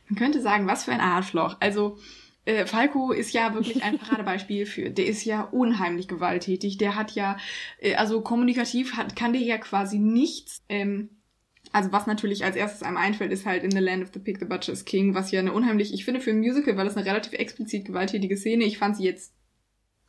[0.10, 1.58] Man könnte sagen, was für ein Arschloch.
[1.60, 1.98] Also,
[2.46, 6.78] äh, Falco ist ja wirklich ein Paradebeispiel für, der ist ja unheimlich gewalttätig.
[6.78, 7.38] Der hat ja,
[7.80, 10.64] äh, also kommunikativ hat, kann der ja quasi nichts.
[10.68, 11.10] Ähm,
[11.72, 14.40] also was natürlich als erstes einem einfällt, ist halt in The Land of the Pig,
[14.40, 16.98] the Butcher is King, was ja eine unheimlich, ich finde für ein Musical war das
[16.98, 18.64] eine relativ explizit gewalttätige Szene.
[18.64, 19.36] Ich fand sie jetzt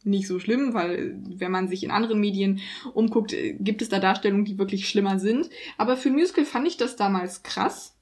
[0.02, 2.60] nicht so schlimm, weil wenn man sich in anderen Medien
[2.94, 5.50] umguckt, äh, gibt es da Darstellungen, die wirklich schlimmer sind.
[5.76, 7.99] Aber für ein Musical fand ich das damals krass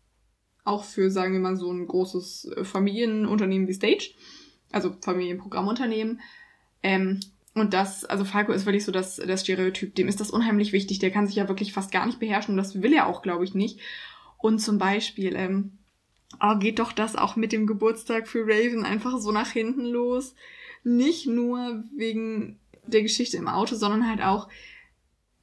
[0.68, 4.10] auch für, sagen wir mal, so ein großes äh, Familienunternehmen wie Stage,
[4.70, 6.20] also Familienprogrammunternehmen.
[6.82, 7.20] Ähm,
[7.54, 10.98] und das, also Falco ist wirklich so das, das Stereotyp, dem ist das unheimlich wichtig,
[11.00, 13.44] der kann sich ja wirklich fast gar nicht beherrschen und das will er auch, glaube
[13.44, 13.80] ich, nicht.
[14.36, 15.72] Und zum Beispiel, ähm,
[16.40, 20.34] oh, geht doch das auch mit dem Geburtstag für Raven einfach so nach hinten los.
[20.84, 24.48] Nicht nur wegen der Geschichte im Auto, sondern halt auch,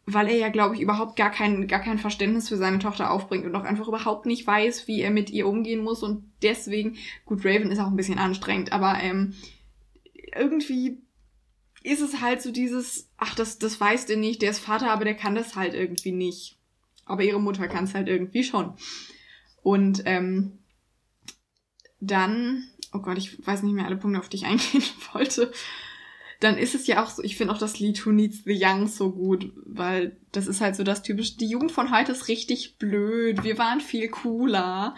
[0.05, 3.45] weil er ja, glaube ich, überhaupt gar kein, gar kein Verständnis für seine Tochter aufbringt
[3.45, 7.43] und auch einfach überhaupt nicht weiß, wie er mit ihr umgehen muss und deswegen, gut,
[7.43, 9.33] Raven ist auch ein bisschen anstrengend, aber ähm,
[10.35, 11.01] irgendwie
[11.83, 15.05] ist es halt so dieses, ach, das, das weiß der nicht, der ist Vater, aber
[15.05, 16.57] der kann das halt irgendwie nicht.
[17.05, 18.73] Aber ihre Mutter kann es halt irgendwie schon.
[19.61, 20.59] Und ähm,
[21.99, 24.83] dann, oh Gott, ich weiß nicht mehr alle Punkte, auf die ich eingehen
[25.13, 25.51] wollte
[26.45, 28.87] dann ist es ja auch so, ich finde auch das Lied Who Needs the Young
[28.87, 32.77] so gut, weil das ist halt so das typische, die Jugend von heute ist richtig
[32.77, 34.95] blöd, wir waren viel cooler.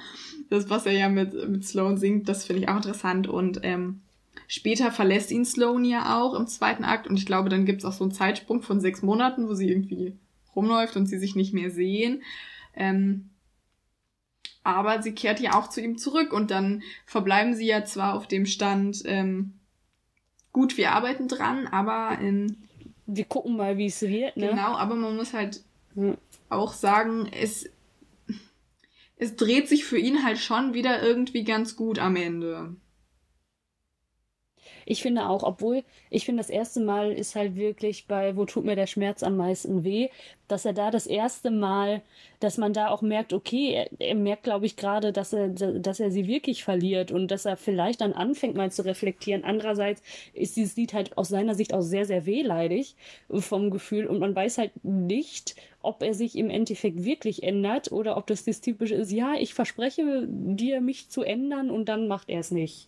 [0.50, 4.02] Das, was er ja mit, mit Sloan singt, das finde ich auch interessant und ähm,
[4.50, 7.92] Später verlässt ihn Sloan ja auch im zweiten Akt und ich glaube, dann gibt's auch
[7.92, 10.16] so einen Zeitsprung von sechs Monaten, wo sie irgendwie
[10.56, 12.24] rumläuft und sie sich nicht mehr sehen.
[12.74, 13.30] Ähm,
[14.64, 18.26] aber sie kehrt ja auch zu ihm zurück und dann verbleiben sie ja zwar auf
[18.28, 19.57] dem Stand, ähm,
[20.58, 22.58] gut, wir arbeiten dran, aber ähm,
[23.06, 24.38] wir gucken mal, wie es wird.
[24.38, 24.50] Ne?
[24.50, 25.62] Genau, aber man muss halt
[25.94, 26.18] hm.
[26.50, 27.70] auch sagen, es,
[29.18, 32.76] es dreht sich für ihn halt schon wieder irgendwie ganz gut am Ende.
[34.90, 38.64] Ich finde auch, obwohl, ich finde, das erste Mal ist halt wirklich bei Wo tut
[38.64, 40.08] mir der Schmerz am meisten weh,
[40.48, 42.02] dass er da das erste Mal,
[42.40, 46.00] dass man da auch merkt, okay, er, er merkt, glaube ich, gerade, dass er, dass
[46.00, 49.44] er sie wirklich verliert und dass er vielleicht dann anfängt, mal zu reflektieren.
[49.44, 50.02] Andererseits
[50.34, 52.96] ist dieses Lied halt aus seiner Sicht auch sehr, sehr wehleidig
[53.28, 58.16] vom Gefühl und man weiß halt nicht, ob er sich im Endeffekt wirklich ändert oder
[58.16, 62.30] ob das das typische ist, ja, ich verspreche dir, mich zu ändern und dann macht
[62.30, 62.88] er es nicht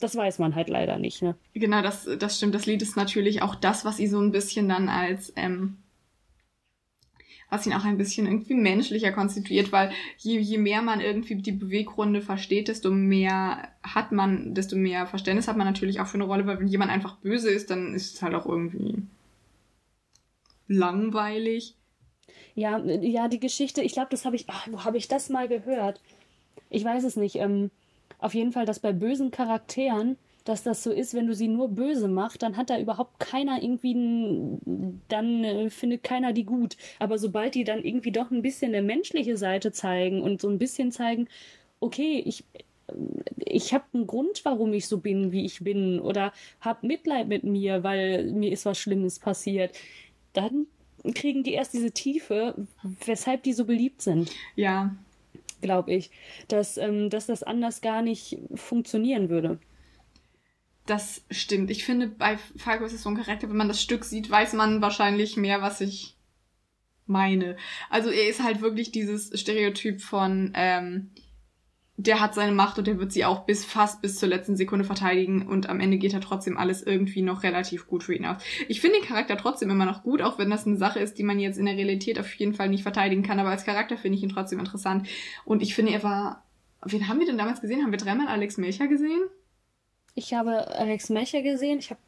[0.00, 1.22] das weiß man halt leider nicht.
[1.22, 1.36] Ne?
[1.54, 2.54] Genau, das, das stimmt.
[2.54, 5.78] Das Lied ist natürlich auch das, was ihn so ein bisschen dann als, ähm,
[7.50, 11.52] was ihn auch ein bisschen irgendwie menschlicher konstituiert, weil je, je mehr man irgendwie die
[11.52, 16.24] Beweggründe versteht, desto mehr hat man, desto mehr Verständnis hat man natürlich auch für eine
[16.24, 19.02] Rolle, weil wenn jemand einfach böse ist, dann ist es halt auch irgendwie
[20.66, 21.76] langweilig.
[22.54, 25.48] Ja, ja, die Geschichte, ich glaube, das habe ich, ach, wo habe ich das mal
[25.48, 26.00] gehört?
[26.70, 27.36] Ich weiß es nicht.
[27.36, 27.70] Ähm,
[28.24, 31.68] auf jeden Fall, dass bei bösen Charakteren, dass das so ist, wenn du sie nur
[31.68, 33.94] böse machst, dann hat da überhaupt keiner irgendwie,
[35.08, 36.76] dann äh, findet keiner die gut.
[36.98, 40.58] Aber sobald die dann irgendwie doch ein bisschen eine menschliche Seite zeigen und so ein
[40.58, 41.28] bisschen zeigen,
[41.80, 42.44] okay, ich,
[43.38, 47.44] ich habe einen Grund, warum ich so bin, wie ich bin, oder hab Mitleid mit
[47.44, 49.76] mir, weil mir ist was Schlimmes passiert,
[50.32, 50.66] dann
[51.14, 52.54] kriegen die erst diese Tiefe,
[53.04, 54.30] weshalb die so beliebt sind.
[54.56, 54.94] Ja,
[55.64, 56.10] glaube ich,
[56.48, 59.58] dass, ähm, dass das anders gar nicht funktionieren würde.
[60.86, 61.70] Das stimmt.
[61.70, 64.52] Ich finde, bei Falco ist es so ein Charakter, wenn man das Stück sieht, weiß
[64.52, 66.18] man wahrscheinlich mehr, was ich
[67.06, 67.56] meine.
[67.88, 71.10] Also er ist halt wirklich dieses Stereotyp von, ähm,
[71.96, 74.84] der hat seine Macht und der wird sie auch bis fast bis zur letzten Sekunde
[74.84, 78.42] verteidigen und am Ende geht er trotzdem alles irgendwie noch relativ gut für ihn aus.
[78.66, 81.22] Ich finde den Charakter trotzdem immer noch gut, auch wenn das eine Sache ist, die
[81.22, 84.18] man jetzt in der Realität auf jeden Fall nicht verteidigen kann, aber als Charakter finde
[84.18, 85.06] ich ihn trotzdem interessant
[85.44, 86.44] und ich finde, er war,
[86.84, 87.82] wen haben wir denn damals gesehen?
[87.82, 89.22] Haben wir dreimal Alex Melcher gesehen?
[90.16, 92.00] Ich habe Alex Melcher gesehen, ich habe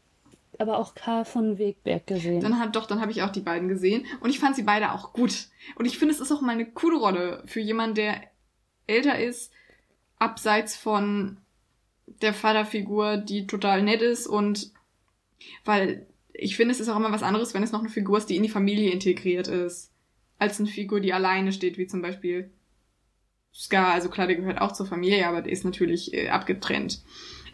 [0.59, 2.41] aber auch Karl von Wegberg gesehen.
[2.41, 4.93] Dann hat doch, dann habe ich auch die beiden gesehen und ich fand sie beide
[4.93, 5.49] auch gut.
[5.77, 8.23] Und ich finde, es ist auch mal eine coole Rolle für jemanden, der
[8.87, 9.53] älter ist,
[10.19, 11.39] abseits von
[12.07, 14.73] der Vaterfigur, die total nett ist und
[15.65, 18.27] weil ich finde, es ist auch immer was anderes, wenn es noch eine Figur ist,
[18.27, 19.91] die in die Familie integriert ist,
[20.39, 22.51] als eine Figur, die alleine steht, wie zum Beispiel
[23.55, 23.95] Scar.
[23.95, 27.03] Also klar, der gehört auch zur Familie, aber der ist natürlich äh, abgetrennt.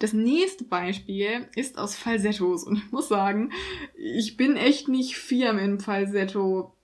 [0.01, 3.53] Das nächste Beispiel ist aus Falsettos und ich muss sagen,
[3.97, 6.75] ich bin echt nicht firm in Falsetto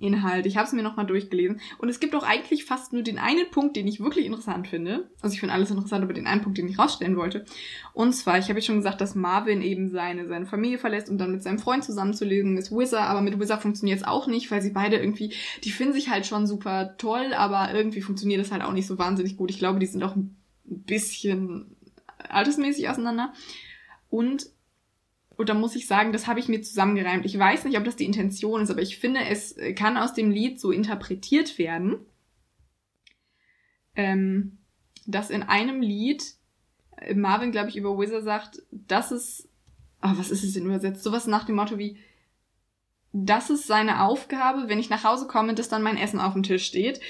[0.00, 0.46] Inhalt.
[0.46, 1.60] Ich habe es mir nochmal durchgelesen.
[1.78, 5.10] Und es gibt auch eigentlich fast nur den einen Punkt, den ich wirklich interessant finde.
[5.20, 7.44] Also ich finde alles interessant, aber den einen Punkt, den ich rausstellen wollte.
[7.92, 11.18] Und zwar, ich habe ja schon gesagt, dass Marvin eben seine, seine Familie verlässt, um
[11.18, 13.08] dann mit seinem Freund zusammenzulesen, mit Wizard.
[13.08, 15.32] Aber mit Wizard funktioniert es auch nicht, weil sie beide irgendwie,
[15.64, 18.98] die finden sich halt schon super toll, aber irgendwie funktioniert es halt auch nicht so
[18.98, 19.50] wahnsinnig gut.
[19.50, 21.76] Ich glaube, die sind auch ein bisschen
[22.28, 23.32] altersmäßig auseinander.
[24.10, 24.46] Und
[25.38, 27.24] und da muss ich sagen, das habe ich mir zusammengereimt.
[27.24, 30.32] Ich weiß nicht, ob das die Intention ist, aber ich finde, es kann aus dem
[30.32, 32.04] Lied so interpretiert werden,
[33.94, 34.58] ähm,
[35.06, 36.24] dass in einem Lied
[36.96, 39.48] äh, Marvin, glaube ich, über Wizard sagt, das ist,
[40.02, 41.04] oh, was ist es denn übersetzt?
[41.04, 41.98] Sowas nach dem Motto wie,
[43.12, 46.42] das ist seine Aufgabe, wenn ich nach Hause komme, dass dann mein Essen auf dem
[46.42, 47.00] Tisch steht.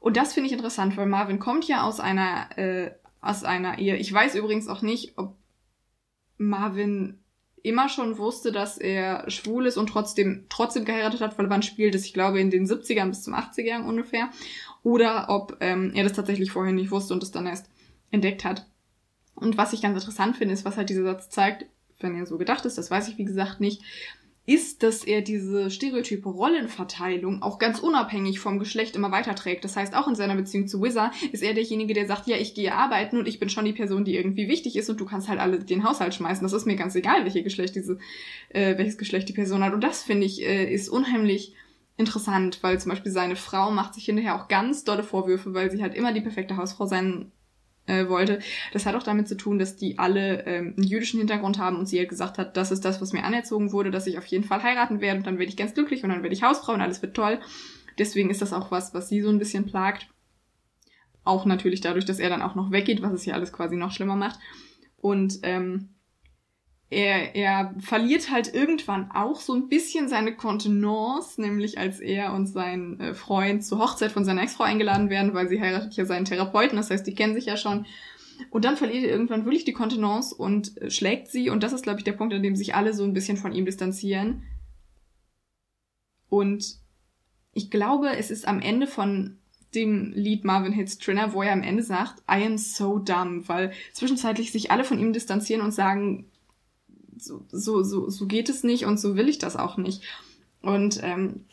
[0.00, 2.90] Und das finde ich interessant, weil Marvin kommt ja aus einer, äh,
[3.20, 3.94] aus einer Ehe.
[3.94, 5.36] Ich weiß übrigens auch nicht, ob
[6.36, 7.20] Marvin
[7.66, 11.94] immer schon wusste, dass er schwul ist und trotzdem, trotzdem geheiratet hat, weil wann spielt
[11.94, 14.30] es, ich glaube, in den 70ern bis zum 80er Jahren ungefähr.
[14.82, 17.68] Oder ob ähm, er das tatsächlich vorher nicht wusste und es dann erst
[18.10, 18.66] entdeckt hat.
[19.34, 21.66] Und was ich ganz interessant finde, ist, was halt dieser Satz zeigt,
[22.00, 23.82] wenn er so gedacht ist, das weiß ich wie gesagt nicht,
[24.46, 29.64] ist, dass er diese stereotype Rollenverteilung auch ganz unabhängig vom Geschlecht immer weiterträgt.
[29.64, 32.54] Das heißt, auch in seiner Beziehung zu Wizard ist er derjenige, der sagt, ja, ich
[32.54, 35.28] gehe arbeiten und ich bin schon die Person, die irgendwie wichtig ist und du kannst
[35.28, 36.44] halt alle den Haushalt schmeißen.
[36.44, 37.98] Das ist mir ganz egal, welche Geschlecht diese,
[38.50, 39.74] äh, welches Geschlecht die Person hat.
[39.74, 41.54] Und das finde ich äh, ist unheimlich
[41.96, 45.82] interessant, weil zum Beispiel seine Frau macht sich hinterher auch ganz dolle Vorwürfe, weil sie
[45.82, 47.32] halt immer die perfekte Hausfrau sein
[47.86, 48.40] äh, wollte.
[48.72, 51.86] Das hat auch damit zu tun, dass die alle ähm, einen jüdischen Hintergrund haben und
[51.86, 54.44] sie halt gesagt hat, das ist das, was mir anerzogen wurde, dass ich auf jeden
[54.44, 56.80] Fall heiraten werde und dann werde ich ganz glücklich und dann werde ich Hausfrau und
[56.80, 57.40] alles wird toll.
[57.98, 60.08] Deswegen ist das auch was, was sie so ein bisschen plagt.
[61.24, 63.90] Auch natürlich dadurch, dass er dann auch noch weggeht, was es hier alles quasi noch
[63.90, 64.38] schlimmer macht.
[64.96, 65.95] Und ähm,
[66.88, 72.46] er, er verliert halt irgendwann auch so ein bisschen seine Kontenance, nämlich als er und
[72.46, 76.26] sein äh, Freund zur Hochzeit von seiner Ex-Frau eingeladen werden, weil sie heiratet ja seinen
[76.26, 77.86] Therapeuten, das heißt, die kennen sich ja schon.
[78.50, 81.50] Und dann verliert er irgendwann wirklich die Kontenance und äh, schlägt sie.
[81.50, 83.52] Und das ist, glaube ich, der Punkt, an dem sich alle so ein bisschen von
[83.52, 84.42] ihm distanzieren.
[86.28, 86.76] Und
[87.52, 89.38] ich glaube, es ist am Ende von
[89.74, 93.72] dem Lied Marvin Hits Trinner, wo er am Ende sagt, I am so dumb, weil
[93.92, 96.26] zwischenzeitlich sich alle von ihm distanzieren und sagen,
[97.18, 100.02] so, so, so, so geht es nicht und so will ich das auch nicht.
[100.62, 101.44] Und ähm,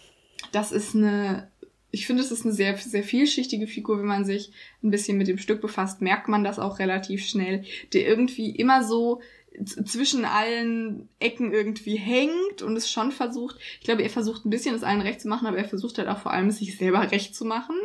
[0.52, 1.50] das ist eine,
[1.92, 5.28] ich finde, es ist eine sehr, sehr vielschichtige Figur, wenn man sich ein bisschen mit
[5.28, 7.64] dem Stück befasst, merkt man das auch relativ schnell,
[7.94, 9.22] der irgendwie immer so
[9.66, 14.74] zwischen allen Ecken irgendwie hängt und es schon versucht, ich glaube, er versucht ein bisschen
[14.74, 17.12] es allen recht zu machen, aber er versucht halt auch vor allem, es sich selber
[17.12, 17.76] recht zu machen.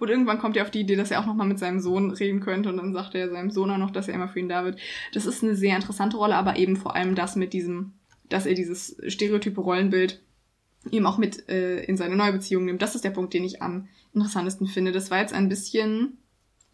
[0.00, 2.40] Und irgendwann kommt er auf die Idee, dass er auch nochmal mit seinem Sohn reden
[2.40, 4.64] könnte und dann sagt er seinem Sohn auch noch, dass er immer für ihn da
[4.64, 4.78] wird.
[5.12, 7.92] Das ist eine sehr interessante Rolle, aber eben vor allem das mit diesem,
[8.28, 10.22] dass er dieses stereotype Rollenbild
[10.90, 12.80] eben auch mit äh, in seine neue Beziehung nimmt.
[12.82, 14.92] Das ist der Punkt, den ich am interessantesten finde.
[14.92, 16.18] Das war jetzt ein bisschen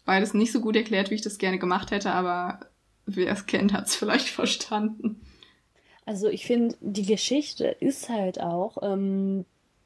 [0.05, 2.59] beides nicht so gut erklärt, wie ich das gerne gemacht hätte, aber
[3.05, 5.21] wer es kennt, hat es vielleicht verstanden.
[6.05, 9.45] Also ich finde, die Geschichte ist halt auch, ähm,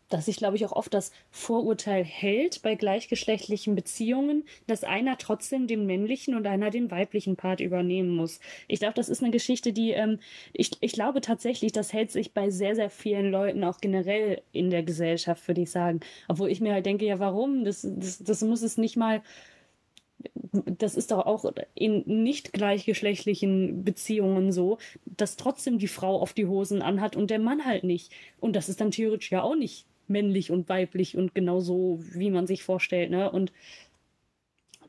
[0.10, 5.68] dass sich, glaube ich, auch oft das Vorurteil hält bei gleichgeschlechtlichen Beziehungen, dass einer trotzdem
[5.68, 8.40] den männlichen und einer den weiblichen Part übernehmen muss.
[8.68, 10.20] Ich glaube, das ist eine Geschichte, die, ähm,
[10.54, 14.70] ich, ich glaube tatsächlich, das hält sich bei sehr, sehr vielen Leuten auch generell in
[14.70, 16.00] der Gesellschaft, würde ich sagen.
[16.28, 17.66] Obwohl ich mir halt denke, ja, warum?
[17.66, 19.22] Das, das, das muss es nicht mal
[20.52, 26.48] das ist doch auch in nicht gleichgeschlechtlichen Beziehungen so, dass trotzdem die Frau auf die
[26.48, 28.12] Hosen anhat und der Mann halt nicht.
[28.40, 32.32] Und das ist dann theoretisch ja auch nicht männlich und weiblich und genau so, wie
[32.32, 33.32] man sich vorstellt, ne?
[33.32, 33.52] Und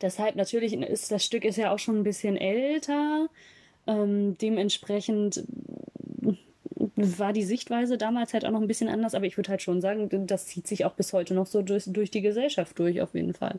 [0.00, 3.28] deshalb natürlich ist das Stück ist ja auch schon ein bisschen älter.
[3.86, 5.44] Ähm, dementsprechend
[6.96, 9.80] war die Sichtweise damals halt auch noch ein bisschen anders, aber ich würde halt schon
[9.80, 13.14] sagen, das zieht sich auch bis heute noch so durch, durch die Gesellschaft durch, auf
[13.14, 13.58] jeden Fall.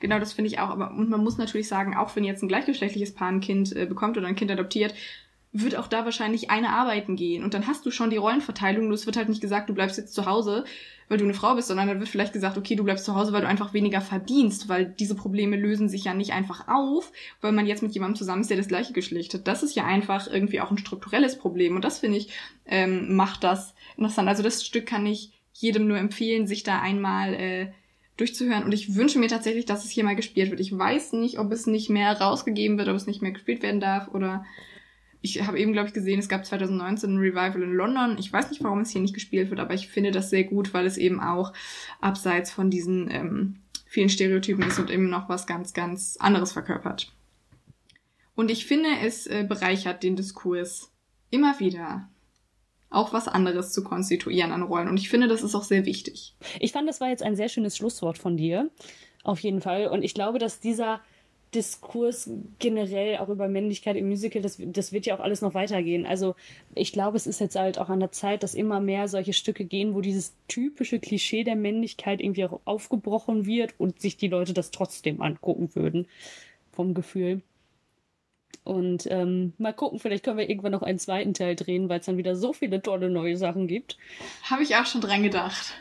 [0.00, 0.70] Genau, das finde ich auch.
[0.70, 3.86] Aber und man muss natürlich sagen, auch wenn jetzt ein gleichgeschlechtliches Paar ein Kind äh,
[3.86, 4.94] bekommt oder ein Kind adoptiert,
[5.62, 7.44] wird auch da wahrscheinlich eine arbeiten gehen.
[7.44, 8.90] Und dann hast du schon die Rollenverteilung.
[8.92, 10.64] Es wird halt nicht gesagt, du bleibst jetzt zu Hause,
[11.08, 13.32] weil du eine Frau bist, sondern dann wird vielleicht gesagt, okay, du bleibst zu Hause,
[13.32, 17.52] weil du einfach weniger verdienst, weil diese Probleme lösen sich ja nicht einfach auf, weil
[17.52, 19.46] man jetzt mit jemandem zusammen ist, der das gleiche Geschlecht hat.
[19.46, 21.76] Das ist ja einfach irgendwie auch ein strukturelles Problem.
[21.76, 22.30] Und das, finde ich,
[22.66, 24.28] ähm, macht das interessant.
[24.28, 27.68] Also das Stück kann ich jedem nur empfehlen, sich da einmal äh,
[28.16, 28.64] durchzuhören.
[28.64, 30.60] Und ich wünsche mir tatsächlich, dass es hier mal gespielt wird.
[30.60, 33.80] Ich weiß nicht, ob es nicht mehr rausgegeben wird, ob es nicht mehr gespielt werden
[33.80, 34.44] darf oder
[35.26, 38.16] ich habe eben, glaube ich, gesehen, es gab 2019 ein Revival in London.
[38.18, 40.72] Ich weiß nicht, warum es hier nicht gespielt wird, aber ich finde das sehr gut,
[40.72, 41.52] weil es eben auch
[42.00, 47.12] abseits von diesen ähm, vielen Stereotypen ist und eben noch was ganz, ganz anderes verkörpert.
[48.36, 50.92] Und ich finde, es äh, bereichert den Diskurs
[51.30, 52.08] immer wieder
[52.88, 54.88] auch was anderes zu konstituieren an Rollen.
[54.88, 56.34] Und ich finde, das ist auch sehr wichtig.
[56.60, 58.70] Ich fand, das war jetzt ein sehr schönes Schlusswort von dir.
[59.24, 59.88] Auf jeden Fall.
[59.88, 61.00] Und ich glaube, dass dieser
[61.54, 66.04] Diskurs generell auch über Männlichkeit im Musical, das, das wird ja auch alles noch weitergehen.
[66.04, 66.34] Also
[66.74, 69.64] ich glaube, es ist jetzt halt auch an der Zeit, dass immer mehr solche Stücke
[69.64, 74.52] gehen, wo dieses typische Klischee der Männlichkeit irgendwie auch aufgebrochen wird und sich die Leute
[74.52, 76.06] das trotzdem angucken würden.
[76.72, 77.40] Vom Gefühl.
[78.64, 82.06] Und ähm, mal gucken, vielleicht können wir irgendwann noch einen zweiten Teil drehen, weil es
[82.06, 83.96] dann wieder so viele tolle neue Sachen gibt.
[84.42, 85.74] Habe ich auch schon dran gedacht.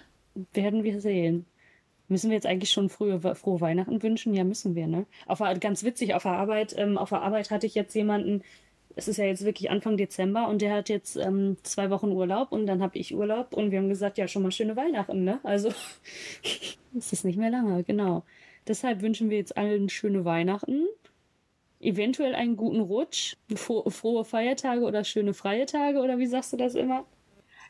[0.53, 1.45] Werden wir sehen.
[2.07, 4.33] Müssen wir jetzt eigentlich schon frühe, frohe Weihnachten wünschen?
[4.33, 5.05] Ja, müssen wir, ne?
[5.25, 8.43] Auf, ganz witzig, auf der Arbeit, ähm, auf der Arbeit hatte ich jetzt jemanden,
[8.95, 12.51] es ist ja jetzt wirklich Anfang Dezember und der hat jetzt ähm, zwei Wochen Urlaub
[12.51, 15.39] und dann habe ich Urlaub und wir haben gesagt, ja, schon mal schöne Weihnachten, ne?
[15.43, 15.69] Also
[16.97, 18.23] es ist nicht mehr lange, genau.
[18.67, 20.85] Deshalb wünschen wir jetzt allen schöne Weihnachten
[21.79, 26.75] eventuell einen guten Rutsch, frohe Feiertage oder schöne freie Tage oder wie sagst du das
[26.75, 27.05] immer?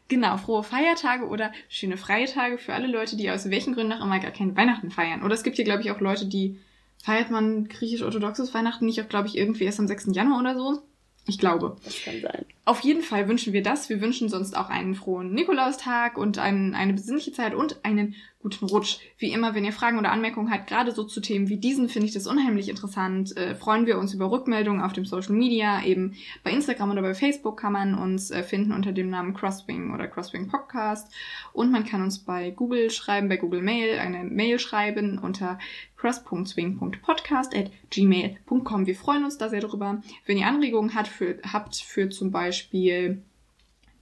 [0.08, 4.06] Genau, frohe Feiertage oder schöne freie Tage für alle Leute, die aus welchen Gründen auch
[4.06, 5.24] immer gar kein Weihnachten feiern.
[5.24, 6.60] Oder es gibt hier, glaube ich, auch Leute, die
[7.04, 10.10] feiert man griechisch-orthodoxes Weihnachten nicht auch, glaube ich, irgendwie erst am 6.
[10.12, 10.82] Januar oder so.
[11.28, 11.78] Ich glaube.
[11.84, 12.46] Das kann sein.
[12.66, 13.90] Auf jeden Fall wünschen wir das.
[13.90, 18.16] Wir wünschen sonst auch einen frohen Nikolaustag und einen, eine besinnliche Zeit und einen
[18.46, 19.00] guten Rutsch.
[19.18, 22.06] Wie immer, wenn ihr Fragen oder Anmerkungen habt, gerade so zu Themen wie diesen, finde
[22.06, 23.36] ich das unheimlich interessant.
[23.36, 25.84] Äh, freuen wir uns über Rückmeldungen auf dem Social Media.
[25.84, 26.14] Eben
[26.44, 30.08] bei Instagram oder bei Facebook kann man uns äh, finden unter dem Namen Crosswing oder
[30.08, 31.12] Crosswing Podcast.
[31.54, 35.58] Und man kann uns bei Google schreiben, bei Google Mail eine Mail schreiben unter
[35.98, 38.86] cross.swing.podcast at gmail.com.
[38.86, 40.04] Wir freuen uns da sehr drüber.
[40.28, 43.24] Wenn ihr Anregungen habt für, habt für zum Beispiel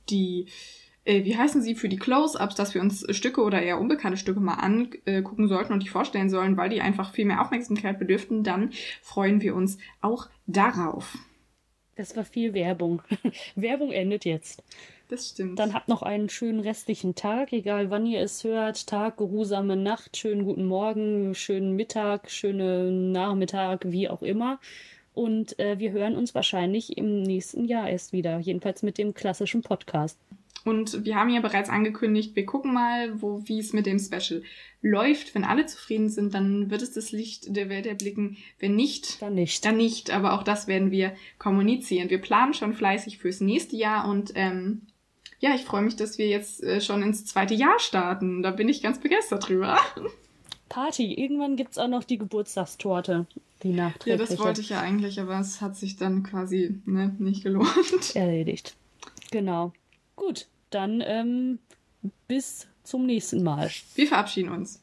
[0.10, 0.48] die
[1.06, 4.40] äh, wie heißen sie, für die Close-Ups, dass wir uns Stücke oder eher unbekannte Stücke
[4.40, 8.72] mal angucken sollten und die vorstellen sollen, weil die einfach viel mehr Aufmerksamkeit bedürften, dann
[9.02, 11.18] freuen wir uns auch darauf.
[11.96, 13.02] Das war viel Werbung.
[13.56, 14.64] Werbung endet jetzt.
[15.10, 15.60] Das stimmt.
[15.60, 18.88] Dann habt noch einen schönen restlichen Tag, egal wann ihr es hört.
[18.88, 24.60] Tag, geruhsame Nacht, schönen guten Morgen, schönen Mittag, schönen Nachmittag, wie auch immer.
[25.14, 28.40] Und äh, wir hören uns wahrscheinlich im nächsten Jahr erst wieder.
[28.40, 30.18] Jedenfalls mit dem klassischen Podcast.
[30.66, 34.44] Und wir haben ja bereits angekündigt, wir gucken mal, wo, wie es mit dem Special
[34.82, 35.36] läuft.
[35.36, 38.38] Wenn alle zufrieden sind, dann wird es das Licht der Welt erblicken.
[38.60, 39.66] Wenn nicht, dann nicht.
[39.66, 40.12] Dann nicht.
[40.12, 42.10] Aber auch das werden wir kommunizieren.
[42.10, 44.84] Wir planen schon fleißig fürs nächste Jahr und ähm,
[45.40, 48.44] ja, ich freue mich, dass wir jetzt äh, schon ins zweite Jahr starten.
[48.44, 49.78] Da bin ich ganz begeistert drüber.
[50.70, 51.14] Party.
[51.14, 53.28] Irgendwann gibt es auch noch die Geburtstagstorte.
[53.62, 54.10] Die nachträgliche.
[54.10, 58.16] Ja, das wollte ich ja eigentlich, aber es hat sich dann quasi ne, nicht gelohnt.
[58.16, 58.76] Erledigt.
[59.32, 59.74] Genau.
[60.16, 61.60] Gut, dann ähm,
[62.28, 63.70] bis zum nächsten Mal.
[63.96, 64.83] Wir verabschieden uns.